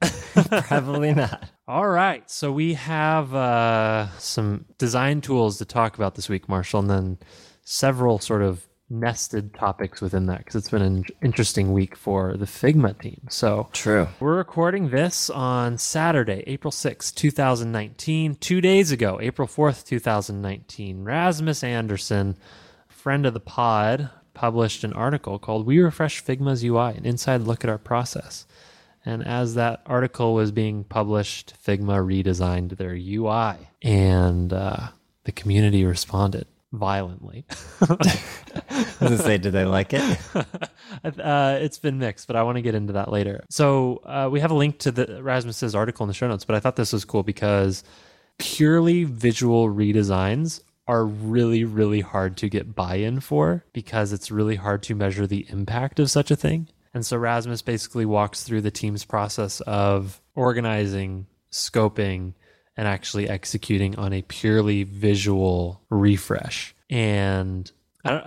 Probably 0.66 1.14
not. 1.14 1.48
All 1.70 1.88
right. 1.88 2.28
So, 2.28 2.50
we 2.50 2.74
have 2.74 3.32
uh, 3.32 4.08
some 4.18 4.64
design 4.78 5.20
tools 5.20 5.58
to 5.58 5.64
talk 5.64 5.94
about 5.94 6.16
this 6.16 6.28
week, 6.28 6.48
Marshall, 6.48 6.80
and 6.80 6.90
then 6.90 7.18
several 7.62 8.18
sort 8.18 8.42
of 8.42 8.66
nested 8.88 9.54
topics 9.54 10.00
within 10.00 10.26
that 10.26 10.38
because 10.38 10.56
it's 10.56 10.70
been 10.70 10.82
an 10.82 11.04
interesting 11.22 11.72
week 11.72 11.94
for 11.94 12.36
the 12.36 12.44
Figma 12.44 13.00
team. 13.00 13.20
So, 13.30 13.68
True. 13.72 14.08
We're 14.18 14.38
recording 14.38 14.90
this 14.90 15.30
on 15.30 15.78
Saturday, 15.78 16.42
April 16.48 16.72
sixth, 16.72 17.14
2019. 17.14 18.34
Two 18.40 18.60
days 18.60 18.90
ago, 18.90 19.20
April 19.22 19.46
4th, 19.46 19.86
2019, 19.86 21.04
Rasmus 21.04 21.62
Andersson, 21.62 22.36
friend 22.88 23.24
of 23.24 23.32
the 23.32 23.38
pod, 23.38 24.10
published 24.34 24.82
an 24.82 24.92
article 24.94 25.38
called 25.38 25.66
We 25.66 25.78
Refresh 25.78 26.24
Figma's 26.24 26.64
UI, 26.64 26.96
an 26.96 27.04
inside 27.04 27.42
look 27.42 27.62
at 27.62 27.70
our 27.70 27.78
process. 27.78 28.44
And 29.04 29.26
as 29.26 29.54
that 29.54 29.82
article 29.86 30.34
was 30.34 30.52
being 30.52 30.84
published, 30.84 31.54
Figma 31.64 32.04
redesigned 32.04 32.76
their 32.76 32.94
UI, 32.94 33.68
and 33.82 34.52
uh, 34.52 34.88
the 35.24 35.32
community 35.32 35.84
responded 35.84 36.46
violently. 36.72 37.44
Does 37.80 39.12
it 39.12 39.18
say, 39.18 39.38
did 39.38 39.52
they 39.52 39.64
like 39.64 39.92
it? 39.92 40.18
uh, 40.34 41.58
it's 41.60 41.78
been 41.78 41.98
mixed, 41.98 42.26
but 42.26 42.36
I 42.36 42.42
want 42.42 42.56
to 42.56 42.62
get 42.62 42.74
into 42.74 42.92
that 42.92 43.10
later. 43.10 43.44
So 43.50 44.02
uh, 44.04 44.28
we 44.30 44.40
have 44.40 44.50
a 44.50 44.54
link 44.54 44.78
to 44.80 44.90
the 44.90 45.22
Rasmus's 45.22 45.74
article 45.74 46.04
in 46.04 46.08
the 46.08 46.14
show 46.14 46.28
notes, 46.28 46.44
but 46.44 46.54
I 46.54 46.60
thought 46.60 46.76
this 46.76 46.92
was 46.92 47.04
cool 47.04 47.22
because 47.22 47.82
purely 48.38 49.04
visual 49.04 49.68
redesigns 49.68 50.60
are 50.86 51.04
really, 51.04 51.64
really 51.64 52.00
hard 52.00 52.36
to 52.38 52.48
get 52.48 52.74
buy-in 52.74 53.20
for 53.20 53.64
because 53.72 54.12
it's 54.12 54.30
really 54.30 54.56
hard 54.56 54.82
to 54.82 54.94
measure 54.94 55.26
the 55.26 55.46
impact 55.48 56.00
of 56.00 56.10
such 56.10 56.30
a 56.30 56.36
thing. 56.36 56.68
And 56.92 57.06
so 57.06 57.16
Rasmus 57.16 57.62
basically 57.62 58.04
walks 58.04 58.42
through 58.42 58.62
the 58.62 58.70
team's 58.70 59.04
process 59.04 59.60
of 59.60 60.20
organizing, 60.34 61.26
scoping, 61.52 62.34
and 62.76 62.88
actually 62.88 63.28
executing 63.28 63.96
on 63.96 64.12
a 64.12 64.22
purely 64.22 64.82
visual 64.84 65.82
refresh. 65.90 66.74
And 66.88 67.70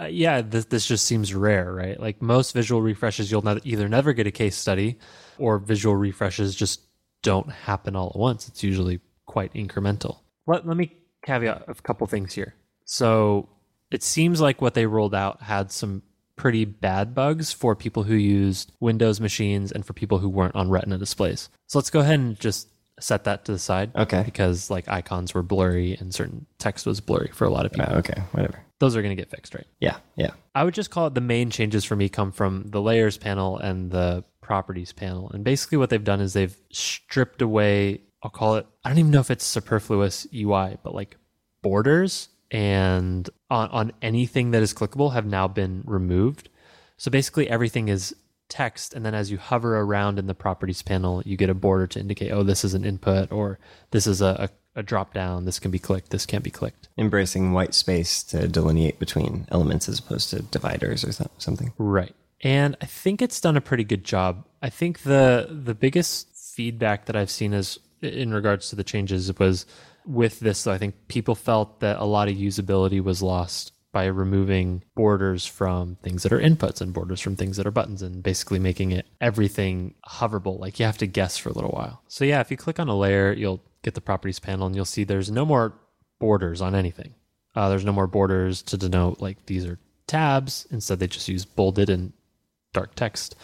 yeah, 0.07 0.41
this, 0.41 0.65
this 0.65 0.85
just 0.85 1.05
seems 1.05 1.33
rare, 1.33 1.73
right? 1.73 1.99
Like 1.99 2.21
most 2.21 2.53
visual 2.53 2.81
refreshes, 2.81 3.31
you'll 3.31 3.41
not, 3.41 3.65
either 3.65 3.89
never 3.89 4.13
get 4.13 4.27
a 4.27 4.31
case 4.31 4.55
study 4.55 4.99
or 5.37 5.57
visual 5.57 5.95
refreshes 5.95 6.55
just 6.55 6.81
don't 7.23 7.49
happen 7.49 7.95
all 7.95 8.09
at 8.09 8.15
once. 8.15 8.47
It's 8.47 8.63
usually 8.63 8.99
quite 9.25 9.53
incremental. 9.53 10.19
Let, 10.45 10.67
let 10.67 10.77
me 10.77 10.93
caveat 11.25 11.63
a 11.67 11.73
couple 11.75 12.05
things 12.07 12.33
here. 12.33 12.53
So 12.85 13.49
it 13.91 14.03
seems 14.03 14.39
like 14.39 14.61
what 14.61 14.73
they 14.73 14.85
rolled 14.85 15.15
out 15.15 15.41
had 15.41 15.71
some 15.71 16.03
pretty 16.35 16.65
bad 16.65 17.13
bugs 17.13 17.51
for 17.51 17.75
people 17.75 18.03
who 18.03 18.15
used 18.15 18.71
Windows 18.79 19.19
machines 19.19 19.71
and 19.71 19.85
for 19.85 19.93
people 19.93 20.19
who 20.19 20.29
weren't 20.29 20.55
on 20.55 20.69
Retina 20.69 20.97
displays. 20.97 21.49
So 21.67 21.79
let's 21.79 21.89
go 21.89 21.99
ahead 21.99 22.19
and 22.19 22.39
just 22.39 22.67
set 22.99 23.23
that 23.25 23.45
to 23.45 23.51
the 23.51 23.59
side. 23.59 23.91
Okay. 23.95 24.23
Because 24.23 24.69
like 24.69 24.87
icons 24.87 25.33
were 25.33 25.43
blurry 25.43 25.95
and 25.99 26.13
certain 26.13 26.45
text 26.59 26.85
was 26.85 26.99
blurry 26.99 27.31
for 27.33 27.45
a 27.45 27.49
lot 27.49 27.65
of 27.65 27.71
people. 27.71 27.93
Uh, 27.93 27.99
okay, 27.99 28.21
whatever. 28.31 28.59
Those 28.79 28.95
are 28.95 29.01
going 29.01 29.15
to 29.15 29.21
get 29.21 29.29
fixed, 29.29 29.55
right? 29.55 29.67
Yeah, 29.79 29.97
yeah. 30.15 30.31
I 30.55 30.63
would 30.63 30.73
just 30.73 30.89
call 30.89 31.07
it 31.07 31.13
the 31.13 31.21
main 31.21 31.49
changes 31.49 31.85
for 31.85 31.95
me 31.95 32.09
come 32.09 32.31
from 32.31 32.65
the 32.67 32.81
layers 32.81 33.17
panel 33.17 33.57
and 33.57 33.91
the 33.91 34.23
properties 34.41 34.91
panel. 34.91 35.29
And 35.31 35.43
basically 35.43 35.77
what 35.77 35.89
they've 35.89 36.03
done 36.03 36.21
is 36.21 36.33
they've 36.33 36.55
stripped 36.71 37.41
away, 37.41 38.01
I'll 38.21 38.31
call 38.31 38.55
it, 38.55 38.67
I 38.83 38.89
don't 38.89 38.99
even 38.99 39.11
know 39.11 39.21
if 39.21 39.31
it's 39.31 39.45
superfluous 39.45 40.27
UI, 40.33 40.77
but 40.83 40.93
like 40.93 41.17
borders 41.61 42.29
and 42.53 43.29
on, 43.49 43.69
on 43.69 43.91
anything 44.01 44.51
that 44.51 44.61
is 44.61 44.73
clickable 44.73 45.13
have 45.13 45.25
now 45.25 45.47
been 45.47 45.83
removed. 45.85 46.49
So 46.95 47.11
basically 47.11 47.49
everything 47.49 47.89
is 47.89 48.15
text 48.47 48.93
and 48.93 49.05
then 49.05 49.15
as 49.15 49.31
you 49.31 49.37
hover 49.37 49.79
around 49.79 50.19
in 50.19 50.27
the 50.27 50.35
properties 50.35 50.83
panel 50.83 51.23
you 51.25 51.35
get 51.35 51.49
a 51.49 51.55
border 51.55 51.87
to 51.87 51.99
indicate 51.99 52.29
oh 52.29 52.43
this 52.43 52.63
is 52.63 52.75
an 52.75 52.85
input 52.85 53.31
or 53.31 53.57
this 53.91 54.05
is 54.05 54.21
a, 54.21 54.49
a, 54.75 54.79
a 54.79 54.83
drop 54.83 55.11
down 55.11 55.45
this 55.45 55.57
can 55.59 55.71
be 55.71 55.79
clicked 55.79 56.11
this 56.11 56.25
can't 56.25 56.43
be 56.43 56.51
clicked 56.51 56.83
Embracing 56.95 57.53
white 57.53 57.73
space 57.73 58.21
to 58.21 58.47
delineate 58.47 58.99
between 58.99 59.47
elements 59.49 59.89
as 59.89 59.97
opposed 59.97 60.29
to 60.29 60.43
dividers 60.43 61.03
or 61.03 61.11
so- 61.11 61.31
something. 61.39 61.73
Right. 61.79 62.13
And 62.41 62.75
I 62.81 62.85
think 62.85 63.19
it's 63.19 63.41
done 63.41 63.57
a 63.57 63.61
pretty 63.61 63.83
good 63.83 64.03
job. 64.03 64.45
I 64.61 64.69
think 64.69 64.99
the 64.99 65.47
the 65.49 65.73
biggest 65.73 66.27
feedback 66.35 67.05
that 67.05 67.15
I've 67.15 67.31
seen 67.31 67.53
is 67.53 67.79
in 68.01 68.31
regards 68.31 68.69
to 68.69 68.75
the 68.75 68.83
changes 68.83 69.33
was 69.39 69.65
with 70.05 70.39
this 70.39 70.67
I 70.67 70.77
think 70.77 71.07
people 71.07 71.35
felt 71.35 71.79
that 71.79 71.99
a 71.99 72.05
lot 72.05 72.27
of 72.27 72.35
usability 72.35 73.01
was 73.01 73.21
lost 73.21 73.73
by 73.93 74.05
removing 74.05 74.83
borders 74.95 75.45
from 75.45 75.95
things 76.01 76.23
that 76.23 76.33
are 76.33 76.39
inputs 76.39 76.81
and 76.81 76.93
borders 76.93 77.21
from 77.21 77.35
things 77.35 77.57
that 77.57 77.67
are 77.67 77.71
buttons 77.71 78.01
and 78.01 78.23
basically 78.23 78.57
making 78.57 78.91
it 78.91 79.05
everything 79.21 79.93
hoverable. 80.09 80.59
Like 80.59 80.79
you 80.79 80.85
have 80.85 80.97
to 80.97 81.07
guess 81.07 81.37
for 81.37 81.49
a 81.49 81.53
little 81.53 81.69
while. 81.69 82.01
So 82.07 82.25
yeah, 82.25 82.41
if 82.41 82.49
you 82.49 82.57
click 82.57 82.79
on 82.79 82.89
a 82.89 82.97
layer, 82.97 83.31
you'll 83.31 83.63
get 83.83 83.93
the 83.93 84.01
properties 84.01 84.39
panel 84.39 84.65
and 84.65 84.75
you'll 84.75 84.85
see 84.85 85.03
there's 85.03 85.29
no 85.29 85.45
more 85.45 85.73
borders 86.19 86.59
on 86.59 86.73
anything. 86.73 87.13
Uh, 87.55 87.69
there's 87.69 87.85
no 87.85 87.91
more 87.91 88.07
borders 88.07 88.63
to 88.63 88.77
denote 88.77 89.21
like 89.21 89.45
these 89.45 89.65
are 89.65 89.77
tabs. 90.07 90.65
Instead, 90.71 90.99
they 90.99 91.07
just 91.07 91.27
use 91.27 91.45
bolded 91.45 91.89
and 91.89 92.13
dark 92.73 92.95
text 92.95 93.35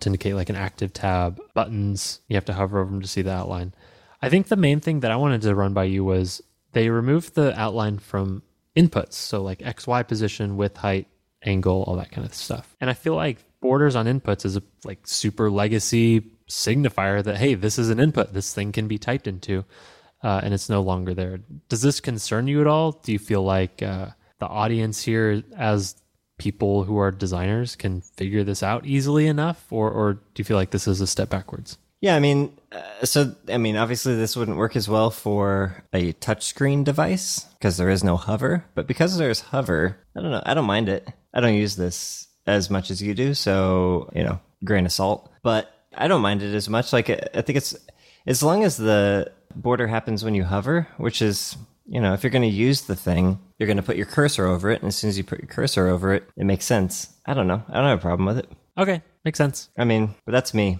to 0.00 0.08
indicate 0.10 0.34
like 0.34 0.50
an 0.50 0.56
active 0.56 0.92
tab. 0.92 1.40
Buttons, 1.54 2.20
you 2.28 2.34
have 2.34 2.44
to 2.44 2.52
hover 2.52 2.78
over 2.78 2.90
them 2.90 3.00
to 3.00 3.08
see 3.08 3.22
the 3.22 3.32
outline. 3.32 3.72
I 4.20 4.28
think 4.28 4.48
the 4.48 4.56
main 4.56 4.80
thing 4.80 5.00
that 5.00 5.10
I 5.10 5.16
wanted 5.16 5.42
to 5.42 5.54
run 5.54 5.74
by 5.74 5.84
you 5.84 6.04
was 6.04 6.42
they 6.72 6.90
removed 6.90 7.34
the 7.34 7.58
outline 7.58 7.98
from 7.98 8.42
inputs. 8.76 9.14
So 9.14 9.42
like 9.42 9.62
X, 9.62 9.86
Y 9.86 10.02
position, 10.02 10.56
width, 10.56 10.76
height, 10.76 11.06
angle, 11.44 11.84
all 11.84 11.96
that 11.96 12.10
kind 12.10 12.26
of 12.26 12.34
stuff. 12.34 12.76
And 12.80 12.90
I 12.90 12.94
feel 12.94 13.14
like 13.14 13.44
borders 13.60 13.96
on 13.96 14.06
inputs 14.06 14.44
is 14.44 14.56
a 14.56 14.62
like 14.84 15.06
super 15.06 15.50
legacy 15.50 16.20
signifier 16.48 17.22
that, 17.22 17.36
hey, 17.36 17.54
this 17.54 17.78
is 17.78 17.90
an 17.90 18.00
input. 18.00 18.32
This 18.32 18.52
thing 18.52 18.72
can 18.72 18.88
be 18.88 18.98
typed 18.98 19.26
into. 19.26 19.64
Uh, 20.22 20.40
and 20.42 20.52
it's 20.52 20.68
no 20.68 20.82
longer 20.82 21.14
there. 21.14 21.38
Does 21.68 21.82
this 21.82 22.00
concern 22.00 22.48
you 22.48 22.60
at 22.60 22.66
all? 22.66 22.92
Do 22.92 23.12
you 23.12 23.20
feel 23.20 23.42
like 23.44 23.82
uh, 23.82 24.08
the 24.40 24.48
audience 24.48 25.02
here, 25.02 25.44
as 25.56 25.94
people 26.38 26.82
who 26.82 26.98
are 26.98 27.12
designers, 27.12 27.76
can 27.76 28.00
figure 28.00 28.42
this 28.42 28.62
out 28.62 28.84
easily 28.84 29.28
enough, 29.28 29.66
or 29.70 29.90
or 29.90 30.14
do 30.14 30.20
you 30.38 30.44
feel 30.44 30.56
like 30.56 30.70
this 30.70 30.88
is 30.88 31.00
a 31.00 31.06
step 31.06 31.28
backwards? 31.28 31.78
Yeah, 32.00 32.14
I 32.14 32.20
mean, 32.20 32.56
uh, 32.70 33.04
so 33.04 33.34
I 33.48 33.58
mean, 33.58 33.76
obviously 33.76 34.14
this 34.14 34.36
wouldn't 34.36 34.56
work 34.56 34.76
as 34.76 34.88
well 34.88 35.10
for 35.10 35.82
a 35.92 36.12
touchscreen 36.14 36.84
device 36.84 37.40
because 37.58 37.76
there 37.76 37.88
is 37.90 38.04
no 38.04 38.16
hover. 38.16 38.64
But 38.74 38.86
because 38.86 39.18
there's 39.18 39.40
hover, 39.40 39.98
I 40.16 40.20
don't 40.20 40.30
know. 40.30 40.42
I 40.46 40.54
don't 40.54 40.66
mind 40.66 40.88
it. 40.88 41.08
I 41.34 41.40
don't 41.40 41.54
use 41.54 41.76
this 41.76 42.28
as 42.46 42.70
much 42.70 42.90
as 42.90 43.02
you 43.02 43.14
do, 43.14 43.34
so 43.34 44.10
you 44.14 44.22
know, 44.22 44.40
grain 44.64 44.86
of 44.86 44.92
salt. 44.92 45.30
But 45.42 45.72
I 45.94 46.06
don't 46.06 46.22
mind 46.22 46.42
it 46.42 46.54
as 46.54 46.68
much. 46.68 46.92
Like 46.92 47.10
I 47.10 47.20
I 47.34 47.42
think 47.42 47.56
it's 47.56 47.74
as 48.26 48.42
long 48.42 48.62
as 48.62 48.76
the 48.76 49.32
border 49.56 49.88
happens 49.88 50.24
when 50.24 50.34
you 50.34 50.44
hover, 50.44 50.86
which 50.98 51.20
is 51.20 51.56
you 51.88 52.00
know, 52.00 52.12
if 52.12 52.22
you're 52.22 52.30
going 52.30 52.42
to 52.42 52.48
use 52.48 52.82
the 52.82 52.94
thing, 52.94 53.38
you're 53.58 53.66
going 53.66 53.78
to 53.78 53.82
put 53.82 53.96
your 53.96 54.06
cursor 54.06 54.46
over 54.46 54.70
it, 54.70 54.82
and 54.82 54.88
as 54.88 54.96
soon 54.96 55.08
as 55.08 55.16
you 55.16 55.24
put 55.24 55.40
your 55.40 55.48
cursor 55.48 55.88
over 55.88 56.12
it, 56.12 56.28
it 56.36 56.44
makes 56.44 56.66
sense. 56.66 57.08
I 57.26 57.34
don't 57.34 57.48
know. 57.48 57.62
I 57.68 57.74
don't 57.74 57.86
have 57.86 57.98
a 57.98 58.02
problem 58.02 58.26
with 58.26 58.38
it. 58.38 58.48
Okay, 58.76 59.02
makes 59.24 59.38
sense. 59.38 59.70
I 59.76 59.84
mean, 59.84 60.14
but 60.26 60.32
that's 60.32 60.54
me. 60.54 60.78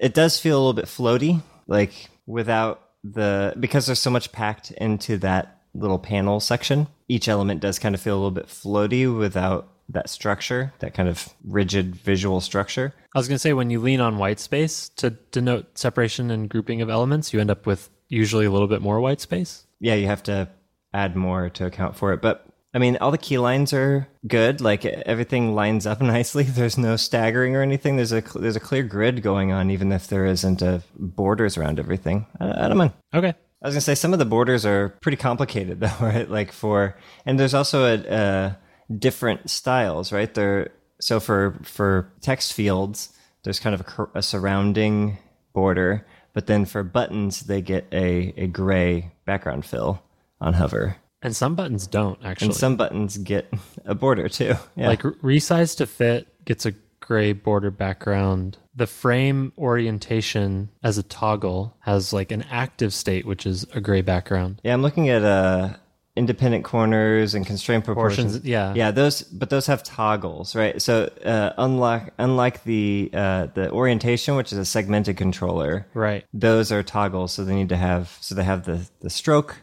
It 0.00 0.14
does 0.14 0.38
feel 0.38 0.56
a 0.56 0.60
little 0.60 0.72
bit 0.72 0.86
floaty, 0.86 1.42
like 1.66 2.10
without 2.26 2.82
the 3.04 3.54
because 3.58 3.86
there's 3.86 4.00
so 4.00 4.10
much 4.10 4.32
packed 4.32 4.70
into 4.72 5.18
that 5.18 5.60
little 5.74 5.98
panel 5.98 6.40
section. 6.40 6.88
Each 7.08 7.28
element 7.28 7.60
does 7.60 7.78
kind 7.78 7.94
of 7.94 8.00
feel 8.00 8.14
a 8.14 8.18
little 8.18 8.30
bit 8.30 8.46
floaty 8.46 9.16
without 9.16 9.68
that 9.88 10.10
structure, 10.10 10.72
that 10.80 10.94
kind 10.94 11.08
of 11.08 11.28
rigid 11.44 11.94
visual 11.94 12.40
structure. 12.40 12.92
I 13.14 13.18
was 13.18 13.28
going 13.28 13.36
to 13.36 13.40
say 13.40 13.52
when 13.52 13.70
you 13.70 13.80
lean 13.80 14.00
on 14.00 14.18
white 14.18 14.40
space 14.40 14.88
to 14.96 15.10
denote 15.10 15.78
separation 15.78 16.30
and 16.30 16.48
grouping 16.48 16.82
of 16.82 16.90
elements, 16.90 17.32
you 17.32 17.40
end 17.40 17.50
up 17.50 17.66
with 17.66 17.88
usually 18.08 18.46
a 18.46 18.50
little 18.50 18.66
bit 18.66 18.82
more 18.82 19.00
white 19.00 19.20
space. 19.20 19.64
Yeah, 19.78 19.94
you 19.94 20.06
have 20.06 20.22
to 20.24 20.48
add 20.92 21.14
more 21.14 21.50
to 21.50 21.66
account 21.66 21.96
for 21.96 22.12
it, 22.12 22.20
but 22.20 22.46
I 22.76 22.78
mean, 22.78 22.98
all 23.00 23.10
the 23.10 23.16
key 23.16 23.38
lines 23.38 23.72
are 23.72 24.06
good. 24.28 24.60
Like 24.60 24.84
everything 24.84 25.54
lines 25.54 25.86
up 25.86 25.98
nicely. 26.02 26.42
There's 26.42 26.76
no 26.76 26.96
staggering 26.96 27.56
or 27.56 27.62
anything. 27.62 27.96
There's 27.96 28.12
a 28.12 28.20
there's 28.34 28.54
a 28.54 28.60
clear 28.60 28.82
grid 28.82 29.22
going 29.22 29.50
on, 29.50 29.70
even 29.70 29.92
if 29.92 30.08
there 30.08 30.26
isn't 30.26 30.60
a 30.60 30.82
borders 30.94 31.56
around 31.56 31.78
everything. 31.78 32.26
I, 32.38 32.66
I 32.66 32.68
don't 32.68 32.76
mind. 32.76 32.92
Okay. 33.14 33.32
I 33.62 33.66
was 33.66 33.74
gonna 33.74 33.80
say 33.80 33.94
some 33.94 34.12
of 34.12 34.18
the 34.18 34.26
borders 34.26 34.66
are 34.66 34.90
pretty 35.00 35.16
complicated 35.16 35.80
though, 35.80 35.96
right? 36.02 36.28
Like 36.28 36.52
for 36.52 36.98
and 37.24 37.40
there's 37.40 37.54
also 37.54 37.96
a, 37.96 38.14
a 38.14 38.58
different 38.94 39.48
styles, 39.48 40.12
right? 40.12 40.32
There 40.34 40.70
so 41.00 41.18
for 41.18 41.58
for 41.62 42.12
text 42.20 42.52
fields, 42.52 43.08
there's 43.42 43.58
kind 43.58 43.74
of 43.74 43.80
a, 43.80 44.18
a 44.18 44.22
surrounding 44.22 45.16
border, 45.54 46.06
but 46.34 46.46
then 46.46 46.66
for 46.66 46.82
buttons, 46.82 47.40
they 47.40 47.62
get 47.62 47.86
a 47.90 48.34
a 48.36 48.46
gray 48.48 49.12
background 49.24 49.64
fill 49.64 50.02
on 50.42 50.52
hover. 50.52 50.96
And 51.26 51.34
some 51.36 51.54
buttons 51.56 51.86
don't 51.86 52.18
actually. 52.24 52.46
And 52.48 52.54
some 52.56 52.76
buttons 52.76 53.18
get 53.18 53.52
a 53.84 53.94
border 53.94 54.28
too. 54.28 54.54
Yeah. 54.76 54.88
Like 54.88 55.02
resize 55.02 55.76
to 55.78 55.86
fit 55.86 56.28
gets 56.44 56.64
a 56.64 56.72
gray 57.00 57.32
border 57.32 57.70
background. 57.72 58.58
The 58.74 58.86
frame 58.86 59.52
orientation 59.58 60.68
as 60.82 60.98
a 60.98 61.02
toggle 61.02 61.76
has 61.80 62.12
like 62.12 62.30
an 62.32 62.44
active 62.50 62.92
state, 62.94 63.26
which 63.26 63.44
is 63.46 63.64
a 63.74 63.80
gray 63.80 64.02
background. 64.02 64.60
yeah, 64.64 64.72
I'm 64.72 64.82
looking 64.82 65.08
at 65.08 65.24
uh 65.24 65.70
independent 66.14 66.64
corners 66.64 67.34
and 67.34 67.44
constraint 67.44 67.84
proportions. 67.84 68.32
Portions, 68.32 68.46
yeah. 68.48 68.72
Yeah, 68.74 68.90
those 68.90 69.20
but 69.22 69.50
those 69.50 69.66
have 69.66 69.82
toggles, 69.82 70.54
right? 70.54 70.80
So 70.80 71.10
uh 71.24 71.52
unlike 71.58 72.12
unlike 72.18 72.64
the 72.64 73.10
uh 73.12 73.46
the 73.54 73.70
orientation, 73.70 74.36
which 74.36 74.52
is 74.52 74.58
a 74.58 74.64
segmented 74.64 75.16
controller, 75.16 75.86
Right. 75.92 76.24
those 76.32 76.70
are 76.72 76.82
toggles, 76.82 77.32
so 77.32 77.44
they 77.44 77.54
need 77.54 77.68
to 77.70 77.76
have 77.76 78.16
so 78.20 78.34
they 78.34 78.44
have 78.44 78.64
the 78.64 78.88
the 79.00 79.10
stroke 79.10 79.56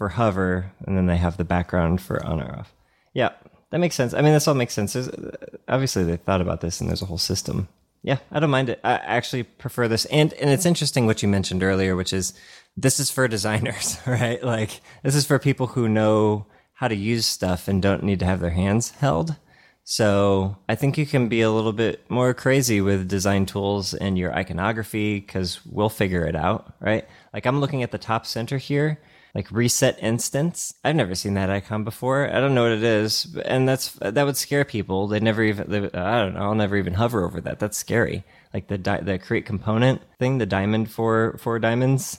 for 0.00 0.08
hover, 0.08 0.72
and 0.86 0.96
then 0.96 1.04
they 1.04 1.18
have 1.18 1.36
the 1.36 1.44
background 1.44 2.00
for 2.00 2.24
on 2.24 2.40
or 2.40 2.50
off. 2.58 2.72
Yeah, 3.12 3.32
that 3.68 3.80
makes 3.80 3.94
sense. 3.94 4.14
I 4.14 4.22
mean, 4.22 4.32
this 4.32 4.48
all 4.48 4.54
makes 4.54 4.72
sense. 4.72 4.94
There's, 4.94 5.08
uh, 5.08 5.36
obviously, 5.68 6.04
they 6.04 6.16
thought 6.16 6.40
about 6.40 6.62
this, 6.62 6.80
and 6.80 6.88
there's 6.88 7.02
a 7.02 7.04
whole 7.04 7.18
system. 7.18 7.68
Yeah, 8.02 8.16
I 8.32 8.40
don't 8.40 8.48
mind 8.48 8.70
it. 8.70 8.80
I 8.82 8.92
actually 8.92 9.42
prefer 9.42 9.88
this, 9.88 10.06
and 10.06 10.32
and 10.32 10.48
it's 10.48 10.64
interesting 10.64 11.04
what 11.04 11.22
you 11.22 11.28
mentioned 11.28 11.62
earlier, 11.62 11.96
which 11.96 12.14
is 12.14 12.32
this 12.78 12.98
is 12.98 13.10
for 13.10 13.28
designers, 13.36 13.98
right? 14.06 14.42
Like 14.42 14.80
this 15.02 15.14
is 15.14 15.26
for 15.26 15.38
people 15.38 15.66
who 15.66 15.86
know 15.86 16.46
how 16.72 16.88
to 16.88 16.96
use 16.96 17.26
stuff 17.26 17.68
and 17.68 17.82
don't 17.82 18.02
need 18.02 18.20
to 18.20 18.24
have 18.24 18.40
their 18.40 18.48
hands 18.52 18.92
held. 18.92 19.36
So 19.84 20.56
I 20.66 20.76
think 20.76 20.96
you 20.96 21.04
can 21.04 21.28
be 21.28 21.42
a 21.42 21.50
little 21.50 21.74
bit 21.74 22.10
more 22.10 22.32
crazy 22.32 22.80
with 22.80 23.06
design 23.06 23.44
tools 23.44 23.92
and 23.92 24.16
your 24.16 24.32
iconography 24.34 25.20
because 25.20 25.60
we'll 25.66 25.90
figure 25.90 26.24
it 26.24 26.36
out, 26.36 26.72
right? 26.80 27.06
Like 27.34 27.44
I'm 27.44 27.60
looking 27.60 27.82
at 27.82 27.90
the 27.90 27.98
top 27.98 28.24
center 28.24 28.56
here, 28.56 28.98
like 29.34 29.50
reset 29.50 29.98
instance. 30.02 30.74
I've 30.84 30.96
never 30.96 31.14
seen 31.14 31.34
that 31.34 31.50
icon 31.50 31.84
before. 31.84 32.28
I 32.28 32.40
don't 32.40 32.54
know 32.54 32.64
what 32.64 32.72
it 32.72 32.82
is, 32.82 33.36
and 33.44 33.68
that's 33.68 33.92
that 34.00 34.24
would 34.24 34.36
scare 34.36 34.64
people. 34.64 35.06
They 35.06 35.20
never 35.20 35.42
even. 35.42 35.70
They, 35.70 35.78
I 35.78 36.20
don't 36.20 36.34
know. 36.34 36.40
I'll 36.40 36.54
never 36.54 36.76
even 36.76 36.94
hover 36.94 37.24
over 37.24 37.40
that. 37.42 37.58
That's 37.58 37.78
scary. 37.78 38.24
Like 38.52 38.68
the 38.68 38.78
di- 38.78 39.00
the 39.00 39.18
create 39.18 39.46
component 39.46 40.02
thing, 40.18 40.38
the 40.38 40.46
diamond 40.46 40.90
for 40.90 41.36
for 41.38 41.58
diamonds 41.58 42.18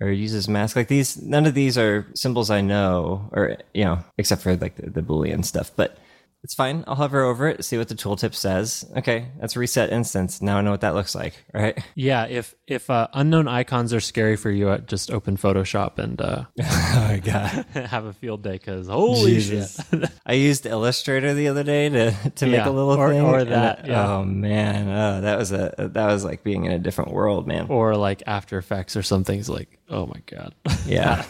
or 0.00 0.10
uses 0.10 0.48
mask 0.48 0.76
like 0.76 0.88
these 0.88 1.20
none 1.20 1.46
of 1.46 1.54
these 1.54 1.76
are 1.76 2.06
symbols 2.14 2.50
i 2.50 2.60
know 2.60 3.28
or 3.32 3.56
you 3.74 3.84
know 3.84 4.02
except 4.16 4.42
for 4.42 4.56
like 4.56 4.76
the, 4.76 4.88
the 4.88 5.02
boolean 5.02 5.44
stuff 5.44 5.70
but 5.76 5.98
it's 6.42 6.54
fine. 6.54 6.84
I'll 6.86 6.94
hover 6.94 7.22
over 7.22 7.48
it 7.48 7.64
see 7.64 7.76
what 7.76 7.88
the 7.88 7.94
tooltip 7.94 8.34
says. 8.34 8.84
Okay 8.96 9.28
that's 9.40 9.56
reset 9.56 9.90
instance. 9.90 10.40
Now 10.40 10.58
i 10.58 10.60
know 10.62 10.70
what 10.70 10.80
that 10.82 10.94
looks 10.94 11.14
like 11.14 11.34
right? 11.52 11.78
Yeah, 11.94 12.24
if 12.26 12.54
if 12.66 12.88
uh, 12.88 13.08
unknown 13.12 13.48
icons 13.48 13.92
are 13.92 14.00
scary 14.00 14.36
for 14.36 14.50
you, 14.50 14.68
uh, 14.68 14.78
just 14.78 15.10
open 15.10 15.36
Photoshop 15.36 15.98
and 15.98 16.20
uh, 16.20 16.44
oh 16.62 17.06
my 17.08 17.18
god. 17.18 17.66
have 17.74 18.04
a 18.04 18.12
field 18.12 18.42
day 18.42 18.52
because 18.52 18.86
holy 18.88 19.40
shit. 19.40 19.68
i 20.26 20.32
used 20.34 20.66
illustrator 20.66 21.34
the 21.34 21.48
other 21.48 21.62
day 21.64 21.88
to 21.88 22.12
to 22.36 22.46
make 22.46 22.54
Yeah, 22.54 22.68
a 22.68 22.70
little 22.70 22.92
or- 22.96 23.10
thing 23.10 23.20
or 23.22 23.44
that, 23.44 23.84
I- 23.84 23.88
yeah. 23.88 24.12
oh 24.14 24.24
man. 24.24 24.88
Oh, 24.88 25.20
that 25.22 25.38
was 25.38 25.52
a 25.52 25.74
that 25.94 26.06
was 26.06 26.24
like 26.24 26.42
being 26.44 26.64
in 26.64 26.72
a 26.72 26.78
different 26.78 27.12
world 27.12 27.46
man. 27.46 27.66
Or 27.68 27.96
like 27.96 28.22
After 28.26 28.56
Effects 28.58 28.96
or 28.96 29.02
something's 29.02 29.48
like, 29.48 29.78
oh 29.88 30.06
my 30.06 30.22
god. 30.26 30.54
yeah. 30.86 31.24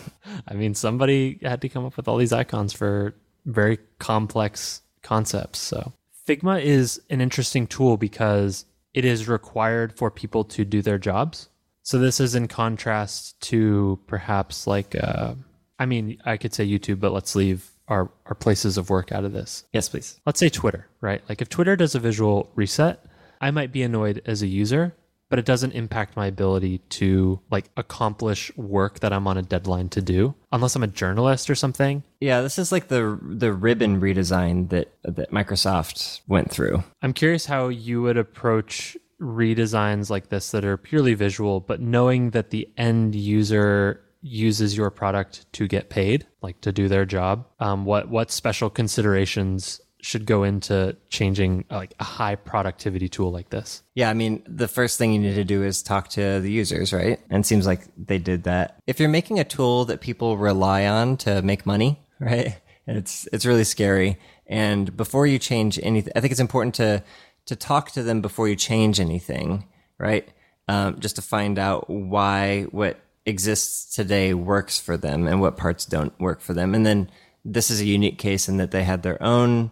I 0.47 0.55
mean, 0.55 0.75
somebody 0.75 1.39
had 1.43 1.63
to 1.63 1.69
come 1.69 1.85
up 1.85 1.97
with 1.97 2.07
all 2.07 2.17
these 2.19 2.33
icons 2.33 2.73
for 2.73 3.15
very 3.47 3.79
complex 3.99 4.83
concepts. 5.03 5.61
So 5.61 5.93
Figma 6.27 6.63
is 6.63 7.01
an 7.11 7.21
interesting 7.21 7.67
tool 7.67 7.97
because 7.97 8.65
it 8.95 9.05
is 9.05 9.29
required 9.29 9.97
for 9.97 10.11
people 10.11 10.45
to 10.45 10.65
do 10.65 10.83
their 10.83 10.99
jobs. 10.99 11.49
So 11.83 11.99
this 11.99 12.21
is 12.21 12.35
in 12.35 12.49
contrast 12.49 13.41
to 13.43 13.99
perhaps 14.07 14.67
like, 14.67 14.95
uh, 14.95 15.35
I 15.79 15.87
mean, 15.87 16.19
I 16.25 16.37
could 16.37 16.55
say 16.55 16.67
YouTube, 16.67 17.01
but 17.01 17.13
let's 17.13 17.35
leave 17.35 17.71
our, 17.89 18.11
our 18.27 18.35
places 18.35 18.79
of 18.79 18.91
work 18.91 19.11
out 19.11 19.25
of 19.25 19.33
this. 19.33 19.65
yes 19.73 19.89
please 19.89 20.21
let's 20.25 20.39
say 20.39 20.49
Twitter, 20.49 20.87
right? 21.01 21.23
Like 21.29 21.43
if 21.43 21.49
Twitter 21.49 21.75
does 21.77 21.95
a 21.95 21.99
visual 21.99 22.51
reset, 22.55 23.05
I 23.41 23.51
might 23.51 23.73
be 23.73 23.83
annoyed 23.83 24.23
as 24.27 24.43
a 24.43 24.47
user, 24.47 24.95
but 25.31 25.39
it 25.39 25.47
doesn't 25.47 25.73
impact 25.73 26.17
my 26.17 26.27
ability 26.27 26.79
to 27.01 27.41
like 27.51 27.71
accomplish 27.79 28.55
work 28.57 29.01
that 29.01 29.13
I'm 29.13 29.27
on 29.27 29.39
a 29.39 29.43
deadline 29.43 29.89
to 29.91 30.03
do, 30.03 30.35
unless 30.53 30.77
I'm 30.77 30.83
a 30.83 30.89
journalist 30.89 31.49
or 31.49 31.55
something. 31.55 32.03
yeah 32.21 32.43
this 32.43 32.59
is 32.59 32.71
like 32.71 32.89
the 32.89 33.19
the 33.23 33.53
ribbon 33.53 34.01
redesign 34.01 34.69
that 34.69 34.93
that 35.05 35.31
microsoft 35.31 36.21
went 36.29 36.51
through 36.51 36.85
I'm 37.01 37.15
curious 37.15 37.47
how 37.47 37.69
you 37.69 38.03
would 38.03 38.19
approach 38.19 38.97
redesigns 39.21 40.11
like 40.11 40.29
this 40.29 40.51
that 40.51 40.65
are 40.65 40.77
purely 40.77 41.15
visual, 41.15 41.61
but 41.61 41.81
knowing 41.81 42.31
that 42.31 42.51
the 42.51 42.69
end 42.77 43.15
user 43.15 44.01
uses 44.23 44.77
your 44.77 44.91
product 44.91 45.51
to 45.53 45.67
get 45.67 45.91
paid, 45.91 46.27
like 46.43 46.61
to 46.63 46.73
do 46.73 46.89
their 46.89 47.05
job. 47.05 47.47
Um, 47.59 47.85
what 47.85 48.09
what 48.09 48.31
special 48.31 48.71
considerations 48.71 49.81
should 50.03 50.27
go 50.27 50.43
into 50.45 50.97
changing 51.09 51.65
like 51.71 51.95
a 52.01 52.05
high 52.05 52.35
productivity 52.35 53.09
tool 53.09 53.31
like 53.31 53.51
this? 53.51 53.83
Yeah, 53.95 54.11
I 54.11 54.15
mean, 54.15 54.43
the 54.47 54.69
first 54.69 54.99
thing 54.99 55.13
you 55.13 55.21
need 55.21 55.35
to 55.35 55.45
do 55.45 55.63
is 55.63 55.83
talk 55.83 56.09
to 56.11 56.41
the 56.41 56.51
users, 56.51 56.93
right? 56.93 57.21
And 57.31 57.45
it 57.45 57.47
seems 57.47 57.67
like 57.67 57.83
they 57.97 58.19
did 58.19 58.45
that. 58.45 58.81
If 58.87 59.01
you're 59.01 59.09
making 59.09 59.39
a 59.39 59.45
tool 59.45 59.85
that 59.87 60.01
people 60.01 60.37
rely 60.37 60.87
on 60.87 61.17
to 61.19 61.43
make 61.43 61.67
money, 61.67 62.01
right? 62.21 62.57
It's 62.87 63.29
it's 63.33 63.47
really 63.47 63.65
scary. 63.65 64.19
And 64.47 64.97
before 64.97 65.27
you 65.27 65.39
change 65.39 65.79
anything, 65.83 66.13
I 66.17 66.21
think 66.21 66.33
it's 66.33 66.41
important 66.41 66.75
to 66.77 67.05
to 67.47 67.57
talk 67.57 67.91
to 67.93 68.03
them 68.03 68.21
before 68.21 68.49
you 68.49 68.57
change 68.57 69.01
anything, 69.01 69.67
right? 69.99 70.29
Um, 70.69 71.01
just 71.01 71.17
to 71.17 71.23
find 71.23 71.59
out 71.59 71.89
why 71.89 72.63
what 72.71 73.01
exists 73.27 73.95
today 73.95 74.35
works 74.35 74.81
for 74.81 74.97
them 74.97 75.27
and 75.27 75.41
what 75.41 75.57
parts 75.57 75.85
don't 75.85 76.19
work 76.21 76.41
for 76.41 76.55
them. 76.55 76.75
And 76.75 76.85
then 76.87 77.11
this 77.45 77.71
is 77.71 77.81
a 77.81 77.87
unique 77.87 78.19
case 78.19 78.49
in 78.49 78.57
that 78.59 78.71
they 78.71 78.85
had 78.85 79.03
their 79.03 79.23
own 79.23 79.71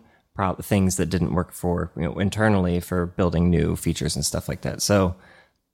things 0.62 0.96
that 0.96 1.10
didn't 1.10 1.34
work 1.34 1.52
for 1.52 1.90
you 1.96 2.02
know 2.02 2.18
internally 2.18 2.80
for 2.80 3.06
building 3.06 3.50
new 3.50 3.76
features 3.76 4.16
and 4.16 4.24
stuff 4.24 4.48
like 4.48 4.62
that. 4.62 4.82
So, 4.82 5.16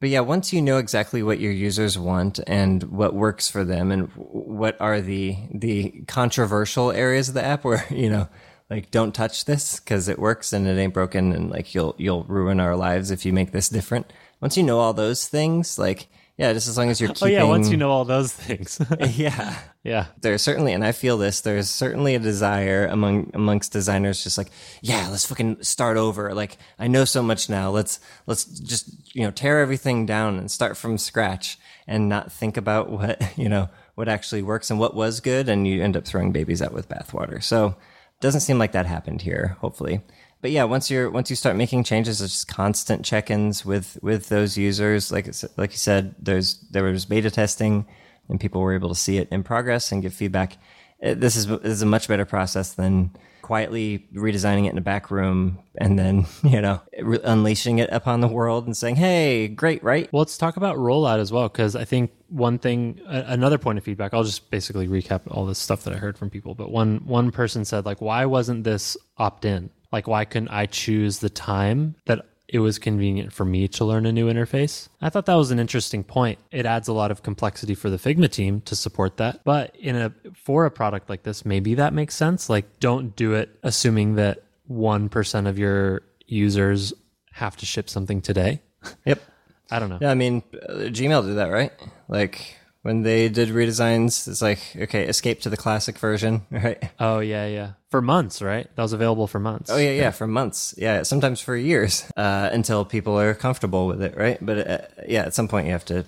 but 0.00 0.08
yeah, 0.08 0.20
once 0.20 0.52
you 0.52 0.62
know 0.62 0.78
exactly 0.78 1.22
what 1.22 1.40
your 1.40 1.52
users 1.52 1.98
want 1.98 2.40
and 2.46 2.82
what 2.84 3.14
works 3.14 3.48
for 3.48 3.64
them, 3.64 3.90
and 3.92 4.08
what 4.14 4.80
are 4.80 5.00
the 5.00 5.36
the 5.52 6.04
controversial 6.06 6.90
areas 6.90 7.28
of 7.28 7.34
the 7.34 7.44
app 7.44 7.64
where 7.64 7.84
you 7.90 8.10
know 8.10 8.28
like 8.70 8.90
don't 8.90 9.14
touch 9.14 9.44
this 9.44 9.78
because 9.78 10.08
it 10.08 10.18
works 10.18 10.52
and 10.52 10.66
it 10.66 10.78
ain't 10.78 10.94
broken, 10.94 11.32
and 11.32 11.50
like 11.50 11.74
you'll 11.74 11.94
you'll 11.98 12.24
ruin 12.24 12.60
our 12.60 12.76
lives 12.76 13.10
if 13.10 13.24
you 13.26 13.32
make 13.32 13.52
this 13.52 13.68
different. 13.68 14.12
Once 14.40 14.56
you 14.56 14.62
know 14.62 14.78
all 14.78 14.92
those 14.92 15.26
things, 15.28 15.78
like 15.78 16.08
yeah, 16.36 16.52
just 16.52 16.66
as 16.66 16.76
long 16.76 16.90
as 16.90 17.00
you're 17.00 17.10
Oh 17.22 17.26
yeah, 17.26 17.44
once 17.44 17.68
you 17.70 17.76
know 17.76 17.90
all 17.90 18.04
those 18.04 18.32
things. 18.32 18.80
yeah. 19.16 19.56
Yeah. 19.84 20.06
there's 20.20 20.42
certainly 20.42 20.72
and 20.72 20.82
i 20.82 20.92
feel 20.92 21.18
this 21.18 21.42
there's 21.42 21.68
certainly 21.68 22.14
a 22.14 22.18
desire 22.18 22.86
among 22.86 23.30
amongst 23.34 23.70
designers 23.70 24.24
just 24.24 24.38
like 24.38 24.50
yeah 24.80 25.08
let's 25.10 25.26
fucking 25.26 25.62
start 25.62 25.96
over. 25.96 26.34
Like 26.34 26.58
i 26.78 26.88
know 26.88 27.04
so 27.04 27.22
much 27.22 27.48
now. 27.48 27.70
Let's 27.70 28.00
let's 28.26 28.44
just 28.44 29.14
you 29.14 29.22
know 29.22 29.30
tear 29.30 29.60
everything 29.60 30.06
down 30.06 30.38
and 30.38 30.50
start 30.50 30.76
from 30.76 30.98
scratch 30.98 31.58
and 31.86 32.08
not 32.08 32.32
think 32.32 32.56
about 32.56 32.90
what 32.90 33.22
you 33.38 33.48
know 33.48 33.68
what 33.94 34.08
actually 34.08 34.42
works 34.42 34.70
and 34.70 34.80
what 34.80 34.96
was 34.96 35.20
good 35.20 35.48
and 35.48 35.68
you 35.68 35.82
end 35.82 35.96
up 35.96 36.04
throwing 36.04 36.32
babies 36.32 36.60
out 36.60 36.72
with 36.72 36.88
bathwater. 36.88 37.40
So 37.42 37.76
doesn't 38.20 38.40
seem 38.40 38.58
like 38.58 38.72
that 38.72 38.86
happened 38.86 39.22
here 39.22 39.56
hopefully 39.60 40.00
but 40.44 40.50
yeah 40.50 40.64
once 40.64 40.90
you're 40.90 41.08
once 41.10 41.30
you 41.30 41.36
start 41.36 41.56
making 41.56 41.82
changes 41.82 42.20
it's 42.20 42.34
just 42.34 42.48
constant 42.48 43.02
check-ins 43.02 43.64
with 43.64 43.98
with 44.02 44.28
those 44.28 44.58
users 44.58 45.10
like 45.10 45.24
it's- 45.26 45.44
like 45.56 45.70
you 45.70 45.78
said 45.78 46.14
there's 46.18 46.58
there 46.70 46.82
was 46.84 47.06
beta 47.06 47.30
testing 47.30 47.86
and 48.28 48.38
people 48.38 48.60
were 48.60 48.74
able 48.74 48.90
to 48.90 48.94
see 48.94 49.16
it 49.16 49.28
in 49.30 49.42
progress 49.42 49.90
and 49.92 50.02
give 50.02 50.12
feedback. 50.14 50.56
Uh, 51.02 51.14
This 51.14 51.36
is, 51.36 51.46
is 51.46 51.82
a 51.82 51.86
much 51.86 52.08
better 52.08 52.24
process 52.24 52.72
than 52.74 53.10
quietly 53.42 54.06
redesigning 54.14 54.66
it 54.66 54.70
in 54.72 54.78
a 54.78 54.80
back 54.80 55.10
room 55.10 55.58
and 55.76 55.98
then, 55.98 56.24
you 56.42 56.60
know, 56.60 56.80
re- 57.02 57.20
unleashing 57.24 57.78
it 57.80 57.90
upon 57.92 58.20
the 58.22 58.28
world 58.28 58.64
and 58.64 58.74
saying, 58.76 58.96
hey, 58.96 59.48
great, 59.48 59.82
right? 59.84 60.10
Well, 60.12 60.20
let's 60.20 60.38
talk 60.38 60.56
about 60.56 60.76
rollout 60.78 61.18
as 61.18 61.30
well, 61.32 61.48
because 61.50 61.76
I 61.76 61.84
think 61.84 62.12
one 62.28 62.58
thing, 62.58 63.00
another 63.06 63.58
point 63.58 63.76
of 63.76 63.84
feedback. 63.84 64.14
I'll 64.14 64.24
just 64.24 64.50
basically 64.50 64.88
recap 64.88 65.20
all 65.30 65.44
this 65.44 65.58
stuff 65.58 65.84
that 65.84 65.92
I 65.94 65.98
heard 65.98 66.16
from 66.16 66.30
people. 66.30 66.54
But 66.54 66.70
one 66.70 67.02
one 67.04 67.30
person 67.30 67.64
said, 67.66 67.84
like, 67.84 68.00
why 68.00 68.24
wasn't 68.24 68.64
this 68.64 68.96
opt 69.18 69.44
in? 69.44 69.68
Like, 69.94 70.08
why 70.08 70.24
couldn't 70.24 70.48
I 70.48 70.66
choose 70.66 71.20
the 71.20 71.30
time 71.30 71.94
that 72.06 72.26
it 72.48 72.58
was 72.58 72.80
convenient 72.80 73.32
for 73.32 73.44
me 73.44 73.68
to 73.68 73.84
learn 73.84 74.06
a 74.06 74.12
new 74.12 74.26
interface? 74.26 74.88
I 75.00 75.08
thought 75.08 75.26
that 75.26 75.36
was 75.36 75.52
an 75.52 75.60
interesting 75.60 76.02
point. 76.02 76.40
It 76.50 76.66
adds 76.66 76.88
a 76.88 76.92
lot 76.92 77.12
of 77.12 77.22
complexity 77.22 77.76
for 77.76 77.90
the 77.90 77.96
Figma 77.96 78.28
team 78.28 78.60
to 78.62 78.74
support 78.74 79.18
that. 79.18 79.44
But 79.44 79.76
in 79.76 79.94
a 79.94 80.12
for 80.34 80.66
a 80.66 80.70
product 80.72 81.08
like 81.08 81.22
this, 81.22 81.44
maybe 81.44 81.76
that 81.76 81.92
makes 81.92 82.16
sense. 82.16 82.50
Like, 82.50 82.80
don't 82.80 83.14
do 83.14 83.34
it 83.34 83.56
assuming 83.62 84.16
that 84.16 84.42
one 84.66 85.08
percent 85.08 85.46
of 85.46 85.60
your 85.60 86.02
users 86.26 86.92
have 87.30 87.56
to 87.58 87.64
ship 87.64 87.88
something 87.88 88.20
today. 88.20 88.62
Yep. 89.04 89.22
I 89.70 89.78
don't 89.78 89.90
know. 89.90 89.98
Yeah, 90.00 90.10
I 90.10 90.14
mean, 90.14 90.42
uh, 90.54 90.90
Gmail 90.90 91.24
did 91.24 91.36
that, 91.36 91.52
right? 91.52 91.70
Like, 92.08 92.58
when 92.84 93.02
they 93.02 93.30
did 93.30 93.48
redesigns. 93.48 94.28
It's 94.28 94.42
like, 94.42 94.60
okay, 94.76 95.08
escape 95.08 95.40
to 95.40 95.48
the 95.48 95.56
classic 95.56 95.98
version, 95.98 96.42
right? 96.50 96.82
Oh 97.00 97.18
yeah, 97.18 97.46
yeah. 97.46 97.70
For 97.88 98.02
months, 98.02 98.42
right? 98.42 98.68
That 98.76 98.82
was 98.82 98.92
available 98.92 99.26
for 99.26 99.40
months. 99.40 99.70
Oh 99.70 99.78
yeah, 99.78 99.92
yeah, 99.92 100.10
for 100.10 100.26
months. 100.26 100.74
Yeah, 100.76 101.02
sometimes 101.02 101.40
for 101.40 101.56
years 101.56 102.04
uh, 102.16 102.50
until 102.52 102.84
people 102.84 103.18
are 103.18 103.34
comfortable 103.34 103.86
with 103.86 104.02
it, 104.02 104.16
right? 104.16 104.38
But 104.40 104.58
uh, 104.68 104.78
yeah, 105.08 105.22
at 105.22 105.34
some 105.34 105.48
point 105.48 105.66
you 105.66 105.72
have 105.72 105.86
to 105.86 106.04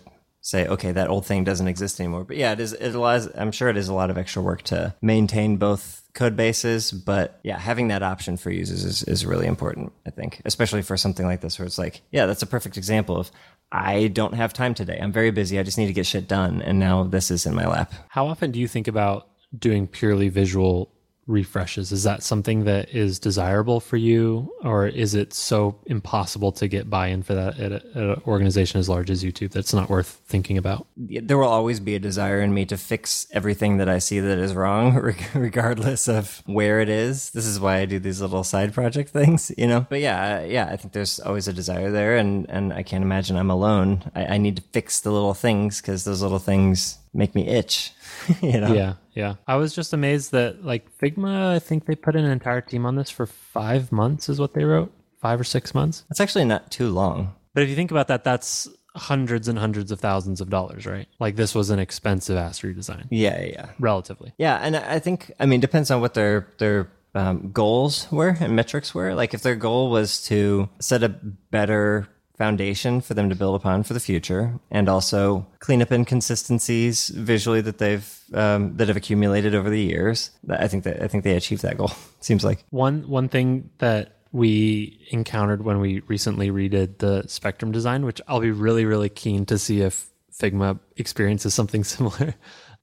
say, 0.46 0.64
okay, 0.68 0.92
that 0.92 1.08
old 1.08 1.26
thing 1.26 1.42
doesn't 1.42 1.66
exist 1.66 1.98
anymore. 1.98 2.22
But 2.22 2.36
yeah, 2.36 2.52
it 2.52 2.60
is. 2.60 2.72
It 2.72 2.94
allows. 2.94 3.26
I'm 3.34 3.50
sure 3.50 3.68
it 3.68 3.76
is 3.76 3.88
a 3.88 3.94
lot 3.94 4.10
of 4.10 4.16
extra 4.16 4.40
work 4.40 4.62
to 4.62 4.94
maintain 5.02 5.56
both 5.56 6.04
code 6.14 6.36
bases, 6.36 6.92
but 6.92 7.40
yeah, 7.42 7.58
having 7.58 7.88
that 7.88 8.02
option 8.02 8.36
for 8.36 8.50
users 8.50 8.84
is, 8.84 9.02
is 9.02 9.26
really 9.26 9.46
important, 9.46 9.92
I 10.06 10.10
think, 10.10 10.40
especially 10.44 10.82
for 10.82 10.96
something 10.96 11.26
like 11.26 11.40
this 11.40 11.58
where 11.58 11.66
it's 11.66 11.78
like, 11.78 12.00
yeah, 12.10 12.26
that's 12.26 12.42
a 12.42 12.46
perfect 12.46 12.76
example 12.76 13.18
of 13.18 13.30
I 13.72 14.06
don't 14.06 14.34
have 14.34 14.52
time 14.52 14.72
today. 14.72 14.98
I'm 15.02 15.12
very 15.12 15.32
busy. 15.32 15.58
I 15.58 15.64
just 15.64 15.76
need 15.76 15.88
to 15.88 15.92
get 15.92 16.06
shit 16.06 16.28
done. 16.28 16.62
And 16.62 16.78
now 16.78 17.02
this 17.02 17.30
is 17.30 17.44
in 17.44 17.54
my 17.54 17.66
lap. 17.66 17.92
How 18.08 18.28
often 18.28 18.52
do 18.52 18.60
you 18.60 18.68
think 18.68 18.88
about 18.88 19.28
doing 19.58 19.86
purely 19.86 20.28
visual 20.28 20.92
refreshes. 21.26 21.90
Is 21.90 22.04
that 22.04 22.22
something 22.22 22.64
that 22.64 22.94
is 22.94 23.18
desirable 23.18 23.80
for 23.80 23.96
you, 23.96 24.52
or 24.62 24.86
is 24.86 25.14
it 25.14 25.32
so 25.32 25.76
impossible 25.86 26.52
to 26.52 26.68
get 26.68 26.88
buy-in 26.88 27.22
for 27.22 27.34
that 27.34 27.58
at, 27.58 27.84
an 27.96 28.22
organization 28.26 28.78
as 28.78 28.88
large 28.88 29.10
as 29.10 29.24
YouTube 29.24 29.50
that's 29.50 29.74
not 29.74 29.90
worth 29.90 30.20
thinking 30.26 30.56
about? 30.56 30.86
There 30.96 31.36
will 31.36 31.48
always 31.48 31.80
be 31.80 31.94
a 31.94 31.98
desire 31.98 32.40
in 32.40 32.54
me 32.54 32.64
to 32.66 32.76
fix 32.76 33.26
everything 33.32 33.78
that 33.78 33.88
I 33.88 33.98
see 33.98 34.20
that 34.20 34.38
is 34.38 34.54
wrong, 34.54 34.94
regardless 35.34 36.08
of 36.08 36.42
where 36.46 36.80
it 36.80 36.88
is. 36.88 37.30
This 37.30 37.46
is 37.46 37.58
why 37.58 37.78
I 37.78 37.86
do 37.86 37.98
these 37.98 38.20
little 38.20 38.44
side 38.44 38.72
project 38.72 39.10
things, 39.10 39.50
you 39.58 39.66
know. 39.66 39.86
But 39.88 40.00
yeah, 40.00 40.44
yeah, 40.44 40.68
I 40.70 40.76
think 40.76 40.92
there's 40.92 41.18
always 41.20 41.48
a 41.48 41.52
desire 41.52 41.90
there, 41.90 42.16
and 42.16 42.48
and 42.48 42.72
I 42.72 42.82
can't 42.82 43.02
imagine 43.02 43.36
I'm 43.36 43.50
alone. 43.50 44.10
I, 44.14 44.26
I 44.26 44.38
need 44.38 44.56
to 44.56 44.62
fix 44.62 45.00
the 45.00 45.10
little 45.10 45.34
things 45.34 45.80
because 45.80 46.04
those 46.04 46.22
little 46.22 46.38
things 46.38 46.98
make 47.12 47.34
me 47.34 47.48
itch. 47.48 47.92
you 48.42 48.60
know? 48.60 48.72
Yeah, 48.72 48.94
yeah. 49.14 49.34
I 49.46 49.56
was 49.56 49.74
just 49.74 49.92
amazed 49.92 50.32
that 50.32 50.64
like 50.64 50.96
Figma, 50.98 51.54
I 51.54 51.58
think 51.58 51.86
they 51.86 51.94
put 51.94 52.16
an 52.16 52.24
entire 52.24 52.60
team 52.60 52.86
on 52.86 52.96
this 52.96 53.10
for 53.10 53.26
five 53.26 53.92
months, 53.92 54.28
is 54.28 54.40
what 54.40 54.54
they 54.54 54.64
wrote, 54.64 54.92
five 55.20 55.40
or 55.40 55.44
six 55.44 55.74
months. 55.74 56.04
That's 56.08 56.20
actually 56.20 56.44
not 56.44 56.70
too 56.70 56.90
long. 56.90 57.34
But 57.54 57.62
if 57.62 57.68
you 57.68 57.76
think 57.76 57.90
about 57.90 58.08
that, 58.08 58.24
that's 58.24 58.68
hundreds 58.96 59.46
and 59.48 59.58
hundreds 59.58 59.92
of 59.92 60.00
thousands 60.00 60.40
of 60.40 60.50
dollars, 60.50 60.86
right? 60.86 61.06
Like 61.20 61.36
this 61.36 61.54
was 61.54 61.70
an 61.70 61.78
expensive 61.78 62.36
ass 62.36 62.60
redesign. 62.60 63.06
Yeah, 63.10 63.42
yeah, 63.42 63.70
relatively. 63.78 64.32
Yeah, 64.38 64.56
and 64.56 64.76
I 64.76 64.98
think 64.98 65.32
I 65.38 65.46
mean 65.46 65.60
depends 65.60 65.90
on 65.90 66.00
what 66.00 66.14
their 66.14 66.48
their 66.58 66.90
um, 67.14 67.50
goals 67.52 68.06
were 68.10 68.36
and 68.40 68.54
metrics 68.54 68.94
were. 68.94 69.14
Like 69.14 69.34
if 69.34 69.42
their 69.42 69.56
goal 69.56 69.90
was 69.90 70.22
to 70.26 70.68
set 70.80 71.02
a 71.02 71.08
better 71.08 72.08
foundation 72.36 73.00
for 73.00 73.14
them 73.14 73.28
to 73.28 73.34
build 73.34 73.56
upon 73.56 73.82
for 73.82 73.94
the 73.94 74.00
future, 74.00 74.58
and 74.70 74.88
also 74.88 75.46
clean 75.58 75.82
up 75.82 75.92
inconsistencies 75.92 77.08
visually 77.08 77.60
that 77.60 77.78
they've 77.78 78.20
um, 78.34 78.76
that 78.76 78.88
have 78.88 78.96
accumulated 78.96 79.54
over 79.54 79.70
the 79.70 79.80
years. 79.80 80.30
I 80.48 80.68
think 80.68 80.84
that 80.84 81.02
I 81.02 81.08
think 81.08 81.24
they 81.24 81.34
achieved 81.34 81.62
that 81.62 81.78
goal. 81.78 81.90
Seems 82.20 82.44
like 82.44 82.64
one 82.70 83.08
one 83.08 83.28
thing 83.28 83.70
that 83.78 84.12
we 84.32 85.06
encountered 85.10 85.64
when 85.64 85.80
we 85.80 86.00
recently 86.00 86.50
redid 86.50 86.98
the 86.98 87.24
spectrum 87.28 87.72
design, 87.72 88.04
which 88.04 88.20
I'll 88.28 88.40
be 88.40 88.50
really 88.50 88.84
really 88.84 89.08
keen 89.08 89.46
to 89.46 89.58
see 89.58 89.80
if 89.80 90.08
Figma 90.38 90.78
experiences 90.96 91.54
something 91.54 91.84
similar. 91.94 92.34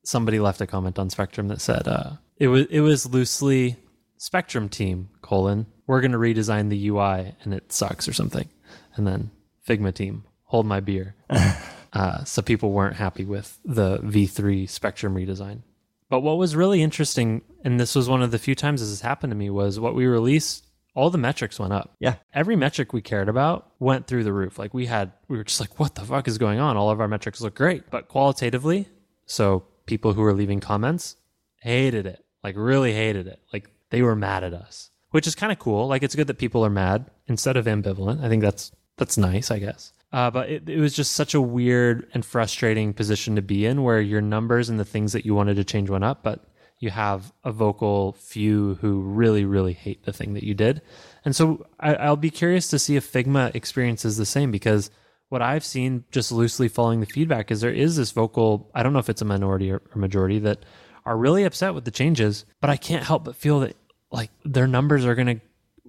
Somebody 0.06 0.40
left 0.40 0.60
a 0.60 0.68
comment 0.68 1.00
on 1.00 1.10
Spectrum 1.10 1.48
that 1.48 1.62
said 1.62 1.88
uh, 1.88 2.14
it 2.38 2.48
was 2.48 2.66
it 2.70 2.82
was 2.82 3.06
loosely 3.06 3.78
Spectrum 4.18 4.68
team 4.68 5.10
colon 5.22 5.66
we're 5.88 6.02
going 6.02 6.12
to 6.12 6.18
redesign 6.18 6.70
the 6.70 6.88
UI 6.90 7.36
and 7.44 7.54
it 7.54 7.72
sucks 7.72 8.08
or 8.08 8.14
something, 8.14 8.48
and 8.96 9.06
then 9.06 9.32
Figma 9.68 9.94
team, 9.94 10.26
hold 10.46 10.66
my 10.66 10.80
beer. 10.80 11.16
uh, 11.94 12.24
so 12.24 12.42
people 12.42 12.72
weren't 12.72 12.96
happy 12.96 13.26
with 13.26 13.60
the 13.66 14.00
V3 14.00 14.70
Spectrum 14.70 15.16
redesign. 15.16 15.62
But 16.10 16.20
what 16.20 16.38
was 16.38 16.56
really 16.56 16.82
interesting, 16.84 17.42
and 17.64 17.80
this 17.80 17.96
was 17.96 18.08
one 18.08 18.22
of 18.22 18.32
the 18.32 18.38
few 18.38 18.56
times 18.56 18.82
this 18.82 18.90
has 18.90 19.02
happened 19.02 19.32
to 19.32 19.36
me, 19.36 19.50
was 19.50 19.80
what 19.80 19.96
we 19.96 20.06
released, 20.06 20.66
all 20.96 21.10
the 21.10 21.18
metrics 21.18 21.60
went 21.60 21.74
up. 21.74 21.96
Yeah. 22.00 22.16
Every 22.34 22.56
metric 22.56 22.94
we 22.94 23.02
cared 23.02 23.30
about 23.30 23.72
went 23.80 24.06
through 24.06 24.24
the 24.24 24.34
roof. 24.34 24.60
Like 24.60 24.74
we 24.74 24.86
had, 24.86 25.12
we 25.28 25.38
were 25.38 25.44
just 25.44 25.60
like, 25.60 25.80
what 25.80 25.96
the 25.96 26.02
fuck 26.02 26.28
is 26.28 26.38
going 26.38 26.60
on? 26.60 26.78
All 26.78 26.92
of 26.92 27.02
our 27.02 27.08
metrics 27.08 27.42
look 27.42 27.56
great. 27.56 27.90
But 27.90 28.10
qualitatively, 28.10 28.90
so 29.26 29.66
people 29.86 30.14
who 30.14 30.22
were 30.22 30.34
leaving 30.34 30.60
comments 30.60 31.16
hated 31.62 32.06
it, 32.06 32.24
like 32.44 32.56
really 32.58 32.94
hated 32.94 33.28
it. 33.28 33.42
Like 33.52 33.70
they 33.90 34.02
were 34.02 34.16
mad 34.16 34.44
at 34.44 34.54
us, 34.54 34.92
which 35.12 35.26
is 35.26 35.36
kind 35.36 35.52
of 35.52 35.60
cool. 35.60 35.88
Like 35.88 36.04
it's 36.04 36.16
good 36.16 36.28
that 36.28 36.38
people 36.38 36.66
are 36.66 36.70
mad 36.70 37.10
instead 37.28 37.58
of 37.58 37.66
ambivalent. 37.66 38.24
I 38.24 38.30
think 38.30 38.44
that's 38.44 38.72
that's 38.98 39.18
nice, 39.18 39.52
I 39.52 39.60
guess. 39.60 39.94
Uh, 40.12 40.30
but 40.30 40.50
it, 40.50 40.70
it 40.70 40.80
was 40.80 40.94
just 40.94 41.14
such 41.14 41.34
a 41.34 41.42
weird 41.42 42.08
and 42.14 42.24
frustrating 42.24 42.94
position 42.94 43.36
to 43.36 43.42
be 43.42 43.66
in 43.66 43.82
where 43.82 44.00
your 44.00 44.22
numbers 44.22 44.70
and 44.70 44.80
the 44.80 44.86
things 44.86 45.14
that 45.14 45.26
you 45.26 45.34
wanted 45.34 45.56
to 45.56 45.64
change 45.64 45.90
went 45.90 46.04
up, 46.04 46.22
but 46.22 46.46
you 46.80 46.92
have 46.92 47.34
a 47.44 47.52
vocal 47.52 48.14
few 48.14 48.76
who 48.76 49.02
really, 49.02 49.46
really 49.46 49.74
hate 49.74 50.04
the 50.04 50.14
thing 50.14 50.36
that 50.36 50.44
you 50.44 50.54
did. 50.54 50.82
And 51.26 51.36
so 51.36 51.66
I, 51.80 51.96
I'll 51.96 52.16
be 52.16 52.30
curious 52.30 52.68
to 52.70 52.80
see 52.80 52.96
if 52.96 53.12
Figma 53.12 53.56
experiences 53.56 54.18
the 54.18 54.26
same 54.26 54.52
because 54.52 54.92
what 55.30 55.42
I've 55.42 55.66
seen 55.66 56.04
just 56.12 56.32
loosely 56.32 56.68
following 56.68 57.00
the 57.00 57.08
feedback 57.08 57.50
is 57.50 57.62
there 57.62 57.72
is 57.72 57.96
this 57.96 58.12
vocal, 58.12 58.70
I 58.76 58.84
don't 58.84 58.94
know 58.94 59.00
if 59.00 59.10
it's 59.10 59.22
a 59.22 59.26
minority 59.26 59.72
or, 59.72 59.82
or 59.96 60.00
majority 60.00 60.38
that 60.40 60.64
are 61.06 61.18
really 61.18 61.44
upset 61.44 61.74
with 61.74 61.86
the 61.86 61.92
changes, 61.92 62.46
but 62.62 62.70
I 62.70 62.78
can't 62.78 63.04
help 63.04 63.24
but 63.24 63.36
feel 63.36 63.62
that 63.62 63.76
like 64.12 64.30
their 64.46 64.68
numbers 64.68 65.06
are 65.06 65.16
going 65.16 65.40
to 65.40 65.42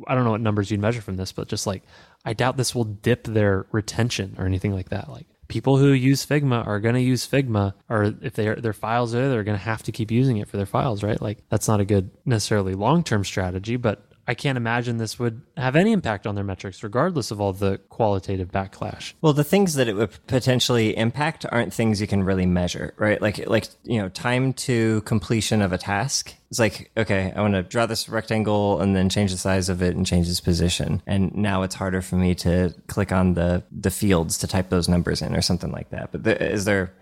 I 0.07 0.15
don't 0.15 0.25
know 0.25 0.33
what 0.33 0.41
numbers 0.41 0.71
you'd 0.71 0.81
measure 0.81 1.01
from 1.01 1.17
this, 1.17 1.33
but 1.33 1.49
just 1.49 1.67
like 1.67 1.83
I 2.25 2.33
doubt 2.33 2.57
this 2.57 2.75
will 2.75 2.85
dip 2.85 3.25
their 3.25 3.67
retention 3.71 4.37
or 4.39 4.47
anything 4.47 4.73
like 4.73 4.89
that. 4.89 5.09
Like 5.11 5.27
people 5.49 5.77
who 5.77 5.93
use 5.93 6.25
Figma 6.25 6.67
are 6.67 6.81
going 6.81 6.95
to 6.95 7.01
use 7.01 7.27
Figma, 7.29 7.75
or 7.89 8.15
if 8.23 8.35
they 8.35 8.49
are, 8.49 8.57
their 8.57 8.73
files 8.73 9.15
are, 9.15 9.29
they're 9.29 9.45
going 9.45 9.59
to 9.59 9.65
have 9.65 9.83
to 9.85 9.93
keep 9.93 10.11
using 10.11 10.39
it 10.39 10.49
for 10.49 10.57
their 10.57 10.67
files, 10.67 11.03
right? 11.03 11.21
Like 11.21 11.39
that's 11.49 11.69
not 11.69 11.81
a 11.81 11.85
good 11.85 12.11
necessarily 12.25 12.75
long 12.75 13.05
term 13.05 13.25
strategy, 13.25 13.77
but 13.77 14.11
I 14.27 14.35
can't 14.35 14.57
imagine 14.57 14.97
this 14.97 15.19
would 15.19 15.43
have 15.57 15.77
any 15.77 15.93
impact 15.93 16.27
on 16.27 16.35
their 16.35 16.45
metrics, 16.45 16.83
regardless 16.83 17.31
of 17.31 17.41
all 17.41 17.53
the 17.53 17.79
qualitative 17.91 18.51
backlash. 18.51 19.13
Well, 19.21 19.35
the 19.35 19.45
things 19.45 19.75
that 19.75 19.87
it 19.87 19.95
would 19.95 20.11
potentially 20.27 20.97
impact 20.97 21.45
aren't 21.51 21.75
things 21.75 22.01
you 22.01 22.07
can 22.07 22.23
really 22.23 22.47
measure, 22.47 22.95
right? 22.97 23.21
Like, 23.21 23.47
like 23.47 23.67
you 23.83 24.01
know, 24.01 24.09
time 24.09 24.55
to 24.55 25.03
completion 25.03 25.61
of 25.61 25.73
a 25.73 25.79
task. 25.79 26.35
It's 26.51 26.59
like, 26.59 26.91
okay, 26.97 27.33
I 27.37 27.41
want 27.43 27.55
to 27.55 27.63
draw 27.63 27.85
this 27.85 28.09
rectangle 28.09 28.81
and 28.81 28.97
then 28.97 29.09
change 29.09 29.33
the 29.33 29.39
size 29.39 29.69
of 29.69 29.83
it 29.83 29.95
and 29.95 30.07
change 30.07 30.29
its 30.29 30.41
position, 30.41 31.03
and 31.07 31.35
now 31.35 31.63
it's 31.63 31.75
harder 31.75 32.01
for 32.01 32.17
me 32.17 32.35
to 32.37 32.75
click 32.87 33.13
on 33.13 33.35
the 33.35 33.63
the 33.71 33.91
fields 33.91 34.39
to 34.39 34.47
type 34.47 34.71
those 34.71 34.89
numbers 34.89 35.21
in 35.21 35.35
or 35.35 35.43
something 35.43 35.73
like 35.73 35.91
that. 35.91 36.13
But 36.13 36.25
the, 36.25 36.53
is 36.53 36.65
there? 36.65 36.95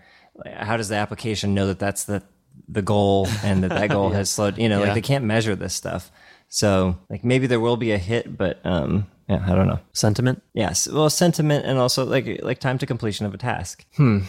How 0.53 0.77
does 0.77 0.89
the 0.89 0.95
application 0.95 1.53
know 1.53 1.67
that 1.67 1.79
that's 1.79 2.05
the 2.05 2.23
the 2.67 2.81
goal 2.81 3.27
and 3.43 3.63
that 3.63 3.69
that 3.69 3.89
goal 3.91 4.09
yeah. 4.09 4.17
has 4.17 4.29
slowed? 4.29 4.57
You 4.57 4.67
know, 4.67 4.79
yeah. 4.79 4.85
like 4.85 4.95
they 4.95 5.01
can't 5.01 5.23
measure 5.23 5.55
this 5.55 5.73
stuff. 5.73 6.11
So 6.53 6.99
like 7.09 7.23
maybe 7.23 7.47
there 7.47 7.59
will 7.59 7.77
be 7.77 7.93
a 7.93 7.97
hit, 7.97 8.37
but 8.37 8.63
um, 8.63 9.07
yeah, 9.27 9.43
I 9.43 9.55
don't 9.55 9.65
know. 9.65 9.79
Sentiment? 9.93 10.43
Yes. 10.53 10.87
Well, 10.87 11.09
sentiment 11.09 11.65
and 11.65 11.79
also 11.79 12.05
like 12.05 12.41
like 12.43 12.59
time 12.59 12.77
to 12.77 12.85
completion 12.85 13.25
of 13.25 13.33
a 13.33 13.39
task. 13.39 13.83
Hmm. 13.97 14.19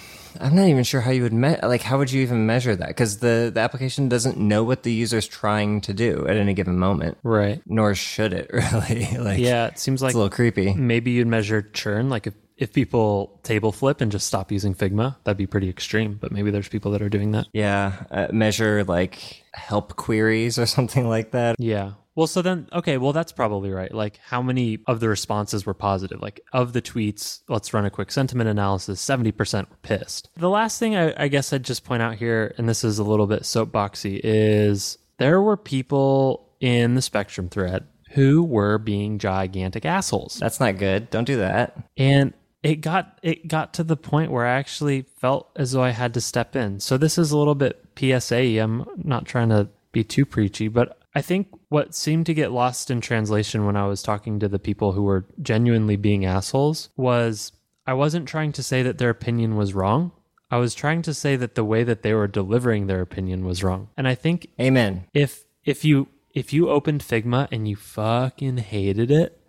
I'm 0.40 0.56
not 0.56 0.66
even 0.68 0.84
sure 0.84 1.02
how 1.02 1.10
you 1.10 1.22
would 1.22 1.34
me- 1.34 1.58
like 1.62 1.82
how 1.82 1.98
would 1.98 2.10
you 2.10 2.22
even 2.22 2.46
measure 2.46 2.74
that 2.74 2.88
because 2.88 3.18
the 3.18 3.50
the 3.52 3.60
application 3.60 4.08
doesn't 4.08 4.38
know 4.38 4.64
what 4.64 4.84
the 4.84 4.92
user's 4.92 5.28
trying 5.28 5.82
to 5.82 5.92
do 5.92 6.26
at 6.26 6.38
any 6.38 6.54
given 6.54 6.78
moment. 6.78 7.18
Right. 7.22 7.60
Nor 7.66 7.94
should 7.94 8.32
it 8.32 8.50
really. 8.52 9.06
like 9.18 9.38
Yeah, 9.40 9.66
it 9.66 9.78
seems 9.78 10.00
like 10.02 10.14
a 10.14 10.16
little 10.16 10.30
creepy. 10.30 10.72
Maybe 10.72 11.10
you'd 11.10 11.26
measure 11.26 11.60
churn 11.60 12.08
like 12.08 12.26
if 12.26 12.32
if 12.56 12.72
people 12.72 13.38
table 13.42 13.70
flip 13.70 14.00
and 14.00 14.10
just 14.10 14.26
stop 14.26 14.50
using 14.50 14.74
Figma, 14.74 15.16
that'd 15.24 15.36
be 15.36 15.46
pretty 15.46 15.68
extreme. 15.68 16.14
But 16.18 16.32
maybe 16.32 16.50
there's 16.50 16.68
people 16.68 16.92
that 16.92 17.02
are 17.02 17.10
doing 17.10 17.32
that. 17.32 17.48
Yeah, 17.52 17.92
uh, 18.10 18.28
measure 18.32 18.82
like 18.84 19.44
help 19.52 19.96
queries 19.96 20.58
or 20.58 20.64
something 20.76 21.06
like 21.06 21.32
that. 21.32 21.56
Yeah, 21.58 21.92
well, 22.14 22.26
so 22.26 22.42
then, 22.42 22.68
okay, 22.72 22.98
well, 22.98 23.12
that's 23.12 23.32
probably 23.32 23.70
right. 23.70 23.92
Like, 23.92 24.18
how 24.18 24.42
many 24.42 24.78
of 24.86 25.00
the 25.00 25.08
responses 25.08 25.66
were 25.66 25.74
positive? 25.74 26.22
Like, 26.22 26.40
of 26.52 26.72
the 26.72 26.82
tweets, 26.82 27.40
let's 27.48 27.74
run 27.74 27.84
a 27.84 27.90
quick 27.90 28.10
sentiment 28.12 28.48
analysis 28.48 29.04
70% 29.04 29.70
were 29.70 29.76
pissed. 29.82 30.28
The 30.36 30.50
last 30.50 30.78
thing 30.78 30.96
I, 30.96 31.24
I 31.24 31.28
guess 31.28 31.52
I'd 31.52 31.64
just 31.64 31.84
point 31.84 32.02
out 32.02 32.14
here, 32.14 32.54
and 32.58 32.68
this 32.68 32.84
is 32.84 32.98
a 32.98 33.04
little 33.04 33.26
bit 33.26 33.42
soapboxy, 33.42 34.20
is 34.22 34.98
there 35.18 35.40
were 35.40 35.56
people 35.56 36.48
in 36.60 36.94
the 36.94 37.02
Spectrum 37.02 37.48
thread 37.48 37.86
who 38.10 38.44
were 38.44 38.78
being 38.78 39.18
gigantic 39.18 39.84
assholes. 39.84 40.38
That's 40.40 40.60
not 40.60 40.78
good. 40.78 41.10
Don't 41.10 41.24
do 41.24 41.38
that. 41.38 41.76
And 41.96 42.32
it 42.62 42.76
got 42.76 43.18
it 43.22 43.46
got 43.48 43.74
to 43.74 43.84
the 43.84 43.96
point 43.96 44.30
where 44.30 44.46
I 44.46 44.52
actually 44.54 45.02
felt 45.18 45.50
as 45.56 45.72
though 45.72 45.82
I 45.82 45.90
had 45.90 46.14
to 46.14 46.20
step 46.20 46.56
in. 46.56 46.80
So 46.80 46.96
this 46.96 47.18
is 47.18 47.32
a 47.32 47.36
little 47.36 47.54
bit 47.54 47.84
PSA. 47.98 48.60
I'm 48.60 48.86
not 48.96 49.26
trying 49.26 49.50
to 49.50 49.68
be 49.92 50.04
too 50.04 50.24
preachy, 50.24 50.68
but 50.68 50.98
I 51.14 51.22
think 51.22 51.48
what 51.68 51.94
seemed 51.94 52.26
to 52.26 52.34
get 52.34 52.52
lost 52.52 52.90
in 52.90 53.00
translation 53.00 53.66
when 53.66 53.76
I 53.76 53.86
was 53.86 54.02
talking 54.02 54.40
to 54.40 54.48
the 54.48 54.58
people 54.58 54.92
who 54.92 55.02
were 55.02 55.26
genuinely 55.40 55.96
being 55.96 56.24
assholes 56.24 56.88
was 56.96 57.52
I 57.86 57.94
wasn't 57.94 58.28
trying 58.28 58.52
to 58.52 58.62
say 58.62 58.82
that 58.82 58.98
their 58.98 59.10
opinion 59.10 59.56
was 59.56 59.74
wrong. 59.74 60.12
I 60.50 60.56
was 60.56 60.74
trying 60.74 61.02
to 61.02 61.14
say 61.14 61.36
that 61.36 61.54
the 61.54 61.64
way 61.64 61.84
that 61.84 62.02
they 62.02 62.14
were 62.14 62.26
delivering 62.26 62.86
their 62.86 63.00
opinion 63.00 63.44
was 63.44 63.62
wrong. 63.62 63.88
And 63.96 64.08
I 64.08 64.14
think 64.14 64.48
Amen. 64.60 65.04
If 65.14 65.44
if 65.64 65.84
you 65.84 66.08
if 66.32 66.52
you 66.52 66.68
opened 66.68 67.02
Figma 67.02 67.48
and 67.52 67.68
you 67.68 67.76
fucking 67.76 68.58
hated 68.58 69.10
it, 69.10 69.40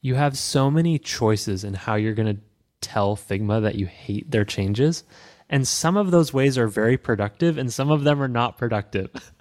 you 0.00 0.16
have 0.16 0.36
so 0.36 0.70
many 0.70 0.98
choices 0.98 1.64
in 1.64 1.74
how 1.74 1.94
you're 1.94 2.14
going 2.14 2.36
to 2.36 2.42
tell 2.82 3.16
Figma 3.16 3.62
that 3.62 3.76
you 3.76 3.86
hate 3.86 4.30
their 4.30 4.44
changes 4.44 5.04
And 5.48 5.66
some 5.66 5.96
of 5.96 6.10
those 6.10 6.32
ways 6.32 6.58
are 6.58 6.66
very 6.66 6.96
productive 6.96 7.58
and 7.58 7.72
some 7.72 7.90
of 7.90 8.04
them 8.04 8.22
are 8.22 8.28
not 8.28 8.58
productive. 8.58 9.10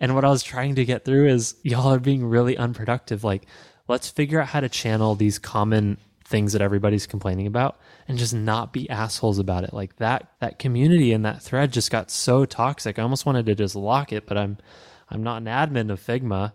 and 0.00 0.14
what 0.14 0.24
I 0.24 0.28
was 0.28 0.42
trying 0.42 0.74
to 0.76 0.84
get 0.84 1.04
through 1.04 1.28
is 1.28 1.56
y'all 1.62 1.92
are 1.92 1.98
being 1.98 2.24
really 2.24 2.56
unproductive. 2.56 3.24
Like, 3.24 3.46
let's 3.88 4.08
figure 4.08 4.40
out 4.40 4.48
how 4.48 4.60
to 4.60 4.68
channel 4.68 5.14
these 5.14 5.38
common 5.38 5.98
things 6.26 6.52
that 6.52 6.62
everybody's 6.62 7.06
complaining 7.06 7.46
about 7.46 7.78
and 8.08 8.18
just 8.18 8.34
not 8.34 8.72
be 8.72 8.90
assholes 8.90 9.38
about 9.38 9.64
it. 9.64 9.72
Like 9.72 9.96
that 9.96 10.28
that 10.40 10.58
community 10.58 11.12
and 11.12 11.24
that 11.24 11.40
thread 11.40 11.72
just 11.72 11.90
got 11.90 12.10
so 12.10 12.44
toxic. 12.44 12.98
I 12.98 13.02
almost 13.02 13.26
wanted 13.26 13.46
to 13.46 13.54
just 13.54 13.76
lock 13.76 14.12
it, 14.12 14.26
but 14.26 14.36
I'm 14.36 14.58
I'm 15.08 15.22
not 15.22 15.36
an 15.36 15.44
admin 15.44 15.90
of 15.90 16.00
Figma. 16.04 16.52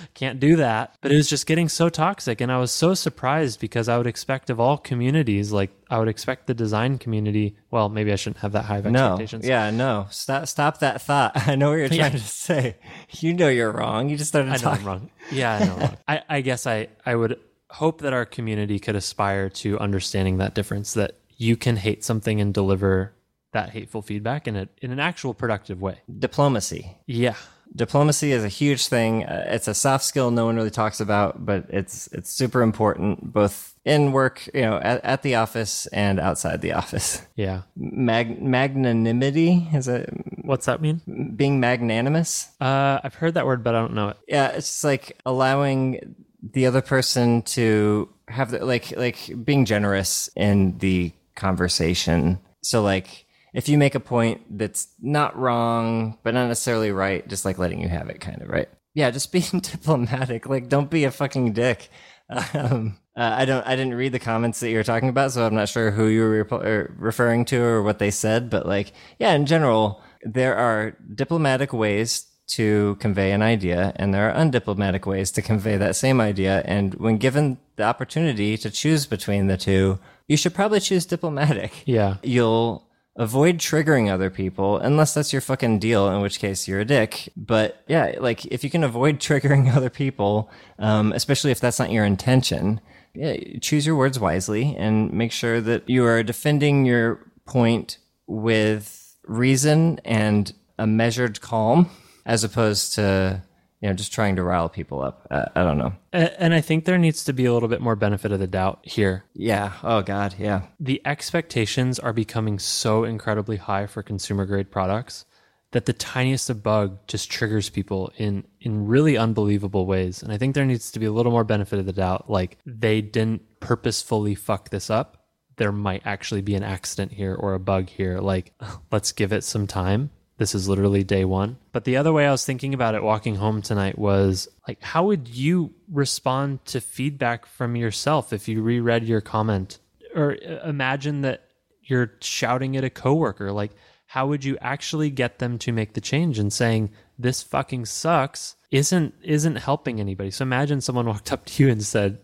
Can't 0.14 0.38
do 0.38 0.56
that. 0.56 0.96
But 1.00 1.12
it 1.12 1.16
was 1.16 1.30
just 1.30 1.46
getting 1.46 1.68
so 1.68 1.88
toxic. 1.88 2.42
And 2.42 2.52
I 2.52 2.58
was 2.58 2.70
so 2.70 2.92
surprised 2.92 3.58
because 3.58 3.88
I 3.88 3.96
would 3.96 4.06
expect 4.06 4.50
of 4.50 4.60
all 4.60 4.76
communities, 4.76 5.50
like 5.50 5.70
I 5.88 5.98
would 5.98 6.08
expect 6.08 6.46
the 6.46 6.52
design 6.52 6.98
community. 6.98 7.56
Well, 7.70 7.88
maybe 7.88 8.12
I 8.12 8.16
shouldn't 8.16 8.38
have 8.42 8.52
that 8.52 8.66
high 8.66 8.78
of 8.78 8.84
No, 8.86 9.12
expectations. 9.12 9.46
yeah, 9.46 9.70
no. 9.70 10.06
Stop, 10.10 10.46
stop 10.46 10.80
that 10.80 11.00
thought. 11.00 11.32
I 11.48 11.54
know 11.56 11.70
what 11.70 11.76
you're 11.76 11.88
trying 11.88 12.12
to 12.12 12.18
say. 12.18 12.76
You 13.12 13.32
know 13.32 13.48
you're 13.48 13.72
wrong. 13.72 14.10
You 14.10 14.18
just 14.18 14.28
started 14.28 14.50
I 14.50 14.56
know 14.56 14.58
talking. 14.60 14.80
I'm 14.82 14.86
wrong. 14.86 15.10
Yeah, 15.30 15.54
I 15.54 15.64
know 15.64 15.72
I'm 15.74 15.80
wrong. 15.80 15.96
I, 16.08 16.22
I 16.28 16.40
guess 16.42 16.66
I, 16.66 16.88
I 17.06 17.14
would 17.14 17.40
hope 17.70 18.02
that 18.02 18.12
our 18.12 18.26
community 18.26 18.78
could 18.78 18.96
aspire 18.96 19.48
to 19.50 19.78
understanding 19.80 20.36
that 20.38 20.54
difference 20.54 20.92
that 20.94 21.16
you 21.38 21.56
can 21.56 21.76
hate 21.76 22.04
something 22.04 22.40
and 22.42 22.52
deliver 22.52 23.14
that 23.52 23.70
hateful 23.70 24.02
feedback 24.02 24.46
in 24.46 24.54
a 24.54 24.68
in 24.82 24.90
an 24.90 25.00
actual 25.00 25.32
productive 25.32 25.80
way. 25.80 26.00
Diplomacy. 26.18 26.96
Yeah. 27.06 27.34
Diplomacy 27.74 28.32
is 28.32 28.44
a 28.44 28.48
huge 28.48 28.86
thing. 28.88 29.24
Uh, 29.24 29.44
it's 29.48 29.68
a 29.68 29.74
soft 29.74 30.04
skill 30.04 30.30
no 30.30 30.46
one 30.46 30.56
really 30.56 30.70
talks 30.70 31.00
about, 31.00 31.44
but 31.44 31.66
it's 31.68 32.06
it's 32.08 32.30
super 32.30 32.62
important 32.62 33.32
both 33.32 33.74
in 33.84 34.12
work, 34.12 34.48
you 34.54 34.62
know, 34.62 34.78
at, 34.78 35.04
at 35.04 35.22
the 35.22 35.34
office 35.36 35.86
and 35.88 36.18
outside 36.18 36.60
the 36.62 36.72
office. 36.72 37.22
Yeah. 37.36 37.62
Mag- 37.76 38.40
magnanimity 38.42 39.68
is 39.74 39.88
it 39.88 40.08
What's 40.42 40.66
that 40.66 40.80
mean? 40.80 41.32
being 41.36 41.60
magnanimous? 41.60 42.48
Uh, 42.60 42.98
I've 43.04 43.14
heard 43.14 43.34
that 43.34 43.44
word, 43.46 43.62
but 43.62 43.74
I 43.74 43.80
don't 43.80 43.94
know 43.94 44.08
it. 44.10 44.16
Yeah, 44.26 44.48
it's 44.48 44.82
like 44.82 45.18
allowing 45.26 46.14
the 46.42 46.66
other 46.66 46.80
person 46.80 47.42
to 47.42 48.08
have 48.28 48.52
the, 48.52 48.64
like 48.64 48.96
like 48.96 49.18
being 49.44 49.64
generous 49.66 50.30
in 50.34 50.78
the 50.78 51.12
conversation. 51.34 52.38
So 52.62 52.82
like 52.82 53.25
if 53.56 53.68
you 53.68 53.78
make 53.78 53.94
a 53.94 54.00
point 54.00 54.58
that's 54.58 54.88
not 55.00 55.36
wrong 55.36 56.18
but 56.22 56.34
not 56.34 56.48
necessarily 56.48 56.92
right, 56.92 57.26
just 57.26 57.44
like 57.44 57.58
letting 57.58 57.80
you 57.80 57.88
have 57.88 58.08
it, 58.10 58.20
kind 58.20 58.42
of 58.42 58.48
right. 58.48 58.68
Yeah, 58.94 59.10
just 59.10 59.32
being 59.32 59.44
diplomatic. 59.60 60.46
Like 60.46 60.68
don't 60.68 60.90
be 60.90 61.04
a 61.04 61.10
fucking 61.10 61.52
dick. 61.52 61.88
Um, 62.28 62.98
uh, 63.16 63.34
I 63.38 63.44
don't. 63.46 63.66
I 63.66 63.76
didn't 63.76 63.94
read 63.94 64.12
the 64.12 64.18
comments 64.18 64.60
that 64.60 64.70
you 64.70 64.76
were 64.76 64.84
talking 64.84 65.08
about, 65.08 65.32
so 65.32 65.46
I'm 65.46 65.54
not 65.54 65.68
sure 65.68 65.90
who 65.90 66.06
you 66.06 66.20
were 66.22 66.44
repo- 66.44 66.64
er, 66.64 66.94
referring 66.98 67.44
to 67.46 67.62
or 67.62 67.82
what 67.82 67.98
they 67.98 68.10
said. 68.10 68.50
But 68.50 68.66
like, 68.66 68.92
yeah, 69.18 69.32
in 69.32 69.46
general, 69.46 70.02
there 70.22 70.56
are 70.56 70.96
diplomatic 71.14 71.72
ways 71.72 72.26
to 72.48 72.96
convey 72.96 73.32
an 73.32 73.42
idea, 73.42 73.92
and 73.96 74.12
there 74.12 74.30
are 74.30 74.34
undiplomatic 74.34 75.06
ways 75.06 75.30
to 75.32 75.42
convey 75.42 75.76
that 75.76 75.96
same 75.96 76.20
idea. 76.20 76.62
And 76.66 76.94
when 76.94 77.16
given 77.16 77.58
the 77.76 77.84
opportunity 77.84 78.56
to 78.58 78.70
choose 78.70 79.06
between 79.06 79.46
the 79.46 79.56
two, 79.56 79.98
you 80.28 80.36
should 80.36 80.54
probably 80.54 80.80
choose 80.80 81.06
diplomatic. 81.06 81.72
Yeah. 81.86 82.16
You'll 82.22 82.85
avoid 83.16 83.58
triggering 83.58 84.10
other 84.10 84.30
people 84.30 84.78
unless 84.78 85.14
that's 85.14 85.32
your 85.32 85.40
fucking 85.40 85.78
deal, 85.78 86.08
in 86.08 86.20
which 86.20 86.38
case 86.38 86.68
you're 86.68 86.80
a 86.80 86.84
dick. 86.84 87.28
But 87.36 87.82
yeah, 87.88 88.14
like 88.18 88.44
if 88.46 88.62
you 88.62 88.70
can 88.70 88.84
avoid 88.84 89.18
triggering 89.20 89.74
other 89.74 89.90
people, 89.90 90.50
um, 90.78 91.12
especially 91.12 91.50
if 91.50 91.60
that's 91.60 91.78
not 91.78 91.90
your 91.90 92.04
intention, 92.04 92.80
yeah, 93.14 93.36
choose 93.60 93.86
your 93.86 93.96
words 93.96 94.20
wisely 94.20 94.76
and 94.76 95.12
make 95.12 95.32
sure 95.32 95.60
that 95.60 95.88
you 95.88 96.04
are 96.04 96.22
defending 96.22 96.84
your 96.84 97.20
point 97.46 97.98
with 98.26 99.16
reason 99.24 99.98
and 100.04 100.52
a 100.78 100.86
measured 100.86 101.40
calm 101.40 101.88
as 102.26 102.44
opposed 102.44 102.94
to 102.94 103.42
you 103.80 103.88
know 103.88 103.94
just 103.94 104.12
trying 104.12 104.36
to 104.36 104.42
rile 104.42 104.68
people 104.68 105.02
up 105.02 105.26
uh, 105.30 105.46
i 105.54 105.62
don't 105.62 105.78
know 105.78 105.92
And 106.12 106.54
I 106.54 106.62
think 106.62 106.84
there 106.86 106.96
needs 106.98 107.24
to 107.24 107.32
be 107.34 107.44
a 107.44 107.52
little 107.52 107.68
bit 107.68 107.82
more 107.82 107.94
benefit 107.96 108.32
of 108.32 108.40
the 108.40 108.46
doubt 108.46 108.78
here. 108.82 109.24
yeah 109.34 109.72
oh 109.82 110.00
god 110.02 110.34
yeah 110.38 110.62
The 110.80 111.02
expectations 111.04 111.98
are 111.98 112.12
becoming 112.14 112.58
so 112.58 113.04
incredibly 113.04 113.56
high 113.58 113.86
for 113.86 114.02
consumer 114.02 114.46
grade 114.46 114.70
products 114.70 115.26
that 115.72 115.84
the 115.84 115.92
tiniest 115.92 116.48
of 116.48 116.62
bug 116.62 116.98
just 117.06 117.30
triggers 117.30 117.68
people 117.68 118.10
in 118.16 118.44
in 118.60 118.86
really 118.86 119.18
unbelievable 119.18 119.84
ways. 119.84 120.22
And 120.22 120.32
I 120.32 120.38
think 120.38 120.54
there 120.54 120.64
needs 120.64 120.90
to 120.92 120.98
be 121.00 121.06
a 121.06 121.12
little 121.12 121.32
more 121.32 121.44
benefit 121.44 121.78
of 121.78 121.84
the 121.84 121.92
doubt. 121.92 122.30
Like 122.30 122.56
they 122.64 123.02
didn't 123.02 123.42
purposefully 123.60 124.34
fuck 124.34 124.70
this 124.70 124.88
up. 124.88 125.26
There 125.56 125.72
might 125.72 126.02
actually 126.06 126.40
be 126.40 126.54
an 126.54 126.62
accident 126.62 127.12
here 127.12 127.34
or 127.34 127.52
a 127.54 127.60
bug 127.60 127.88
here. 127.90 128.20
Like, 128.20 128.54
let's 128.92 129.12
give 129.12 129.32
it 129.32 129.42
some 129.44 129.66
time. 129.66 130.10
This 130.38 130.54
is 130.54 130.68
literally 130.68 131.02
day 131.02 131.24
one. 131.24 131.56
But 131.72 131.84
the 131.84 131.96
other 131.96 132.12
way 132.12 132.26
I 132.26 132.30
was 132.30 132.44
thinking 132.44 132.74
about 132.74 132.94
it 132.94 133.02
walking 133.02 133.36
home 133.36 133.62
tonight 133.62 133.98
was 133.98 134.48
like, 134.68 134.82
how 134.82 135.06
would 135.06 135.28
you 135.28 135.72
respond 135.90 136.64
to 136.66 136.80
feedback 136.80 137.46
from 137.46 137.74
yourself 137.76 138.32
if 138.32 138.46
you 138.46 138.62
reread 138.62 139.04
your 139.04 139.22
comment? 139.22 139.78
Or 140.14 140.36
uh, 140.46 140.68
imagine 140.68 141.22
that 141.22 141.44
you're 141.82 142.12
shouting 142.20 142.76
at 142.76 142.84
a 142.84 142.90
coworker. 142.90 143.50
Like, 143.50 143.72
how 144.06 144.26
would 144.26 144.44
you 144.44 144.58
actually 144.60 145.10
get 145.10 145.38
them 145.38 145.58
to 145.58 145.72
make 145.72 145.94
the 145.94 146.00
change 146.00 146.38
and 146.38 146.52
saying, 146.52 146.90
this 147.18 147.42
fucking 147.42 147.86
sucks 147.86 148.56
isn't 148.70 149.14
isn't 149.22 149.56
helping 149.56 150.00
anybody. 150.00 150.30
So 150.30 150.42
imagine 150.42 150.80
someone 150.80 151.06
walked 151.12 151.32
up 151.32 151.46
to 151.46 151.64
you 151.64 151.70
and 151.70 151.82
said, 151.82 152.18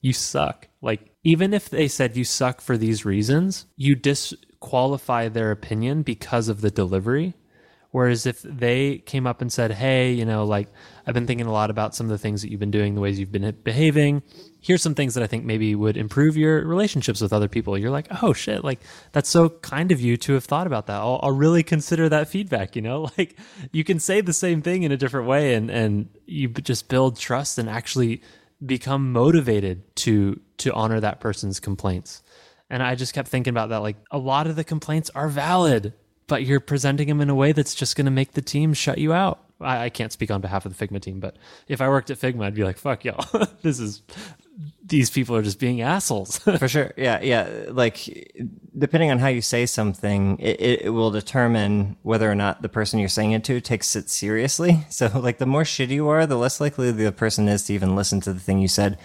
you 0.00 0.12
suck. 0.12 0.68
Like, 0.80 1.10
even 1.24 1.52
if 1.52 1.68
they 1.68 1.88
said 1.88 2.16
you 2.16 2.24
suck 2.24 2.60
for 2.60 2.76
these 2.76 3.04
reasons, 3.04 3.66
you 3.76 3.96
disqualify 3.96 5.28
their 5.28 5.50
opinion 5.50 6.02
because 6.02 6.48
of 6.48 6.60
the 6.60 6.70
delivery. 6.70 7.34
Whereas 7.90 8.26
if 8.26 8.42
they 8.42 8.98
came 8.98 9.26
up 9.26 9.40
and 9.40 9.50
said, 9.50 9.72
Hey, 9.72 10.12
you 10.12 10.24
know, 10.24 10.44
like, 10.44 10.68
I've 11.06 11.14
been 11.14 11.26
thinking 11.26 11.46
a 11.46 11.52
lot 11.52 11.70
about 11.70 11.94
some 11.94 12.06
of 12.06 12.10
the 12.10 12.18
things 12.18 12.42
that 12.42 12.50
you've 12.50 12.60
been 12.60 12.70
doing, 12.70 12.94
the 12.94 13.00
ways 13.00 13.18
you've 13.18 13.32
been 13.32 13.50
behaving. 13.64 14.22
Here's 14.60 14.82
some 14.82 14.94
things 14.94 15.14
that 15.14 15.22
I 15.22 15.26
think 15.26 15.44
maybe 15.44 15.74
would 15.74 15.96
improve 15.96 16.36
your 16.36 16.66
relationships 16.66 17.22
with 17.22 17.32
other 17.32 17.48
people. 17.48 17.78
You're 17.78 17.90
like, 17.90 18.08
Oh 18.22 18.34
shit, 18.34 18.62
like, 18.62 18.80
that's 19.12 19.30
so 19.30 19.48
kind 19.48 19.90
of 19.90 20.00
you 20.00 20.18
to 20.18 20.34
have 20.34 20.44
thought 20.44 20.66
about 20.66 20.86
that. 20.86 21.00
I'll, 21.00 21.18
I'll 21.22 21.32
really 21.32 21.62
consider 21.62 22.08
that 22.10 22.28
feedback, 22.28 22.76
you 22.76 22.82
know? 22.82 23.08
Like, 23.18 23.36
you 23.72 23.84
can 23.84 23.98
say 23.98 24.20
the 24.20 24.32
same 24.32 24.62
thing 24.62 24.82
in 24.82 24.92
a 24.92 24.96
different 24.96 25.26
way 25.26 25.54
and, 25.54 25.70
and 25.70 26.08
you 26.26 26.48
just 26.48 26.88
build 26.88 27.18
trust 27.18 27.58
and 27.58 27.68
actually 27.68 28.22
become 28.64 29.12
motivated 29.12 29.94
to 29.96 30.40
to 30.58 30.72
honor 30.72 31.00
that 31.00 31.20
person's 31.20 31.60
complaints. 31.60 32.22
And 32.70 32.82
I 32.82 32.94
just 32.96 33.14
kept 33.14 33.28
thinking 33.28 33.52
about 33.52 33.70
that. 33.70 33.78
Like 33.78 33.96
a 34.10 34.18
lot 34.18 34.46
of 34.46 34.56
the 34.56 34.64
complaints 34.64 35.10
are 35.14 35.28
valid, 35.28 35.94
but 36.28 36.44
you're 36.44 36.60
presenting 36.60 37.08
them 37.08 37.20
in 37.20 37.28
a 37.28 37.34
way 37.34 37.52
that's 37.52 37.74
just 37.74 37.96
going 37.96 38.04
to 38.04 38.10
make 38.10 38.32
the 38.32 38.42
team 38.42 38.74
shut 38.74 38.98
you 38.98 39.12
out. 39.12 39.40
I, 39.60 39.86
I 39.86 39.90
can't 39.90 40.12
speak 40.12 40.30
on 40.30 40.40
behalf 40.40 40.64
of 40.66 40.76
the 40.76 40.86
Figma 40.86 41.00
team, 41.00 41.18
but 41.20 41.36
if 41.66 41.80
I 41.80 41.88
worked 41.88 42.10
at 42.10 42.18
Figma, 42.18 42.44
I'd 42.44 42.54
be 42.54 42.64
like, 42.64 42.78
"Fuck 42.78 43.04
y'all, 43.04 43.24
this 43.62 43.80
is 43.80 44.02
these 44.84 45.10
people 45.10 45.34
are 45.36 45.42
just 45.42 45.58
being 45.58 45.80
assholes." 45.80 46.38
for 46.58 46.68
sure. 46.68 46.92
Yeah 46.96 47.20
yeah. 47.20 47.64
Like 47.68 48.36
depending 48.76 49.10
on 49.10 49.18
how 49.18 49.28
you 49.28 49.42
say 49.42 49.66
something 49.66 50.38
it, 50.38 50.60
it, 50.60 50.82
it 50.82 50.90
will 50.90 51.10
determine 51.10 51.96
whether 52.02 52.30
or 52.30 52.34
not 52.34 52.62
the 52.62 52.68
person 52.68 53.00
you're 53.00 53.08
saying 53.08 53.32
it 53.32 53.42
to 53.44 53.60
takes 53.60 53.96
it 53.96 54.08
seriously. 54.08 54.84
So 54.90 55.06
like 55.18 55.38
the 55.38 55.46
more 55.46 55.62
shitty 55.62 55.90
you 55.90 56.08
are 56.08 56.26
the 56.26 56.36
less 56.36 56.60
likely 56.60 56.90
the 56.90 57.12
person 57.12 57.48
is 57.48 57.64
to 57.64 57.74
even 57.74 57.94
listen 57.94 58.20
to 58.22 58.32
the 58.32 58.40
thing 58.40 58.58
you 58.58 58.68
said 58.68 58.98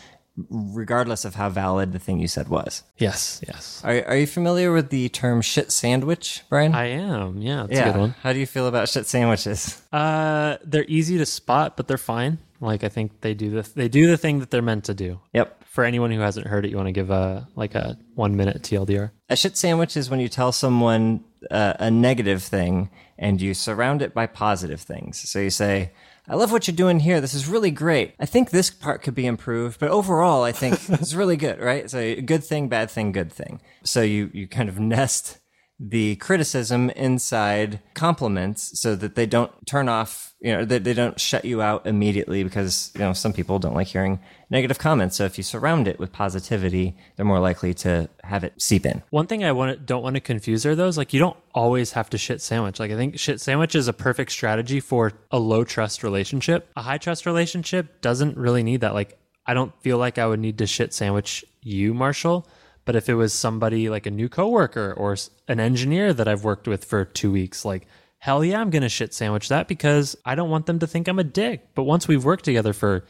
regardless 0.50 1.26
of 1.26 1.36
how 1.36 1.50
valid 1.50 1.92
the 1.92 2.00
thing 2.00 2.20
you 2.20 2.28
said 2.28 2.48
was 2.48 2.84
yes, 2.98 3.40
yes, 3.48 3.82
are, 3.84 4.04
are 4.08 4.18
you 4.18 4.26
familiar 4.28 4.72
with 4.72 4.90
the 4.90 5.08
term 5.10 5.42
shit 5.42 5.72
sandwich 5.72 6.42
brian 6.50 6.74
I 6.74 6.86
am. 6.88 7.38
Yeah, 7.42 7.66
it's 7.70 7.80
a 7.80 7.84
good 7.84 7.98
one. 7.98 8.16
how 8.24 8.34
do 8.34 8.40
you 8.40 8.48
feel 8.48 8.68
about 8.68 8.90
shit 8.90 9.06
sandwiches 9.06 9.82
Uh, 9.92 10.58
they're 10.64 10.86
easy 10.88 11.18
to 11.20 11.26
spot, 11.26 11.78
but 11.78 11.88
they're 11.88 11.98
fine. 11.98 12.40
Like 12.60 12.84
I 12.84 12.90
think 12.90 13.22
they 13.22 13.34
do 13.36 13.50
the 13.52 13.70
they 13.76 13.88
do 13.90 14.08
the 14.08 14.18
thing 14.18 14.40
that 14.40 14.50
they're 14.50 14.62
meant 14.64 14.86
to 14.86 14.94
do. 14.94 15.20
yep 15.34 15.64
For 15.66 15.84
anyone 15.84 16.12
who 16.12 16.20
hasn't 16.20 16.48
heard 16.48 16.66
it, 16.66 16.72
you 16.72 16.78
want 16.78 16.88
to 16.88 16.94
give 16.94 17.12
a 17.12 17.48
like 17.56 17.76
a 17.76 17.98
one 18.16 18.36
minute 18.36 18.62
TLDR. 18.64 19.12
A 19.30 19.36
shit 19.36 19.56
sandwich 19.58 19.96
is 19.98 20.10
when 20.10 20.20
you 20.20 20.30
tell 20.30 20.52
someone 20.52 21.24
uh, 21.52 21.74
a 21.80 21.92
negative 21.92 22.42
thing 22.42 22.90
and 23.20 23.40
you 23.42 23.54
surround 23.54 24.02
it 24.02 24.14
by 24.14 24.26
positive 24.28 24.82
things. 24.82 25.30
So 25.30 25.40
you 25.40 25.50
say, 25.50 25.92
I 26.28 26.36
love 26.36 26.54
what 26.54 26.68
you're 26.68 26.76
doing 26.76 27.02
here. 27.02 27.20
This 27.20 27.34
is 27.34 27.48
really 27.48 27.72
great. 27.72 28.16
I 28.18 28.26
think 28.26 28.50
this 28.50 28.70
part 28.70 29.02
could 29.02 29.14
be 29.14 29.26
improved, 29.26 29.80
but 29.80 29.90
overall, 29.90 30.44
I 30.44 30.54
think 30.54 30.80
it's 30.90 31.14
really 31.14 31.36
good, 31.36 31.60
right? 31.60 31.90
So 31.90 32.16
good 32.22 32.44
thing, 32.44 32.70
bad 32.70 32.90
thing, 32.90 33.12
good 33.12 33.32
thing. 33.32 33.60
So 33.84 34.02
you, 34.02 34.30
you 34.34 34.48
kind 34.48 34.70
of 34.70 34.80
nest 34.80 35.40
the 35.80 36.16
criticism 36.18 36.90
inside 36.92 37.80
compliments 37.94 38.80
so 38.80 38.96
that 38.96 39.16
they 39.16 39.26
don't 39.26 39.52
turn 39.66 39.90
off, 39.90 40.34
you 40.40 40.54
know, 40.54 40.64
that 40.64 40.84
they 40.84 40.94
don't 40.94 41.20
shut 41.20 41.44
you 41.46 41.62
out 41.62 41.86
immediately 41.86 42.44
because, 42.44 42.92
you 42.94 43.02
know, 43.02 43.14
some 43.14 43.34
people 43.34 43.60
don't 43.60 43.74
like 43.74 43.88
hearing 43.88 44.20
negative 44.50 44.78
comments. 44.78 45.16
So 45.18 45.26
if 45.26 45.38
you 45.38 45.44
surround 45.44 45.88
it 45.88 46.00
with 46.00 46.14
positivity, 46.14 46.96
they're 47.16 47.26
more 47.26 47.40
likely 47.40 47.74
to 47.76 48.08
have 48.24 48.44
it 48.44 48.54
seep 48.62 48.86
in. 48.86 49.02
One 49.10 49.28
thing 49.28 49.44
I 49.44 49.52
want 49.52 49.86
don't 49.86 50.04
want 50.04 50.16
to 50.16 50.22
confuse 50.22 50.64
though 50.64 50.88
is 50.88 50.98
like 50.98 51.12
you 51.12 51.20
don't 51.20 51.38
always 51.54 51.92
have 51.94 52.10
to 52.12 52.18
shit 52.18 52.42
sandwich. 52.42 52.80
Like 52.80 52.92
I 52.92 52.96
think 52.96 53.18
shit 53.18 53.42
sandwich 53.42 53.76
is 53.76 53.88
a 53.88 53.94
perfect 53.94 54.32
strategy 54.32 54.80
for 54.80 55.12
a 55.32 55.40
low 55.40 55.64
trust 55.64 56.04
relationship. 56.04 56.70
A 56.78 56.84
high 56.84 57.00
trust 57.00 57.26
relationship 57.26 58.02
doesn't 58.02 58.38
really 58.38 58.64
need 58.64 58.82
that. 58.82 58.94
Like 58.94 59.18
I 59.46 59.54
don't 59.54 59.74
feel 59.82 59.98
like 59.98 60.18
I 60.18 60.28
would 60.28 60.40
need 60.40 60.60
to 60.60 60.68
shit 60.68 60.94
sandwich 60.94 61.44
you, 61.62 61.94
Marshall. 61.94 62.48
But 62.86 62.96
if 62.96 63.08
it 63.10 63.16
was 63.16 63.34
somebody 63.34 63.90
like 63.90 64.06
a 64.06 64.12
new 64.12 64.28
coworker 64.30 64.94
or 64.98 65.16
an 65.48 65.60
engineer 65.60 66.14
that 66.14 66.28
I've 66.28 66.44
worked 66.44 66.68
with 66.68 66.84
for 66.86 67.06
two 67.06 67.32
weeks, 67.32 67.64
like 67.64 67.88
hell 68.20 68.44
yeah, 68.44 68.60
I'm 68.62 68.70
gonna 68.70 68.90
shit 68.90 69.14
sandwich 69.14 69.50
that 69.50 69.68
because 69.68 70.16
I 70.26 70.36
don't 70.36 70.50
want 70.50 70.66
them 70.66 70.80
to 70.80 70.88
think 70.88 71.08
I'm 71.08 71.20
a 71.20 71.24
dick. 71.24 71.68
But 71.76 71.84
once 71.84 72.08
we've 72.08 72.24
worked 72.24 72.46
together 72.46 72.74
for 72.74 73.06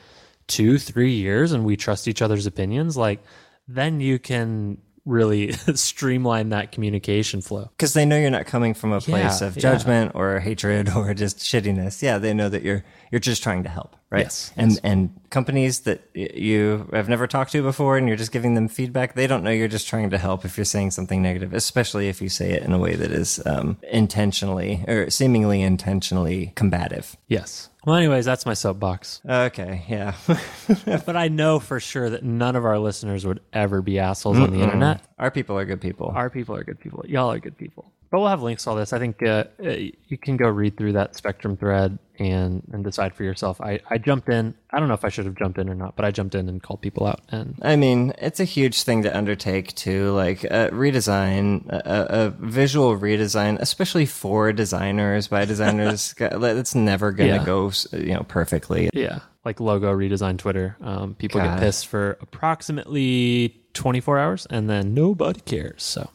two, 0.47 0.77
three 0.77 1.13
years 1.13 1.51
and 1.51 1.63
we 1.65 1.75
trust 1.77 2.07
each 2.07 2.21
other's 2.21 2.45
opinions, 2.45 2.97
like 2.97 3.21
then 3.67 3.99
you 3.99 4.19
can 4.19 4.77
really 5.05 5.51
streamline 5.73 6.49
that 6.49 6.71
communication 6.71 7.41
flow. 7.41 7.69
because 7.77 7.93
they 7.93 8.05
know 8.05 8.17
you're 8.17 8.29
not 8.29 8.45
coming 8.45 8.73
from 8.73 8.91
a 8.93 9.01
place 9.01 9.41
Yeah, 9.41 9.47
of 9.47 9.55
yeah. 9.55 9.61
judgment 9.61 10.11
or 10.15 10.39
hatred 10.39 10.89
or 10.95 11.13
just 11.13 11.39
shittiness. 11.39 12.01
Yeah, 12.01 12.17
they 12.19 12.33
know 12.33 12.47
that 12.49 12.63
you're 12.63 12.83
you're 13.13 13.19
just 13.19 13.43
trying 13.43 13.61
to 13.61 13.69
help, 13.69 13.95
right? 14.09 14.23
Yes, 14.23 14.51
And 14.57 14.79
and 14.83 15.11
companies 15.29 15.81
that 15.81 16.01
you 16.15 16.89
have 16.93 17.07
never 17.07 17.27
talked 17.27 17.51
to 17.51 17.61
before 17.61 17.95
and 17.95 18.07
you're 18.07 18.17
just 18.17 18.31
giving 18.31 18.55
them 18.55 18.67
feedback, 18.67 19.13
they 19.13 19.27
don't 19.27 19.43
know 19.43 19.51
you're 19.51 19.67
just 19.67 19.87
trying 19.87 20.09
to 20.09 20.17
help 20.17 20.45
if 20.45 20.57
you're 20.57 20.65
saying 20.65 20.89
something 20.89 21.21
negative, 21.21 21.53
especially 21.53 22.09
if 22.09 22.23
you 22.23 22.27
say 22.27 22.53
it 22.53 22.63
in 22.63 22.73
a 22.73 22.79
way 22.79 22.95
that 22.95 23.11
is 23.11 23.39
um, 23.45 23.77
intentionally 23.91 24.83
or 24.87 25.11
seemingly 25.11 25.61
intentionally 25.61 26.53
combative. 26.55 27.15
Yes. 27.27 27.69
Well, 27.85 27.97
anyways, 27.97 28.25
that's 28.25 28.47
my 28.47 28.55
soapbox. 28.55 29.21
Okay, 29.29 29.85
yeah. 29.87 30.15
But 31.05 31.15
I 31.15 31.27
know 31.27 31.59
for 31.59 31.79
sure 31.79 32.09
that 32.09 32.23
none 32.23 32.55
of 32.55 32.65
our 32.65 32.79
listeners 32.79 33.27
would 33.27 33.41
ever 33.51 33.83
be 33.83 33.99
assholes 33.99 34.39
on 34.39 34.49
the 34.49 34.63
internet. 34.63 35.01
Our 35.19 35.29
people 35.29 35.55
are 35.59 35.65
good 35.65 35.81
people. 35.81 36.11
Our 36.15 36.31
people 36.31 36.55
are 36.55 36.63
good 36.63 36.79
people. 36.79 37.05
Y'all 37.07 37.31
are 37.31 37.37
good 37.39 37.57
people. 37.59 37.91
But 38.13 38.19
we'll 38.19 38.29
have 38.29 38.43
links 38.43 38.65
to 38.65 38.69
all 38.69 38.75
this. 38.75 38.93
I 38.93 38.99
think 38.99 39.23
uh, 39.23 39.45
uh, 39.65 39.69
you 40.07 40.19
can 40.21 40.37
go 40.37 40.47
read 40.47 40.77
through 40.77 40.91
that 40.93 41.15
Spectrum 41.15 41.57
thread 41.57 41.97
and 42.19 42.61
and 42.71 42.83
decide 42.83 43.15
for 43.15 43.23
yourself. 43.23 43.59
I, 43.59 43.79
I 43.89 43.97
jumped 43.97 44.29
in. 44.29 44.53
I 44.69 44.77
don't 44.79 44.87
know 44.87 44.93
if 44.93 45.03
I 45.03 45.09
should 45.09 45.25
have 45.25 45.33
jumped 45.33 45.57
in 45.57 45.67
or 45.67 45.73
not, 45.73 45.95
but 45.95 46.05
I 46.05 46.11
jumped 46.11 46.35
in 46.35 46.47
and 46.47 46.61
called 46.61 46.79
people 46.81 47.07
out. 47.07 47.21
And 47.29 47.55
I 47.63 47.75
mean, 47.75 48.13
it's 48.19 48.39
a 48.39 48.43
huge 48.43 48.83
thing 48.83 49.01
to 49.01 49.17
undertake 49.17 49.73
to 49.77 50.11
like 50.11 50.45
uh, 50.45 50.69
redesign 50.69 51.67
a, 51.69 52.27
a 52.27 52.29
visual 52.29 52.95
redesign, 52.99 53.57
especially 53.59 54.05
for 54.05 54.53
designers 54.53 55.27
by 55.27 55.45
designers. 55.45 56.13
it's 56.19 56.75
never 56.75 57.11
gonna 57.13 57.29
Yeah. 57.37 57.43
go, 57.45 57.71
you 57.93 58.13
know, 58.13 58.25
perfectly. 58.27 58.91
yeah, 58.93 59.21
like 59.45 59.59
logo 59.59 59.93
redesign 59.93 60.37
Twitter. 60.37 60.77
Um, 60.81 61.15
people 61.15 61.41
God. 61.41 61.57
get 61.57 61.59
pissed 61.59 61.87
for 61.87 62.17
approximately 62.21 63.61
24 63.73 64.19
hours, 64.19 64.47
and 64.49 64.69
then 64.69 64.93
nobody 64.93 65.39
cares. 65.41 65.83
So 65.83 66.09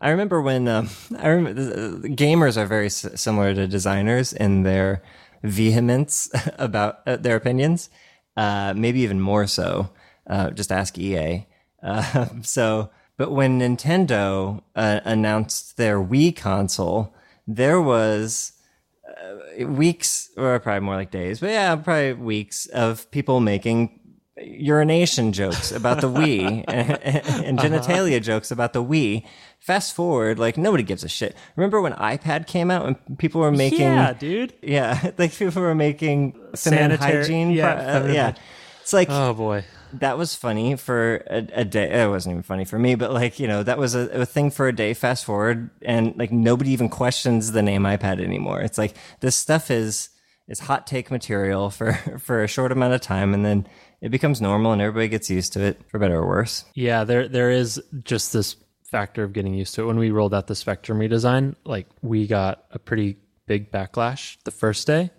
I 0.00 0.10
remember 0.10 0.40
when 0.40 0.68
um, 0.68 0.88
I 1.18 1.28
remember 1.28 1.62
the 1.62 2.08
gamers 2.08 2.56
are 2.56 2.66
very 2.66 2.86
s- 2.86 3.06
similar 3.20 3.54
to 3.54 3.66
designers 3.66 4.32
in 4.32 4.62
their 4.62 5.02
vehemence 5.42 6.30
about 6.58 7.00
uh, 7.06 7.16
their 7.16 7.36
opinions. 7.36 7.90
Uh, 8.36 8.72
maybe 8.76 9.00
even 9.00 9.20
more 9.20 9.46
so. 9.46 9.90
Uh, 10.26 10.50
just 10.50 10.70
ask 10.72 10.96
EA. 10.96 11.46
Uh, 11.82 12.26
so, 12.42 12.90
but 13.16 13.32
when 13.32 13.58
Nintendo 13.60 14.62
uh, 14.76 15.00
announced 15.04 15.76
their 15.76 15.98
Wii 15.98 16.34
console, 16.36 17.12
there 17.46 17.80
was 17.82 18.52
uh, 18.52 18.59
weeks, 19.66 20.30
or 20.36 20.58
probably 20.60 20.80
more 20.80 20.96
like 20.96 21.10
days, 21.10 21.40
but 21.40 21.50
yeah, 21.50 21.76
probably 21.76 22.12
weeks 22.14 22.66
of 22.66 23.10
people 23.10 23.40
making 23.40 23.96
urination 24.42 25.32
jokes 25.32 25.70
about 25.72 26.00
the 26.00 26.08
Wii 26.08 26.64
and, 26.66 26.90
and 27.44 27.58
genitalia 27.58 28.22
jokes 28.22 28.50
about 28.50 28.72
the 28.72 28.82
Wii. 28.82 29.24
Fast 29.58 29.94
forward, 29.94 30.38
like 30.38 30.56
nobody 30.56 30.82
gives 30.82 31.04
a 31.04 31.08
shit. 31.08 31.36
Remember 31.56 31.82
when 31.82 31.92
iPad 31.94 32.46
came 32.46 32.70
out 32.70 32.86
and 32.86 33.18
people 33.18 33.42
were 33.42 33.50
making 33.52 33.80
yeah, 33.80 34.14
dude. 34.14 34.54
yeah, 34.62 35.10
like 35.18 35.32
people 35.34 35.60
were 35.60 35.74
making 35.74 36.34
Sanitary- 36.54 36.96
hygiene. 37.16 37.50
yeah, 37.50 37.98
pro- 38.00 38.08
uh, 38.10 38.12
yeah. 38.12 38.34
It's 38.80 38.92
like 38.94 39.08
Oh 39.10 39.34
boy. 39.34 39.64
That 39.94 40.18
was 40.18 40.34
funny 40.34 40.76
for 40.76 41.24
a, 41.28 41.46
a 41.52 41.64
day. 41.64 42.02
It 42.02 42.08
wasn't 42.08 42.34
even 42.34 42.42
funny 42.42 42.64
for 42.64 42.78
me, 42.78 42.94
but 42.94 43.12
like 43.12 43.38
you 43.38 43.48
know, 43.48 43.62
that 43.62 43.78
was 43.78 43.94
a, 43.94 44.08
a 44.20 44.26
thing 44.26 44.50
for 44.50 44.68
a 44.68 44.74
day. 44.74 44.94
Fast 44.94 45.24
forward, 45.24 45.70
and 45.82 46.16
like 46.16 46.32
nobody 46.32 46.70
even 46.70 46.88
questions 46.88 47.52
the 47.52 47.62
name 47.62 47.82
iPad 47.82 48.22
anymore. 48.22 48.60
It's 48.60 48.78
like 48.78 48.96
this 49.20 49.36
stuff 49.36 49.70
is 49.70 50.10
is 50.48 50.60
hot 50.60 50.86
take 50.86 51.10
material 51.10 51.70
for 51.70 51.92
for 52.18 52.42
a 52.42 52.48
short 52.48 52.72
amount 52.72 52.94
of 52.94 53.00
time, 53.00 53.34
and 53.34 53.44
then 53.44 53.66
it 54.00 54.10
becomes 54.10 54.40
normal, 54.40 54.72
and 54.72 54.80
everybody 54.82 55.08
gets 55.08 55.30
used 55.30 55.52
to 55.54 55.60
it 55.60 55.80
for 55.88 55.98
better 55.98 56.18
or 56.18 56.26
worse. 56.26 56.64
Yeah, 56.74 57.04
there 57.04 57.28
there 57.28 57.50
is 57.50 57.82
just 58.04 58.32
this 58.32 58.56
factor 58.90 59.22
of 59.22 59.32
getting 59.32 59.54
used 59.54 59.74
to 59.76 59.82
it. 59.82 59.86
When 59.86 59.98
we 59.98 60.10
rolled 60.10 60.34
out 60.34 60.48
the 60.48 60.54
Spectrum 60.54 60.98
redesign, 60.98 61.54
like 61.64 61.86
we 62.02 62.26
got 62.26 62.64
a 62.72 62.78
pretty 62.78 63.16
big 63.46 63.72
backlash 63.72 64.36
the 64.44 64.50
first 64.50 64.86
day. 64.86 65.10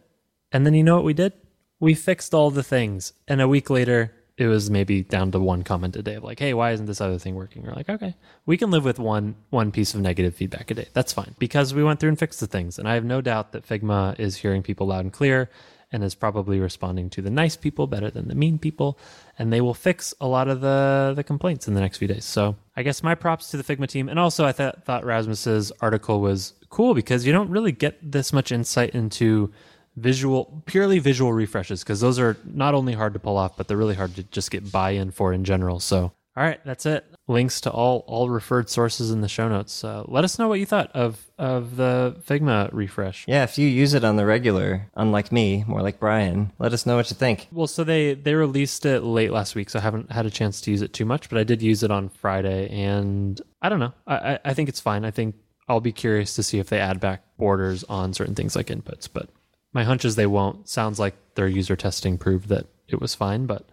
And 0.52 0.66
then 0.66 0.74
you 0.74 0.84
know 0.84 0.96
what 0.96 1.06
we 1.06 1.14
did? 1.14 1.34
We 1.80 1.96
fixed 1.96 2.34
all 2.34 2.52
the 2.52 2.64
things. 2.64 3.14
And 3.28 3.42
a 3.42 3.48
week 3.48 3.70
later, 3.70 4.14
it 4.42 4.48
was 4.48 4.70
maybe 4.70 5.04
down 5.04 5.32
to 5.32 5.40
one 5.40 5.64
comment 5.64 5.96
a 5.96 6.02
day 6.02 6.16
of 6.16 6.24
like, 6.24 6.40
hey, 6.40 6.54
why 6.54 6.72
isn't 6.72 6.88
this 6.88 7.00
other 7.00 7.20
thing 7.20 7.36
working? 7.36 7.64
We're 7.64 7.74
like, 7.74 7.90
okay, 7.90 8.16
we 8.46 8.58
can 8.58 8.72
live 8.72 8.84
with 8.84 9.00
one 9.00 9.36
one 9.52 9.72
piece 9.72 9.94
of 9.94 10.02
negative 10.02 10.36
feedback 10.36 10.72
a 10.72 10.74
day. 10.74 10.88
That's 10.94 11.14
fine. 11.14 11.36
Because 11.38 11.74
we 11.74 11.84
went 11.84 12.00
through 12.00 12.10
and 12.10 12.20
fixed 12.20 12.40
the 12.40 12.48
things. 12.48 12.80
And 12.80 12.88
I 12.88 12.96
have 12.96 13.06
no 13.06 13.22
doubt 13.22 13.52
that 13.52 13.68
Figma 13.68 14.20
is 14.20 14.38
hearing 14.38 14.64
people 14.64 14.88
loud 14.88 15.06
and 15.06 15.14
clear 15.14 15.50
and 15.92 16.04
is 16.04 16.16
probably 16.16 16.60
responding 16.60 17.10
to 17.10 17.22
the 17.22 17.30
nice 17.30 17.56
people 17.56 17.86
better 17.86 18.10
than 18.10 18.28
the 18.28 18.36
mean 18.36 18.58
people 18.58 18.98
and 19.38 19.52
they 19.52 19.62
will 19.62 19.74
fix 19.74 20.14
a 20.22 20.28
lot 20.28 20.48
of 20.48 20.62
the 20.62 21.14
the 21.16 21.24
complaints 21.24 21.68
in 21.68 21.74
the 21.74 21.82
next 21.82 21.98
few 21.98 22.08
days 22.08 22.24
so 22.24 22.56
i 22.76 22.84
guess 22.84 23.04
my 23.04 23.14
props 23.14 23.52
to 23.52 23.58
the 23.58 23.64
figma 23.64 23.88
team 23.88 24.08
and 24.08 24.18
also 24.18 24.46
i 24.46 24.52
th- 24.52 24.74
thought 24.86 25.04
rasmus's 25.04 25.72
article 25.82 26.22
was 26.22 26.54
cool 26.70 26.94
because 26.94 27.26
you 27.26 27.34
don't 27.34 27.50
really 27.50 27.74
get 27.74 27.98
this 28.02 28.32
much 28.32 28.52
insight 28.52 28.92
into 28.92 29.52
visual 29.96 30.64
purely 30.66 31.00
visual 31.00 31.34
refreshes 31.34 31.84
because 31.84 32.00
those 32.00 32.18
are 32.20 32.38
not 32.46 32.74
only 32.74 32.94
hard 32.94 33.14
to 33.14 33.20
pull 33.20 33.38
off 33.38 33.58
but 33.58 33.68
they're 33.68 33.78
really 33.78 33.96
hard 33.96 34.16
to 34.16 34.24
just 34.24 34.52
get 34.52 34.72
buy-in 34.72 35.12
for 35.12 35.34
in 35.34 35.44
general 35.44 35.80
so 35.80 36.14
all 36.38 36.44
right 36.44 36.64
that's 36.64 36.86
it 36.86 37.06
links 37.28 37.60
to 37.60 37.70
all 37.70 38.04
all 38.08 38.30
referred 38.30 38.70
sources 38.70 39.12
in 39.12 39.20
the 39.22 39.28
show 39.28 39.50
notes 39.50 39.84
uh, 39.84 40.04
let 40.08 40.24
us 40.24 40.40
know 40.40 40.48
what 40.48 40.60
you 40.60 40.66
thought 40.66 40.90
of 40.94 41.30
of 41.38 41.76
the 41.76 42.16
figma 42.26 42.70
refresh 42.72 43.26
Yeah, 43.28 43.44
if 43.44 43.58
you 43.58 43.68
use 43.68 43.94
it 43.94 44.04
on 44.04 44.16
the 44.16 44.26
regular, 44.26 44.90
unlike 44.96 45.32
me, 45.32 45.64
more 45.68 45.82
like 45.82 46.00
Brian, 46.00 46.52
let 46.60 46.72
us 46.72 46.86
know 46.86 46.98
what 46.98 47.10
you 47.10 47.16
think. 47.16 47.48
Well, 47.52 47.68
so 47.68 47.84
they 47.84 48.14
they 48.14 48.36
released 48.36 48.86
it 48.86 49.02
late 49.02 49.32
last 49.32 49.56
week, 49.56 49.70
so 49.72 49.80
I 49.80 49.82
haven't 49.82 50.12
had 50.12 50.26
a 50.28 50.30
chance 50.30 50.62
to 50.62 50.72
use 50.72 50.84
it 50.84 50.94
too 50.94 51.06
much, 51.06 51.30
but 51.30 51.40
I 51.40 51.44
did 51.44 51.62
use 51.64 51.82
it 51.82 51.90
on 51.90 52.10
Friday, 52.10 52.70
and 52.70 53.42
I 53.62 53.70
don't 53.70 53.80
know. 53.80 53.94
I 54.06 54.16
I, 54.16 54.40
I 54.46 54.54
think 54.54 54.70
it's 54.70 54.80
fine. 54.80 55.04
I 55.04 55.10
think 55.12 55.36
I'll 55.68 55.80
be 55.82 55.92
curious 55.92 56.36
to 56.36 56.44
see 56.44 56.60
if 56.60 56.70
they 56.70 56.80
add 56.80 57.00
back 57.00 57.24
borders 57.38 57.84
on 57.86 58.14
certain 58.14 58.36
things 58.36 58.56
like 58.56 58.68
inputs, 58.68 59.08
but 59.12 59.30
my 59.74 59.84
hunch 59.84 60.06
is 60.06 60.16
they 60.16 60.28
won't. 60.28 60.68
Sounds 60.70 61.00
like 61.00 61.16
their 61.36 61.48
user 61.48 61.76
testing 61.76 62.18
proved 62.18 62.50
that 62.50 62.68
it 62.88 63.00
was 63.02 63.16
fine, 63.16 63.46
but. 63.46 63.68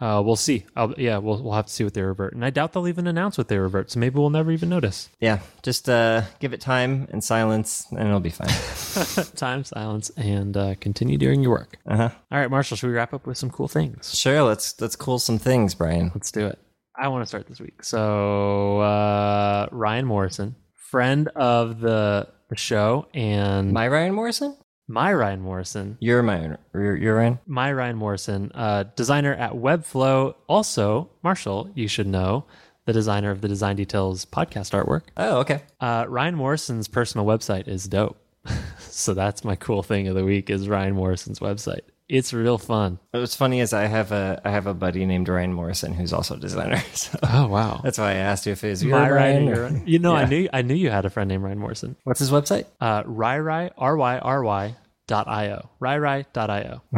Uh, 0.00 0.20
we'll 0.20 0.34
see. 0.34 0.66
I'll, 0.74 0.92
yeah, 0.98 1.18
we'll 1.18 1.40
we'll 1.40 1.52
have 1.52 1.66
to 1.66 1.72
see 1.72 1.84
what 1.84 1.94
they 1.94 2.02
revert, 2.02 2.34
and 2.34 2.44
I 2.44 2.50
doubt 2.50 2.72
they'll 2.72 2.88
even 2.88 3.06
announce 3.06 3.38
what 3.38 3.46
they 3.46 3.56
revert. 3.56 3.88
So 3.92 4.00
maybe 4.00 4.18
we'll 4.18 4.30
never 4.30 4.50
even 4.50 4.68
notice. 4.68 5.08
Yeah, 5.20 5.38
just 5.62 5.88
uh, 5.88 6.22
give 6.40 6.52
it 6.52 6.60
time 6.60 7.06
and 7.12 7.22
silence, 7.22 7.86
and 7.92 8.00
it'll 8.00 8.18
be 8.18 8.30
fine. 8.30 8.48
Time, 9.36 9.62
silence, 9.62 10.10
and 10.16 10.56
uh, 10.56 10.74
continue 10.80 11.18
doing 11.18 11.40
your 11.44 11.52
work. 11.52 11.78
Uh 11.86 11.96
huh. 11.96 12.08
All 12.32 12.38
right, 12.40 12.50
Marshall, 12.50 12.76
should 12.76 12.88
we 12.88 12.94
wrap 12.94 13.14
up 13.14 13.28
with 13.28 13.38
some 13.38 13.48
cool 13.50 13.68
things? 13.68 14.12
Sure, 14.18 14.42
let's 14.42 14.80
let's 14.80 14.96
cool 14.96 15.20
some 15.20 15.38
things, 15.38 15.72
Brian. 15.76 16.10
Let's 16.16 16.32
do 16.32 16.48
it. 16.48 16.58
I 17.00 17.06
want 17.06 17.22
to 17.22 17.26
start 17.26 17.46
this 17.46 17.60
week. 17.60 17.84
So 17.84 18.80
uh, 18.80 19.68
Ryan 19.70 20.06
Morrison, 20.06 20.56
friend 20.90 21.28
of 21.36 21.78
the 21.78 22.26
the 22.48 22.56
show, 22.56 23.06
and 23.14 23.72
My 23.72 23.86
Ryan 23.86 24.14
Morrison? 24.14 24.56
Ryan 25.00 25.40
Morrison, 25.40 25.96
You're 26.00 26.22
my 26.22 26.56
you're, 26.74 26.96
you're 26.96 27.16
Ryan. 27.16 27.38
my 27.46 27.72
Ryan 27.72 27.96
Morrison, 27.96 28.52
uh, 28.54 28.84
designer 28.94 29.32
at 29.34 29.52
Webflow. 29.52 30.34
Also, 30.48 31.08
Marshall, 31.22 31.70
you 31.74 31.88
should 31.88 32.06
know 32.06 32.44
the 32.84 32.92
designer 32.92 33.30
of 33.30 33.40
the 33.40 33.48
Design 33.48 33.76
Details 33.76 34.24
podcast 34.26 34.72
artwork. 34.72 35.02
Oh, 35.16 35.38
okay. 35.38 35.62
Uh, 35.80 36.04
Ryan 36.08 36.34
Morrison's 36.34 36.88
personal 36.88 37.24
website 37.26 37.68
is 37.68 37.86
dope. 37.88 38.18
so 38.80 39.14
that's 39.14 39.44
my 39.44 39.54
cool 39.56 39.82
thing 39.82 40.08
of 40.08 40.14
the 40.16 40.24
week 40.24 40.50
is 40.50 40.68
Ryan 40.68 40.94
Morrison's 40.94 41.38
website. 41.38 41.80
It's 42.08 42.34
real 42.34 42.58
fun. 42.58 42.98
What's 43.12 43.36
funny 43.36 43.60
is 43.60 43.72
I 43.72 43.86
have 43.86 44.12
a 44.12 44.38
I 44.44 44.50
have 44.50 44.66
a 44.66 44.74
buddy 44.74 45.06
named 45.06 45.28
Ryan 45.30 45.54
Morrison 45.54 45.94
who's 45.94 46.12
also 46.12 46.34
a 46.34 46.38
designer. 46.38 46.82
So 46.92 47.18
Oh 47.22 47.46
wow. 47.46 47.80
that's 47.82 47.96
why 47.96 48.10
I 48.10 48.14
asked 48.16 48.44
you 48.44 48.52
if 48.52 48.62
it 48.64 48.68
was 48.70 48.84
your 48.84 48.98
My 48.98 49.08
Ryan. 49.08 49.48
Ryan, 49.48 49.82
You 49.86 49.98
know, 50.00 50.14
I 50.14 50.24
knew 50.28 50.46
I 50.52 50.60
knew 50.60 50.74
you 50.74 50.90
had 50.90 51.06
a 51.06 51.10
friend 51.10 51.28
named 51.28 51.42
Ryan 51.44 51.58
Morrison. 51.60 51.96
What's 52.04 52.18
his 52.20 52.30
website? 52.30 52.66
uh, 52.82 53.04
ryry, 53.04 53.70
R-Y-R-Y 53.78 54.18
dot 54.18 54.34
ryry 54.34 54.74
dot 55.12 55.28
I-O. 55.28 55.68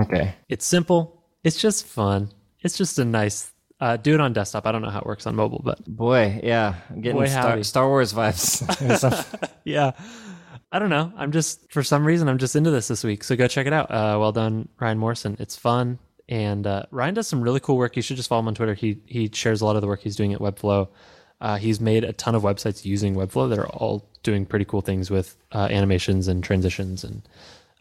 Okay. 0.03 0.35
It's 0.49 0.65
simple. 0.65 1.25
It's 1.43 1.61
just 1.61 1.85
fun. 1.85 2.31
It's 2.61 2.79
just 2.79 2.99
a 3.01 3.05
nice, 3.05 3.53
uh, 3.81 3.97
do 3.97 4.15
it 4.15 4.21
on 4.21 4.33
desktop. 4.33 4.67
I 4.67 4.73
don't 4.73 4.83
know 4.83 4.91
how 4.91 5.01
it 5.01 5.07
works 5.07 5.27
on 5.27 5.35
mobile, 5.35 5.61
but 5.65 5.85
Boy, 5.85 6.41
yeah, 6.43 6.77
I'm 6.91 7.01
getting 7.01 7.19
Boy, 7.19 7.27
Star. 7.27 7.63
Star 7.65 7.89
Wars 7.89 8.13
vibes. 8.13 9.51
yeah, 9.65 9.91
I 10.71 10.79
don't 10.79 10.91
know. 10.91 11.13
I'm 11.17 11.33
just, 11.33 11.71
for 11.73 11.83
some 11.83 12.07
reason, 12.07 12.29
I'm 12.29 12.39
just 12.39 12.55
into 12.55 12.71
this 12.71 12.87
this 12.89 13.03
week. 13.03 13.25
So 13.25 13.35
go 13.37 13.49
check 13.49 13.67
it 13.67 13.73
out. 13.73 13.91
Uh, 13.91 14.17
well 14.21 14.33
done, 14.33 14.69
Ryan 14.81 14.99
Morrison. 14.99 15.37
It's 15.41 15.57
fun. 15.57 15.99
And 16.29 16.67
uh, 16.67 16.85
Ryan 16.91 17.15
does 17.15 17.27
some 17.29 17.43
really 17.43 17.61
cool 17.61 17.77
work. 17.77 17.97
You 17.97 18.03
should 18.03 18.17
just 18.17 18.29
follow 18.29 18.41
him 18.41 18.49
on 18.49 18.55
Twitter. 18.55 18.75
He, 18.75 19.01
he 19.07 19.29
shares 19.33 19.61
a 19.61 19.67
lot 19.67 19.77
of 19.77 19.83
the 19.83 19.89
work 19.89 20.01
he's 20.01 20.17
doing 20.17 20.33
at 20.33 20.41
Webflow. 20.41 20.89
Uh, 21.41 21.57
he's 21.59 21.81
made 21.81 22.05
a 22.05 22.13
ton 22.13 22.35
of 22.35 22.43
websites 22.43 22.85
using 22.85 23.15
Webflow 23.15 23.51
that 23.51 23.59
are 23.59 23.67
all 23.69 24.09
doing 24.23 24.47
pretty 24.47 24.65
cool 24.65 24.81
things 24.81 25.11
with 25.11 25.37
uh, 25.53 25.69
animations 25.71 26.29
and 26.29 26.43
transitions 26.43 27.05
and 27.05 27.23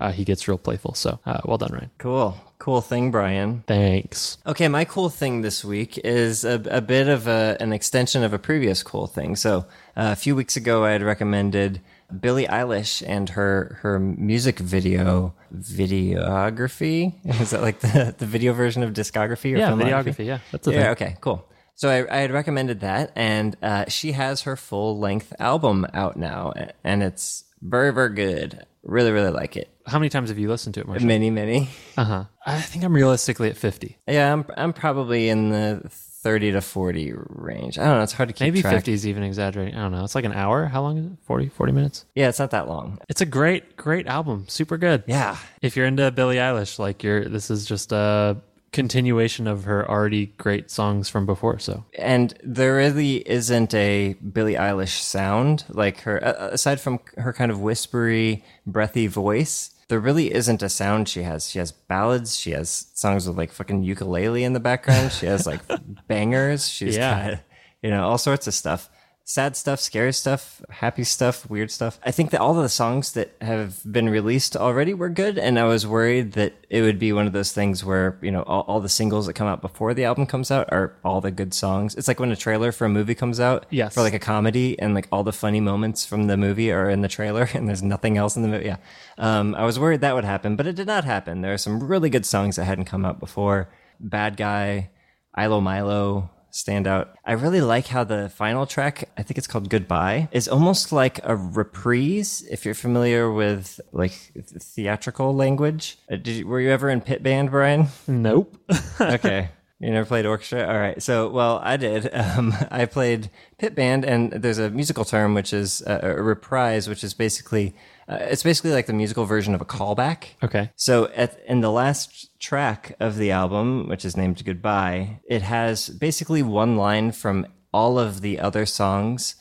uh, 0.04 0.12
he 0.12 0.24
gets 0.24 0.48
real 0.48 0.58
playful. 0.58 0.94
So 0.94 1.20
uh, 1.26 1.40
well 1.46 1.58
done, 1.58 1.72
Ryan. 1.74 1.92
Cool. 1.98 2.36
Cool 2.60 2.82
thing, 2.82 3.12
Brian. 3.12 3.64
Thanks. 3.68 4.38
Okay, 4.46 4.68
my 4.70 4.86
cool 4.86 5.10
thing 5.10 5.42
this 5.42 5.66
week 5.66 5.98
is 6.04 6.46
a, 6.46 6.62
a 6.72 6.80
bit 6.82 7.08
of 7.10 7.28
a, 7.28 7.58
an 7.60 7.74
extension 7.74 8.24
of 8.24 8.32
a 8.34 8.40
previous 8.40 8.84
cool 8.84 9.06
thing. 9.08 9.36
So 9.36 9.66
uh, 9.98 10.12
a 10.14 10.16
few 10.16 10.34
weeks 10.36 10.56
ago, 10.56 10.86
I 10.86 10.92
had 10.92 11.04
recommended 11.04 11.82
Billie 12.22 12.46
Eilish 12.48 13.04
and 13.06 13.30
her 13.30 13.80
her 13.82 14.00
music 14.00 14.60
video 14.60 15.34
videography. 15.54 17.14
Is 17.42 17.52
that 17.52 17.62
like 17.62 17.80
the, 17.80 18.16
the 18.18 18.26
video 18.26 18.54
version 18.54 18.84
of 18.84 18.94
discography 18.94 19.54
or 19.54 19.58
Yeah, 19.58 19.72
videography. 19.72 20.26
Yeah, 20.26 20.40
that's 20.52 20.68
a 20.68 20.72
Yeah. 20.72 20.82
thing. 20.82 20.90
Okay. 20.92 21.18
Cool. 21.22 21.46
So 21.76 21.90
I, 21.90 22.18
I 22.18 22.20
had 22.22 22.32
recommended 22.32 22.82
that, 22.82 23.12
and 23.16 23.58
uh, 23.64 23.86
she 23.88 24.12
has 24.12 24.44
her 24.44 24.56
full 24.56 25.00
length 25.00 25.34
album 25.40 25.88
out 25.94 26.16
now, 26.18 26.54
and 26.84 27.02
it's 27.02 27.46
very 27.64 27.94
very 27.94 28.14
good. 28.14 28.66
Really 28.84 29.12
really 29.12 29.32
like 29.32 29.56
it. 29.56 29.70
How 29.86 29.98
many 29.98 30.10
times 30.10 30.30
have 30.30 30.38
you 30.38 30.50
listened 30.50 30.76
to 30.76 30.82
it, 30.82 30.88
Marshall? 30.88 31.08
Many 31.08 31.30
many. 31.30 31.70
Uh 31.98 32.04
huh. 32.04 32.24
I 32.46 32.60
think 32.62 32.84
I'm 32.84 32.94
realistically 32.94 33.50
at 33.50 33.58
50. 33.58 33.98
Yeah, 34.08 34.32
I'm 34.34 34.46
I'm 34.58 34.74
probably 34.74 35.30
in 35.30 35.50
the 35.50 35.82
thirty 35.90 36.52
to 36.52 36.62
forty 36.62 37.14
range. 37.16 37.78
I 37.80 37.86
don't 37.86 37.98
know. 37.98 38.04
It's 38.04 38.14
hard 38.14 38.30
to 38.30 38.34
keep 38.34 38.40
track. 38.40 38.48
Maybe 38.48 38.62
track. 38.62 38.74
50 38.76 38.94
is 38.94 39.08
even 39.08 39.24
exaggerating. 39.24 39.76
I 39.76 39.82
don't 39.82 39.92
know. 39.92 40.04
It's 40.04 40.16
like 40.16 40.26
an 40.26 40.34
hour. 40.34 40.66
How 40.66 40.82
long 40.82 40.98
is 40.98 41.06
it? 41.06 41.12
40, 41.24 41.50
40 41.50 41.72
minutes? 41.74 42.06
Yeah, 42.16 42.30
it's 42.30 42.40
not 42.40 42.52
that 42.52 42.68
long. 42.68 42.98
It's 43.10 43.20
a 43.22 43.26
great, 43.26 43.76
great 43.78 44.08
album. 44.08 44.46
Super 44.48 44.78
good. 44.78 45.04
Yeah, 45.08 45.38
If 45.62 45.76
you're 45.78 45.86
into 45.86 46.10
Billie 46.12 46.38
Eilish, 46.38 46.80
like 46.80 47.04
you're, 47.04 47.26
this 47.26 47.50
is 47.52 47.66
just 47.66 47.92
a 47.92 48.38
continuation 48.74 49.48
of 49.48 49.64
her 49.64 49.90
already 49.90 50.26
great 50.38 50.70
songs 50.70 51.08
from 51.08 51.26
before. 51.26 51.60
So 51.60 51.86
and 51.98 52.34
there 52.44 52.76
really 52.76 53.18
isn't 53.30 53.74
a 53.74 54.14
Billie 54.16 54.56
Eilish 54.56 55.00
sound 55.00 55.64
like 55.70 56.02
her. 56.02 56.18
Aside 56.18 56.82
from 56.82 57.00
her 57.18 57.32
kind 57.32 57.52
of 57.52 57.62
whispery, 57.62 58.44
breathy 58.68 59.08
voice, 59.08 59.70
there 59.88 60.00
really 60.00 60.34
isn't 60.34 60.62
a 60.64 60.70
sound 60.70 61.08
she 61.08 61.24
has. 61.24 61.50
She 61.50 61.60
has 61.60 61.72
ballads. 61.72 62.36
She 62.38 62.52
has 62.52 62.88
songs 62.94 63.28
with 63.28 63.38
like 63.38 63.52
fucking 63.52 63.84
ukulele 63.84 64.44
in 64.44 64.54
the 64.54 64.60
background. 64.60 65.12
She 65.12 65.28
has 65.28 65.46
like 65.46 65.62
bangers. 66.08 66.68
She's 66.68 66.98
Yeah. 66.98 67.30
got 67.32 67.40
you 67.82 67.90
know 67.90 68.08
all 68.08 68.18
sorts 68.18 68.48
of 68.48 68.54
stuff. 68.54 68.90
Sad 69.26 69.56
stuff, 69.56 69.80
scary 69.80 70.12
stuff, 70.12 70.62
happy 70.70 71.06
stuff, 71.06 71.50
weird 71.50 71.72
stuff. 71.72 71.98
I 72.04 72.12
think 72.12 72.32
that 72.32 72.42
all 72.42 72.58
of 72.58 72.62
the 72.62 72.68
songs 72.68 73.14
that 73.14 73.34
have 73.40 73.80
been 73.90 74.10
released 74.10 74.58
already 74.58 74.94
were 74.94 75.08
good, 75.08 75.38
and 75.38 75.58
I 75.58 75.64
was 75.64 75.88
worried 75.88 76.34
that 76.34 76.54
it 76.70 76.82
would 76.82 77.00
be 77.00 77.14
one 77.14 77.26
of 77.26 77.32
those 77.32 77.54
things 77.54 77.86
where 77.86 78.20
you 78.22 78.32
know 78.32 78.44
all, 78.44 78.62
all 78.68 78.82
the 78.82 78.90
singles 78.90 79.26
that 79.28 79.34
come 79.34 79.48
out 79.48 79.62
before 79.62 79.94
the 79.94 80.04
album 80.04 80.26
comes 80.26 80.52
out 80.52 80.68
are 80.74 80.98
all 81.06 81.22
the 81.22 81.32
good 81.32 81.54
songs. 81.54 81.96
It's 81.96 82.10
like 82.10 82.20
when 82.20 82.34
a 82.34 82.36
trailer 82.36 82.74
for 82.74 82.84
a 82.84 82.90
movie 82.90 83.16
comes 83.16 83.40
out, 83.40 83.66
Yes. 83.70 83.94
for 83.94 84.02
like 84.02 84.14
a 84.14 84.20
comedy, 84.20 84.78
and 84.78 84.94
like 84.94 85.08
all 85.10 85.24
the 85.24 85.32
funny 85.32 85.62
moments 85.62 86.06
from 86.06 86.28
the 86.28 86.36
movie 86.36 86.70
are 86.70 86.90
in 86.90 87.00
the 87.00 87.08
trailer, 87.08 87.48
and 87.54 87.70
there's 87.70 87.82
nothing 87.82 88.18
else 88.18 88.36
in 88.36 88.42
the 88.42 88.50
movie. 88.50 88.66
Yeah, 88.66 88.78
um, 89.18 89.56
I 89.56 89.64
was 89.64 89.80
worried 89.80 90.02
that 90.02 90.16
would 90.16 90.26
happen, 90.26 90.58
but 90.58 90.68
it 90.68 90.76
did 90.76 90.88
not 90.88 91.06
happen. 91.06 91.40
There 91.40 91.54
are 91.54 91.58
some 91.58 91.82
really 91.82 92.10
good 92.10 92.26
songs 92.26 92.58
that 92.58 92.66
hadn't 92.66 92.86
come 92.86 93.06
out 93.06 93.22
before. 93.22 93.70
Bad 94.02 94.36
Guy, 94.36 94.90
ilomilo 95.38 96.30
stand 96.54 96.86
out. 96.88 97.16
I 97.26 97.34
really 97.34 97.62
like 97.62 97.88
how 97.88 98.04
the 98.04 98.30
final 98.30 98.66
track, 98.66 99.10
I 99.18 99.24
think 99.24 99.38
it's 99.40 99.48
called 99.48 99.70
Goodbye, 99.70 100.30
is 100.32 100.48
almost 100.48 100.92
like 100.92 101.20
a 101.24 101.36
reprise. 101.36 102.46
If 102.50 102.64
you're 102.64 102.76
familiar 102.76 103.32
with 103.32 103.82
like 103.92 104.14
theatrical 104.60 105.36
language, 105.36 105.98
uh, 106.12 106.16
did 106.16 106.28
you, 106.28 106.48
were 106.48 106.62
you 106.62 106.70
ever 106.70 106.90
in 106.90 107.02
pit 107.02 107.24
band, 107.24 107.50
Brian? 107.50 107.88
nope. 108.08 108.56
okay. 109.02 109.50
You 109.80 109.92
never 109.92 110.06
played 110.06 110.26
orchestra? 110.26 110.66
All 110.66 110.80
right. 110.80 111.02
So, 111.02 111.30
well, 111.30 111.60
I 111.62 111.76
did. 111.76 112.10
Um, 112.24 112.54
I 112.72 112.86
played 112.86 113.30
pit 113.58 113.76
band, 113.76 114.06
and 114.06 114.32
there's 114.32 114.58
a 114.58 114.70
musical 114.70 115.04
term 115.04 115.34
which 115.34 115.52
is 115.52 115.82
uh, 115.82 116.00
a 116.02 116.22
reprise, 116.22 116.88
which 116.88 117.04
is 117.04 117.14
basically 117.14 117.76
uh, 118.08 118.18
it's 118.22 118.44
basically 118.44 118.72
like 118.72 118.86
the 118.86 118.94
musical 118.94 119.26
version 119.26 119.54
of 119.56 119.62
a 119.62 119.66
callback. 119.66 120.30
okay. 120.44 120.72
So 120.76 121.08
at 121.16 121.40
in 121.48 121.62
the 121.62 121.72
last 121.72 122.38
track 122.40 122.96
of 123.00 123.18
the 123.18 123.32
album, 123.32 123.88
which 123.88 124.06
is 124.06 124.16
named 124.18 124.44
Goodbye, 124.46 125.20
it 125.30 125.42
has 125.42 125.90
basically 125.90 126.44
one 126.44 126.76
line 126.78 127.12
from 127.12 127.48
all 127.74 127.98
of 127.98 128.22
the 128.22 128.40
other 128.40 128.66
songs 128.66 129.36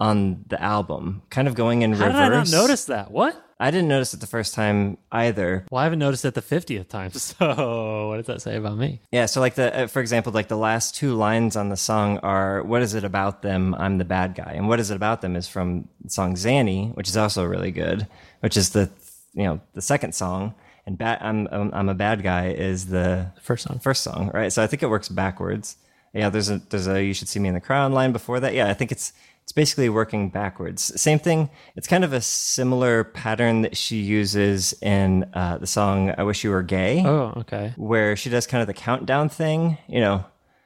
on 0.00 0.44
the 0.48 0.60
album, 0.62 1.22
kind 1.30 1.46
of 1.46 1.54
going 1.54 1.82
in 1.82 1.92
How 1.92 2.06
reverse. 2.06 2.28
did 2.28 2.32
I 2.32 2.36
not 2.38 2.50
notice 2.50 2.84
that? 2.86 3.10
What? 3.10 3.43
I 3.60 3.70
didn't 3.70 3.88
notice 3.88 4.12
it 4.14 4.20
the 4.20 4.26
first 4.26 4.54
time 4.54 4.98
either. 5.12 5.64
Well, 5.70 5.80
I 5.80 5.84
haven't 5.84 6.00
noticed 6.00 6.24
it 6.24 6.34
the 6.34 6.42
50th 6.42 6.88
time. 6.88 7.10
So 7.12 8.08
what 8.08 8.16
does 8.16 8.26
that 8.26 8.42
say 8.42 8.56
about 8.56 8.76
me? 8.76 9.00
Yeah, 9.12 9.26
so 9.26 9.40
like 9.40 9.54
the 9.54 9.84
uh, 9.84 9.86
for 9.86 10.00
example, 10.00 10.32
like 10.32 10.48
the 10.48 10.56
last 10.56 10.96
two 10.96 11.14
lines 11.14 11.54
on 11.56 11.68
the 11.68 11.76
song 11.76 12.18
are 12.18 12.62
"What 12.64 12.82
is 12.82 12.94
it 12.94 13.04
about 13.04 13.42
them? 13.42 13.74
I'm 13.76 13.98
the 13.98 14.04
bad 14.04 14.34
guy," 14.34 14.52
and 14.56 14.68
"What 14.68 14.80
is 14.80 14.90
it 14.90 14.96
about 14.96 15.20
them?" 15.22 15.36
is 15.36 15.48
from 15.48 15.88
the 16.02 16.10
song 16.10 16.34
"Xanny," 16.34 16.94
which 16.96 17.08
is 17.08 17.16
also 17.16 17.44
really 17.44 17.70
good, 17.70 18.06
which 18.40 18.56
is 18.56 18.70
the 18.70 18.90
you 19.34 19.44
know 19.44 19.60
the 19.74 19.82
second 19.82 20.14
song, 20.14 20.54
and 20.86 20.98
ba- 20.98 21.18
I'm 21.20 21.46
I'm 21.52 21.70
I'm 21.72 21.88
a 21.88 21.94
bad 21.94 22.22
guy 22.22 22.48
is 22.50 22.86
the 22.86 23.30
First 23.40 23.64
song. 23.68 23.78
first 23.78 24.02
song, 24.02 24.30
right? 24.34 24.52
So 24.52 24.62
I 24.62 24.66
think 24.66 24.82
it 24.82 24.90
works 24.90 25.08
backwards. 25.08 25.76
Yeah, 26.12 26.28
there's 26.30 26.50
a 26.50 26.58
there's 26.70 26.86
a 26.88 27.02
you 27.02 27.14
should 27.14 27.28
see 27.28 27.40
me 27.40 27.48
in 27.48 27.54
the 27.54 27.60
crown 27.60 27.92
line 27.92 28.12
before 28.12 28.40
that. 28.40 28.54
Yeah, 28.54 28.68
I 28.68 28.74
think 28.74 28.92
it's 28.92 29.12
it's 29.44 29.52
basically 29.52 29.88
working 29.88 30.30
backwards. 30.30 31.00
Same 31.00 31.18
thing. 31.18 31.50
It's 31.76 31.86
kind 31.86 32.02
of 32.04 32.12
a 32.12 32.20
similar 32.20 33.04
pattern 33.04 33.62
that 33.62 33.76
she 33.76 33.96
uses 33.96 34.72
in 34.82 35.24
uh, 35.34 35.58
the 35.58 35.66
song 35.66 36.12
"I 36.18 36.22
Wish 36.24 36.42
You 36.44 36.50
Were 36.50 36.62
Gay," 36.62 37.02
Oh, 37.04 37.32
okay. 37.38 37.72
where 37.76 38.16
she 38.16 38.30
does 38.30 38.46
kind 38.46 38.60
of 38.62 38.66
the 38.66 38.74
countdown 38.74 39.28
thing. 39.28 39.78
You 39.86 40.00
know, 40.00 40.24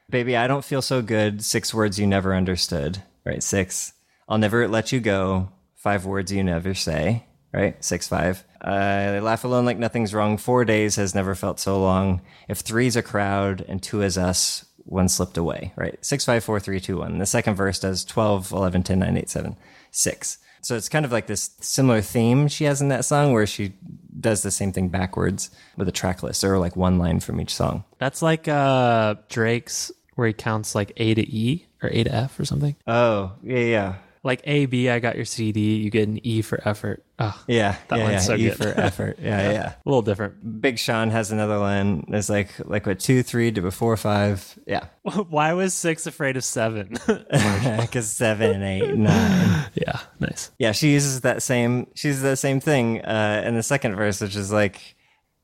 baby, 0.09 0.35
I 0.37 0.47
don't 0.47 0.65
feel 0.65 0.81
so 0.81 1.01
good. 1.01 1.43
Six 1.43 1.73
words 1.73 1.99
you 1.99 2.07
never 2.07 2.33
understood. 2.33 3.03
Right, 3.25 3.43
six. 3.43 3.93
I'll 4.27 4.37
never 4.37 4.67
let 4.67 4.91
you 4.91 4.99
go. 4.99 5.51
Five 5.75 6.05
words 6.05 6.31
you 6.31 6.43
never 6.43 6.73
say. 6.73 7.25
Right, 7.53 7.83
six 7.83 8.07
five. 8.07 8.43
I 8.61 9.19
laugh 9.19 9.43
alone 9.43 9.65
like 9.65 9.77
nothing's 9.79 10.13
wrong. 10.13 10.37
Four 10.37 10.65
days 10.65 10.97
has 10.97 11.15
never 11.15 11.33
felt 11.35 11.59
so 11.59 11.81
long. 11.81 12.21
If 12.47 12.59
three's 12.59 12.95
a 12.95 13.01
crowd 13.01 13.65
and 13.67 13.81
two 13.81 14.01
is 14.03 14.17
us, 14.17 14.65
one 14.89 15.09
slipped 15.09 15.37
away. 15.37 15.73
Right, 15.75 15.97
six 16.03 16.25
five 16.25 16.43
four 16.43 16.59
three 16.59 16.79
two 16.79 16.97
one. 16.97 17.19
The 17.19 17.25
second 17.25 17.55
verse 17.55 17.79
does 17.79 18.03
12, 18.05 18.51
11, 18.51 18.83
10, 18.83 18.99
9, 18.99 19.17
8, 19.17 19.29
7, 19.29 19.55
6. 19.91 20.37
So 20.61 20.75
it's 20.75 20.89
kind 20.89 21.05
of 21.05 21.11
like 21.11 21.27
this 21.27 21.51
similar 21.61 22.01
theme 22.01 22.47
she 22.47 22.65
has 22.65 22.81
in 22.81 22.89
that 22.89 23.05
song 23.05 23.31
where 23.31 23.47
she 23.47 23.73
does 24.19 24.41
the 24.41 24.51
same 24.51 24.73
thing 24.73 24.89
backwards 24.89 25.51
with 25.77 25.87
a 25.87 25.91
track 25.91 26.21
list 26.21 26.43
or 26.43 26.57
like 26.57 26.75
one 26.75 26.97
line 26.97 27.21
from 27.21 27.39
each 27.39 27.55
song. 27.55 27.85
That's 27.97 28.21
like 28.21 28.47
uh 28.47 29.15
Drake's 29.29 29.91
where 30.15 30.27
he 30.27 30.33
counts 30.33 30.75
like 30.75 30.91
A 30.97 31.13
to 31.13 31.21
E 31.21 31.65
or 31.81 31.89
A 31.89 32.03
to 32.03 32.13
F 32.13 32.39
or 32.39 32.45
something. 32.45 32.75
Oh, 32.85 33.33
yeah, 33.41 33.59
yeah. 33.59 33.95
Like 34.21 34.41
A, 34.43 34.65
B, 34.65 34.89
I 34.89 34.99
got 34.99 35.15
your 35.15 35.23
CD. 35.23 35.77
You 35.77 35.89
get 35.89 36.07
an 36.09 36.19
E 36.25 36.41
for 36.41 36.59
effort. 36.67 37.05
Oh, 37.19 37.41
Yeah, 37.47 37.77
That 37.87 37.99
yeah, 37.99 38.03
one's 38.03 38.13
yeah. 38.15 38.19
so 38.19 38.35
E 38.35 38.43
good. 38.49 38.57
for 38.57 38.67
effort. 38.79 39.17
Yeah, 39.21 39.51
yeah, 39.51 39.73
a 39.85 39.89
little 39.89 40.01
different. 40.01 40.61
Big 40.61 40.77
Sean 40.77 41.09
has 41.09 41.31
another 41.31 41.57
line. 41.57 42.03
It's 42.09 42.29
like 42.29 42.49
like 42.65 42.85
what 42.85 42.99
two, 42.99 43.23
three, 43.23 43.49
to 43.51 43.71
four, 43.71 43.95
five. 43.95 44.59
Yeah, 44.67 44.87
Why 45.29 45.53
was 45.53 45.73
six 45.73 46.05
afraid 46.05 46.35
of 46.35 46.43
seven? 46.43 46.97
because 47.31 48.11
seven, 48.11 48.61
eight, 48.63 48.93
nine. 48.95 49.69
yeah, 49.75 49.99
nice. 50.19 50.51
Yeah, 50.59 50.73
she 50.73 50.91
uses 50.91 51.21
that 51.21 51.41
same. 51.41 51.87
She's 51.95 52.21
the 52.21 52.35
same 52.35 52.59
thing 52.59 53.01
uh, 53.01 53.43
in 53.45 53.55
the 53.55 53.63
second 53.63 53.95
verse, 53.95 54.19
which 54.21 54.35
is 54.35 54.51
like 54.51 54.95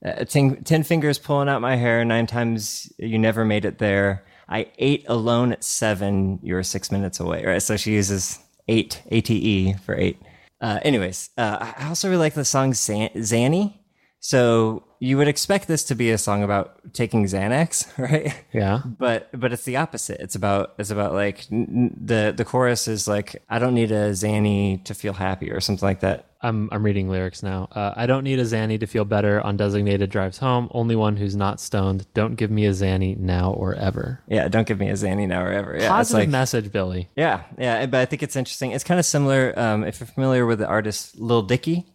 uh, 0.04 0.26
ten, 0.26 0.64
ten 0.64 0.84
fingers 0.84 1.18
pulling 1.18 1.48
out 1.50 1.62
my 1.62 1.76
hair. 1.78 2.04
Nine 2.04 2.28
times 2.28 2.92
you 2.98 3.18
never 3.20 3.46
made 3.46 3.64
it 3.66 3.78
there. 3.78 4.26
I 4.48 4.68
ate 4.78 5.06
alone 5.08 5.54
at 5.54 5.64
seven. 5.64 6.40
You 6.44 6.54
were 6.56 6.64
six 6.64 6.92
minutes 6.92 7.20
away. 7.20 7.44
Right. 7.46 7.62
So 7.62 7.78
she 7.78 7.94
uses 7.94 8.38
eight, 8.68 9.02
A 9.12 9.22
T 9.22 9.36
E 9.36 9.74
for 9.74 9.96
eight. 9.96 10.22
Uh, 10.62 10.80
anyways, 10.84 11.30
uh, 11.38 11.74
I 11.78 11.88
also 11.88 12.08
really 12.10 12.20
like 12.20 12.34
the 12.34 12.46
song 12.46 12.74
Zan- 12.74 13.10
Xanny. 13.16 13.78
So 14.20 14.84
you 15.06 15.18
would 15.18 15.28
expect 15.28 15.68
this 15.68 15.84
to 15.86 15.96
be 15.96 16.10
a 16.12 16.18
song 16.18 16.42
about 16.44 16.80
taking 16.94 17.26
Xanax, 17.26 17.86
right? 17.98 18.34
Yeah. 18.54 18.82
but 18.86 19.30
but 19.40 19.54
it's 19.54 19.64
the 19.64 19.78
opposite. 19.78 20.20
It's 20.20 20.36
about 20.36 20.74
it's 20.80 20.90
about 20.92 21.14
like 21.14 21.46
n- 21.52 21.96
the 22.00 22.34
the 22.36 22.46
chorus 22.46 22.88
is 22.88 23.08
like 23.08 23.44
I 23.50 23.60
don't 23.60 23.74
need 23.76 23.92
a 23.92 24.12
Xanny 24.12 24.84
to 24.86 24.94
feel 24.94 25.14
happy 25.14 25.52
or 25.52 25.60
something 25.62 25.86
like 25.86 26.00
that. 26.02 26.26
I'm 26.42 26.70
I'm 26.72 26.84
reading 26.84 27.10
lyrics 27.10 27.42
now. 27.42 27.70
Uh, 27.72 27.94
I 27.96 28.06
don't 28.06 28.24
need 28.24 28.38
a 28.40 28.44
Xanny 28.44 28.80
to 28.80 28.86
feel 28.88 29.04
better 29.06 29.42
on 29.42 29.58
designated 29.58 30.10
drives 30.12 30.38
home. 30.38 30.70
Only 30.72 30.96
one 30.96 31.18
who's 31.18 31.36
not 31.36 31.60
stoned. 31.60 32.06
Don't 32.14 32.36
give 32.36 32.52
me 32.52 32.66
a 32.68 32.72
Xanny 32.72 33.18
now 33.18 33.52
or 33.52 33.74
ever. 33.76 34.22
Yeah, 34.28 34.48
don't 34.48 34.68
give 34.68 34.80
me 34.80 34.90
a 34.90 34.94
Xanny 34.94 35.28
now 35.28 35.44
or 35.44 35.52
ever. 35.52 35.76
Yeah, 35.76 35.90
Positive 35.90 36.20
like 36.22 36.30
message, 36.30 36.72
Billie. 36.72 37.10
yeah, 37.16 37.44
yeah. 37.58 37.86
But 37.88 38.02
I 38.02 38.06
think 38.06 38.22
it's 38.22 38.36
interesting. 38.36 38.72
It's 38.72 38.84
kind 38.84 39.00
of 39.00 39.06
similar. 39.08 39.54
Um, 39.58 39.84
if 39.84 40.00
you're 40.00 40.08
familiar 40.08 40.46
with 40.46 40.60
the 40.60 40.68
artist 40.68 41.18
Lil 41.20 41.42
Dicky, 41.42 41.88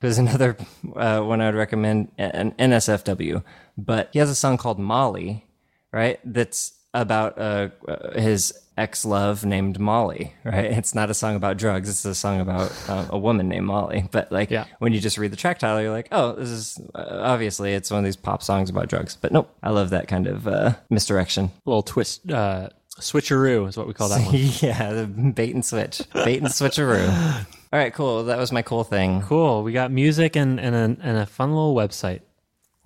who's 0.00 0.18
another 0.18 0.56
uh, 0.96 1.20
one 1.20 1.40
I 1.40 1.46
would 1.46 1.54
recommend, 1.54 2.10
an 2.18 2.52
NSFW. 2.52 3.42
But 3.76 4.10
he 4.12 4.18
has 4.18 4.30
a 4.30 4.34
song 4.34 4.56
called 4.58 4.78
Molly, 4.78 5.44
right? 5.92 6.20
That's 6.24 6.72
about 6.94 7.38
uh, 7.38 7.68
uh, 7.86 8.18
his 8.18 8.52
ex 8.76 9.04
love 9.04 9.44
named 9.44 9.78
Molly, 9.78 10.34
right? 10.44 10.66
It's 10.66 10.94
not 10.94 11.10
a 11.10 11.14
song 11.14 11.36
about 11.36 11.56
drugs. 11.58 11.88
It's 11.88 12.04
a 12.04 12.14
song 12.14 12.40
about 12.40 12.72
uh, 12.88 13.06
a 13.10 13.18
woman 13.18 13.48
named 13.48 13.66
Molly. 13.66 14.08
But 14.10 14.32
like 14.32 14.50
Yeah. 14.50 14.64
when 14.78 14.92
you 14.92 15.00
just 15.00 15.18
read 15.18 15.32
the 15.32 15.36
track 15.36 15.58
title, 15.58 15.82
you're 15.82 15.90
like, 15.92 16.08
oh, 16.12 16.32
this 16.32 16.48
is 16.48 16.80
uh, 16.94 17.20
obviously 17.22 17.74
it's 17.74 17.90
one 17.90 17.98
of 17.98 18.04
these 18.04 18.16
pop 18.16 18.42
songs 18.42 18.70
about 18.70 18.88
drugs. 18.88 19.16
But 19.20 19.32
nope, 19.32 19.52
I 19.62 19.70
love 19.70 19.90
that 19.90 20.08
kind 20.08 20.26
of 20.26 20.46
uh, 20.48 20.74
misdirection. 20.90 21.50
little 21.66 21.82
twist, 21.82 22.30
uh, 22.30 22.70
switcheroo 23.00 23.68
is 23.68 23.76
what 23.76 23.86
we 23.86 23.94
call 23.94 24.08
that 24.08 24.24
one. 24.24 24.34
yeah, 24.60 24.92
the 24.92 25.06
bait 25.06 25.54
and 25.54 25.64
switch, 25.64 26.00
bait 26.14 26.38
and 26.38 26.48
switcheroo. 26.48 27.46
All 27.70 27.78
right, 27.78 27.92
cool. 27.92 28.24
That 28.24 28.38
was 28.38 28.50
my 28.50 28.62
cool 28.62 28.82
thing. 28.82 29.20
Cool. 29.22 29.62
We 29.62 29.72
got 29.72 29.90
music 29.90 30.36
and, 30.36 30.58
and, 30.58 30.74
a, 30.74 31.06
and 31.06 31.18
a 31.18 31.26
fun 31.26 31.50
little 31.50 31.74
website. 31.74 32.20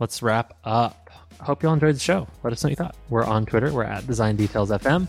Let's 0.00 0.22
wrap 0.22 0.56
up. 0.64 1.08
Hope 1.40 1.62
you 1.62 1.68
all 1.68 1.74
enjoyed 1.74 1.94
the 1.94 2.00
show. 2.00 2.26
Let 2.42 2.52
us 2.52 2.64
know 2.64 2.68
what 2.68 2.70
you 2.70 2.76
thought. 2.76 2.96
We're 3.08 3.24
on 3.24 3.46
Twitter. 3.46 3.72
We're 3.72 3.84
at 3.84 4.06
Design 4.08 4.34
Details 4.34 4.70
FM. 4.70 5.06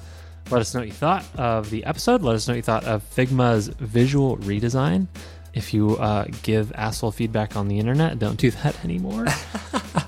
Let 0.52 0.62
us 0.62 0.74
know 0.76 0.82
what 0.82 0.88
you 0.88 0.94
thought 0.94 1.26
of 1.38 1.72
the 1.72 1.84
episode. 1.86 2.22
Let 2.22 2.36
us 2.36 2.48
know 2.48 2.52
what 2.52 2.58
you 2.58 2.62
thought 2.64 2.84
of 2.84 3.04
Figma's 3.16 3.70
visual 3.70 4.38
redesign. 4.38 5.08
If 5.54 5.74
you 5.74 5.98
uh, 5.98 6.26
give 6.42 6.72
asshole 6.74 7.12
feedback 7.12 7.56
on 7.56 7.68
the 7.68 7.78
internet, 7.78 8.18
don't 8.18 8.38
do 8.40 8.50
that 8.52 8.76
anymore. 8.84 9.28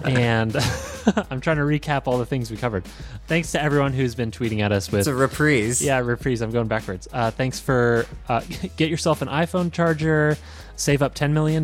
and 0.03 0.55
I'm 1.29 1.39
trying 1.39 1.57
to 1.57 1.63
recap 1.63 2.03
all 2.07 2.17
the 2.17 2.25
things 2.25 2.49
we 2.49 2.57
covered. 2.57 2.83
Thanks 3.27 3.51
to 3.51 3.61
everyone 3.61 3.93
who's 3.93 4.15
been 4.15 4.31
tweeting 4.31 4.61
at 4.61 4.71
us 4.71 4.91
with 4.91 5.01
It's 5.01 5.07
a 5.07 5.13
reprise. 5.13 5.83
yeah, 5.83 5.99
reprise. 5.99 6.41
I'm 6.41 6.49
going 6.51 6.67
backwards. 6.67 7.07
Uh, 7.13 7.29
thanks 7.31 7.59
for 7.59 8.05
uh, 8.27 8.41
get 8.77 8.89
yourself 8.89 9.21
an 9.21 9.27
iPhone 9.27 9.71
charger, 9.71 10.35
save 10.77 11.03
up 11.03 11.13
$10 11.13 11.31
million, 11.31 11.63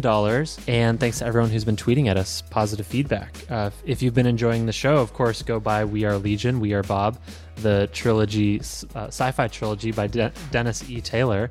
and 0.68 1.00
thanks 1.00 1.18
to 1.20 1.26
everyone 1.26 1.50
who's 1.50 1.66
been 1.66 1.76
tweeting 1.76 2.08
at 2.08 2.18
us 2.18 2.44
positive 2.52 2.86
feedback. 2.86 3.36
Uh, 3.50 3.72
if 3.84 4.04
you've 4.04 4.14
been 4.14 4.28
enjoying 4.28 4.68
the 4.68 4.72
show, 4.72 4.98
of 4.98 5.12
course, 5.14 5.42
go 5.42 5.60
buy 5.60 5.86
We 5.86 6.06
Are 6.06 6.18
Legion, 6.18 6.60
We 6.60 6.74
Are 6.74 6.84
Bob, 6.84 7.18
the 7.56 7.90
trilogy, 7.94 8.60
uh, 8.60 9.08
sci 9.08 9.32
fi 9.32 9.48
trilogy 9.48 9.92
by 9.92 10.06
De- 10.06 10.32
Dennis 10.52 10.88
E. 10.90 11.02
Taylor. 11.02 11.50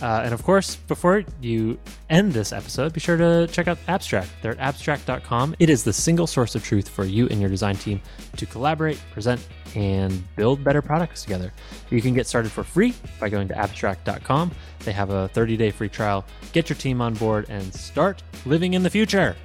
Uh, 0.00 0.22
and 0.24 0.32
of 0.32 0.42
course, 0.42 0.76
before 0.76 1.24
you 1.40 1.78
end 2.08 2.32
this 2.32 2.52
episode, 2.52 2.92
be 2.92 3.00
sure 3.00 3.16
to 3.16 3.48
check 3.50 3.68
out 3.68 3.78
Abstract. 3.88 4.30
They're 4.42 4.52
at 4.52 4.58
abstract.com. 4.58 5.56
It 5.58 5.70
is 5.70 5.84
the 5.84 5.92
single 5.92 6.26
source 6.26 6.54
of 6.54 6.64
truth 6.64 6.88
for 6.88 7.04
you 7.04 7.26
and 7.28 7.40
your 7.40 7.50
design 7.50 7.76
team 7.76 8.00
to 8.36 8.46
collaborate, 8.46 9.00
present, 9.12 9.46
and 9.74 10.22
build 10.36 10.62
better 10.62 10.82
products 10.82 11.22
together. 11.22 11.52
You 11.90 12.00
can 12.00 12.14
get 12.14 12.26
started 12.26 12.52
for 12.52 12.64
free 12.64 12.94
by 13.20 13.28
going 13.28 13.48
to 13.48 13.58
abstract.com. 13.58 14.52
They 14.80 14.92
have 14.92 15.10
a 15.10 15.28
30 15.28 15.56
day 15.56 15.70
free 15.70 15.88
trial. 15.88 16.24
Get 16.52 16.68
your 16.68 16.76
team 16.76 17.00
on 17.00 17.14
board 17.14 17.46
and 17.48 17.74
start 17.74 18.22
living 18.46 18.74
in 18.74 18.82
the 18.82 18.90
future. 18.90 19.36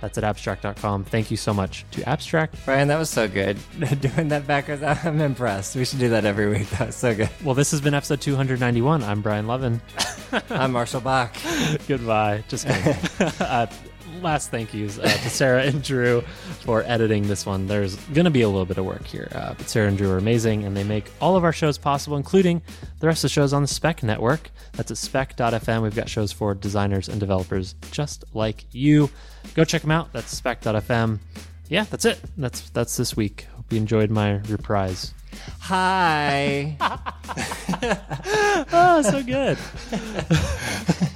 That's 0.00 0.18
at 0.18 0.24
abstract.com. 0.24 1.04
Thank 1.04 1.30
you 1.30 1.36
so 1.36 1.54
much 1.54 1.84
to 1.92 2.06
Abstract. 2.08 2.54
Brian, 2.64 2.88
that 2.88 2.98
was 2.98 3.10
so 3.10 3.26
good. 3.28 3.58
Doing 4.00 4.28
that 4.28 4.46
backwards, 4.46 4.82
I'm 4.82 5.20
impressed. 5.20 5.74
We 5.76 5.84
should 5.84 5.98
do 5.98 6.10
that 6.10 6.24
every 6.24 6.48
week. 6.48 6.68
That 6.70 6.88
was 6.88 6.96
so 6.96 7.14
good. 7.14 7.30
Well, 7.42 7.54
this 7.54 7.70
has 7.70 7.80
been 7.80 7.94
episode 7.94 8.20
291. 8.20 9.02
I'm 9.02 9.22
Brian 9.22 9.46
Lovin. 9.46 9.80
I'm 10.50 10.72
Marshall 10.72 11.00
Bock. 11.00 11.34
Goodbye. 11.88 12.44
Just 12.48 12.66
kidding. 12.66 12.94
uh, 13.40 13.66
last 14.22 14.50
thank 14.50 14.74
yous 14.74 14.98
uh, 14.98 15.02
to 15.02 15.30
Sarah 15.30 15.64
and 15.64 15.82
Drew 15.82 16.22
for 16.60 16.82
editing 16.84 17.28
this 17.28 17.46
one. 17.46 17.66
There's 17.66 17.96
going 17.96 18.24
to 18.24 18.30
be 18.30 18.42
a 18.42 18.48
little 18.48 18.66
bit 18.66 18.78
of 18.78 18.84
work 18.84 19.04
here, 19.06 19.28
uh, 19.34 19.54
but 19.54 19.68
Sarah 19.68 19.88
and 19.88 19.96
Drew 19.98 20.10
are 20.10 20.18
amazing, 20.18 20.64
and 20.64 20.76
they 20.76 20.84
make 20.84 21.10
all 21.20 21.36
of 21.36 21.44
our 21.44 21.52
shows 21.52 21.78
possible, 21.78 22.16
including 22.16 22.62
the 23.00 23.06
rest 23.06 23.18
of 23.18 23.30
the 23.30 23.32
shows 23.32 23.52
on 23.52 23.62
the 23.62 23.68
Spec 23.68 24.02
Network. 24.02 24.50
That's 24.72 24.90
at 24.90 24.98
spec.fm. 24.98 25.82
We've 25.82 25.94
got 25.94 26.08
shows 26.08 26.32
for 26.32 26.54
designers 26.54 27.08
and 27.08 27.18
developers 27.20 27.74
just 27.90 28.24
like 28.34 28.64
you. 28.72 29.10
Go 29.54 29.64
check 29.64 29.82
them 29.82 29.90
out. 29.90 30.12
That's 30.12 30.34
spec.fm. 30.36 31.18
Yeah, 31.68 31.84
that's 31.84 32.04
it. 32.04 32.20
That's 32.36 32.70
that's 32.70 32.96
this 32.96 33.16
week. 33.16 33.46
Hope 33.56 33.72
you 33.72 33.78
enjoyed 33.78 34.10
my 34.10 34.36
reprise. 34.48 35.12
Hi. 35.60 36.76
Oh, 38.72 39.02
so 39.10 39.22
good. 39.22 39.58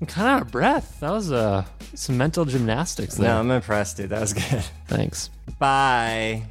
I'm 0.00 0.06
kind 0.06 0.28
of 0.28 0.34
out 0.36 0.42
of 0.42 0.50
breath. 0.50 1.00
That 1.00 1.10
was 1.10 1.30
uh, 1.30 1.64
some 1.94 2.16
mental 2.16 2.44
gymnastics 2.46 3.16
there. 3.16 3.28
no, 3.28 3.38
I'm 3.40 3.50
impressed, 3.50 3.98
dude. 3.98 4.10
That 4.10 4.20
was 4.20 4.32
good. 4.32 4.64
Thanks. 4.86 5.28
Bye. 5.58 6.44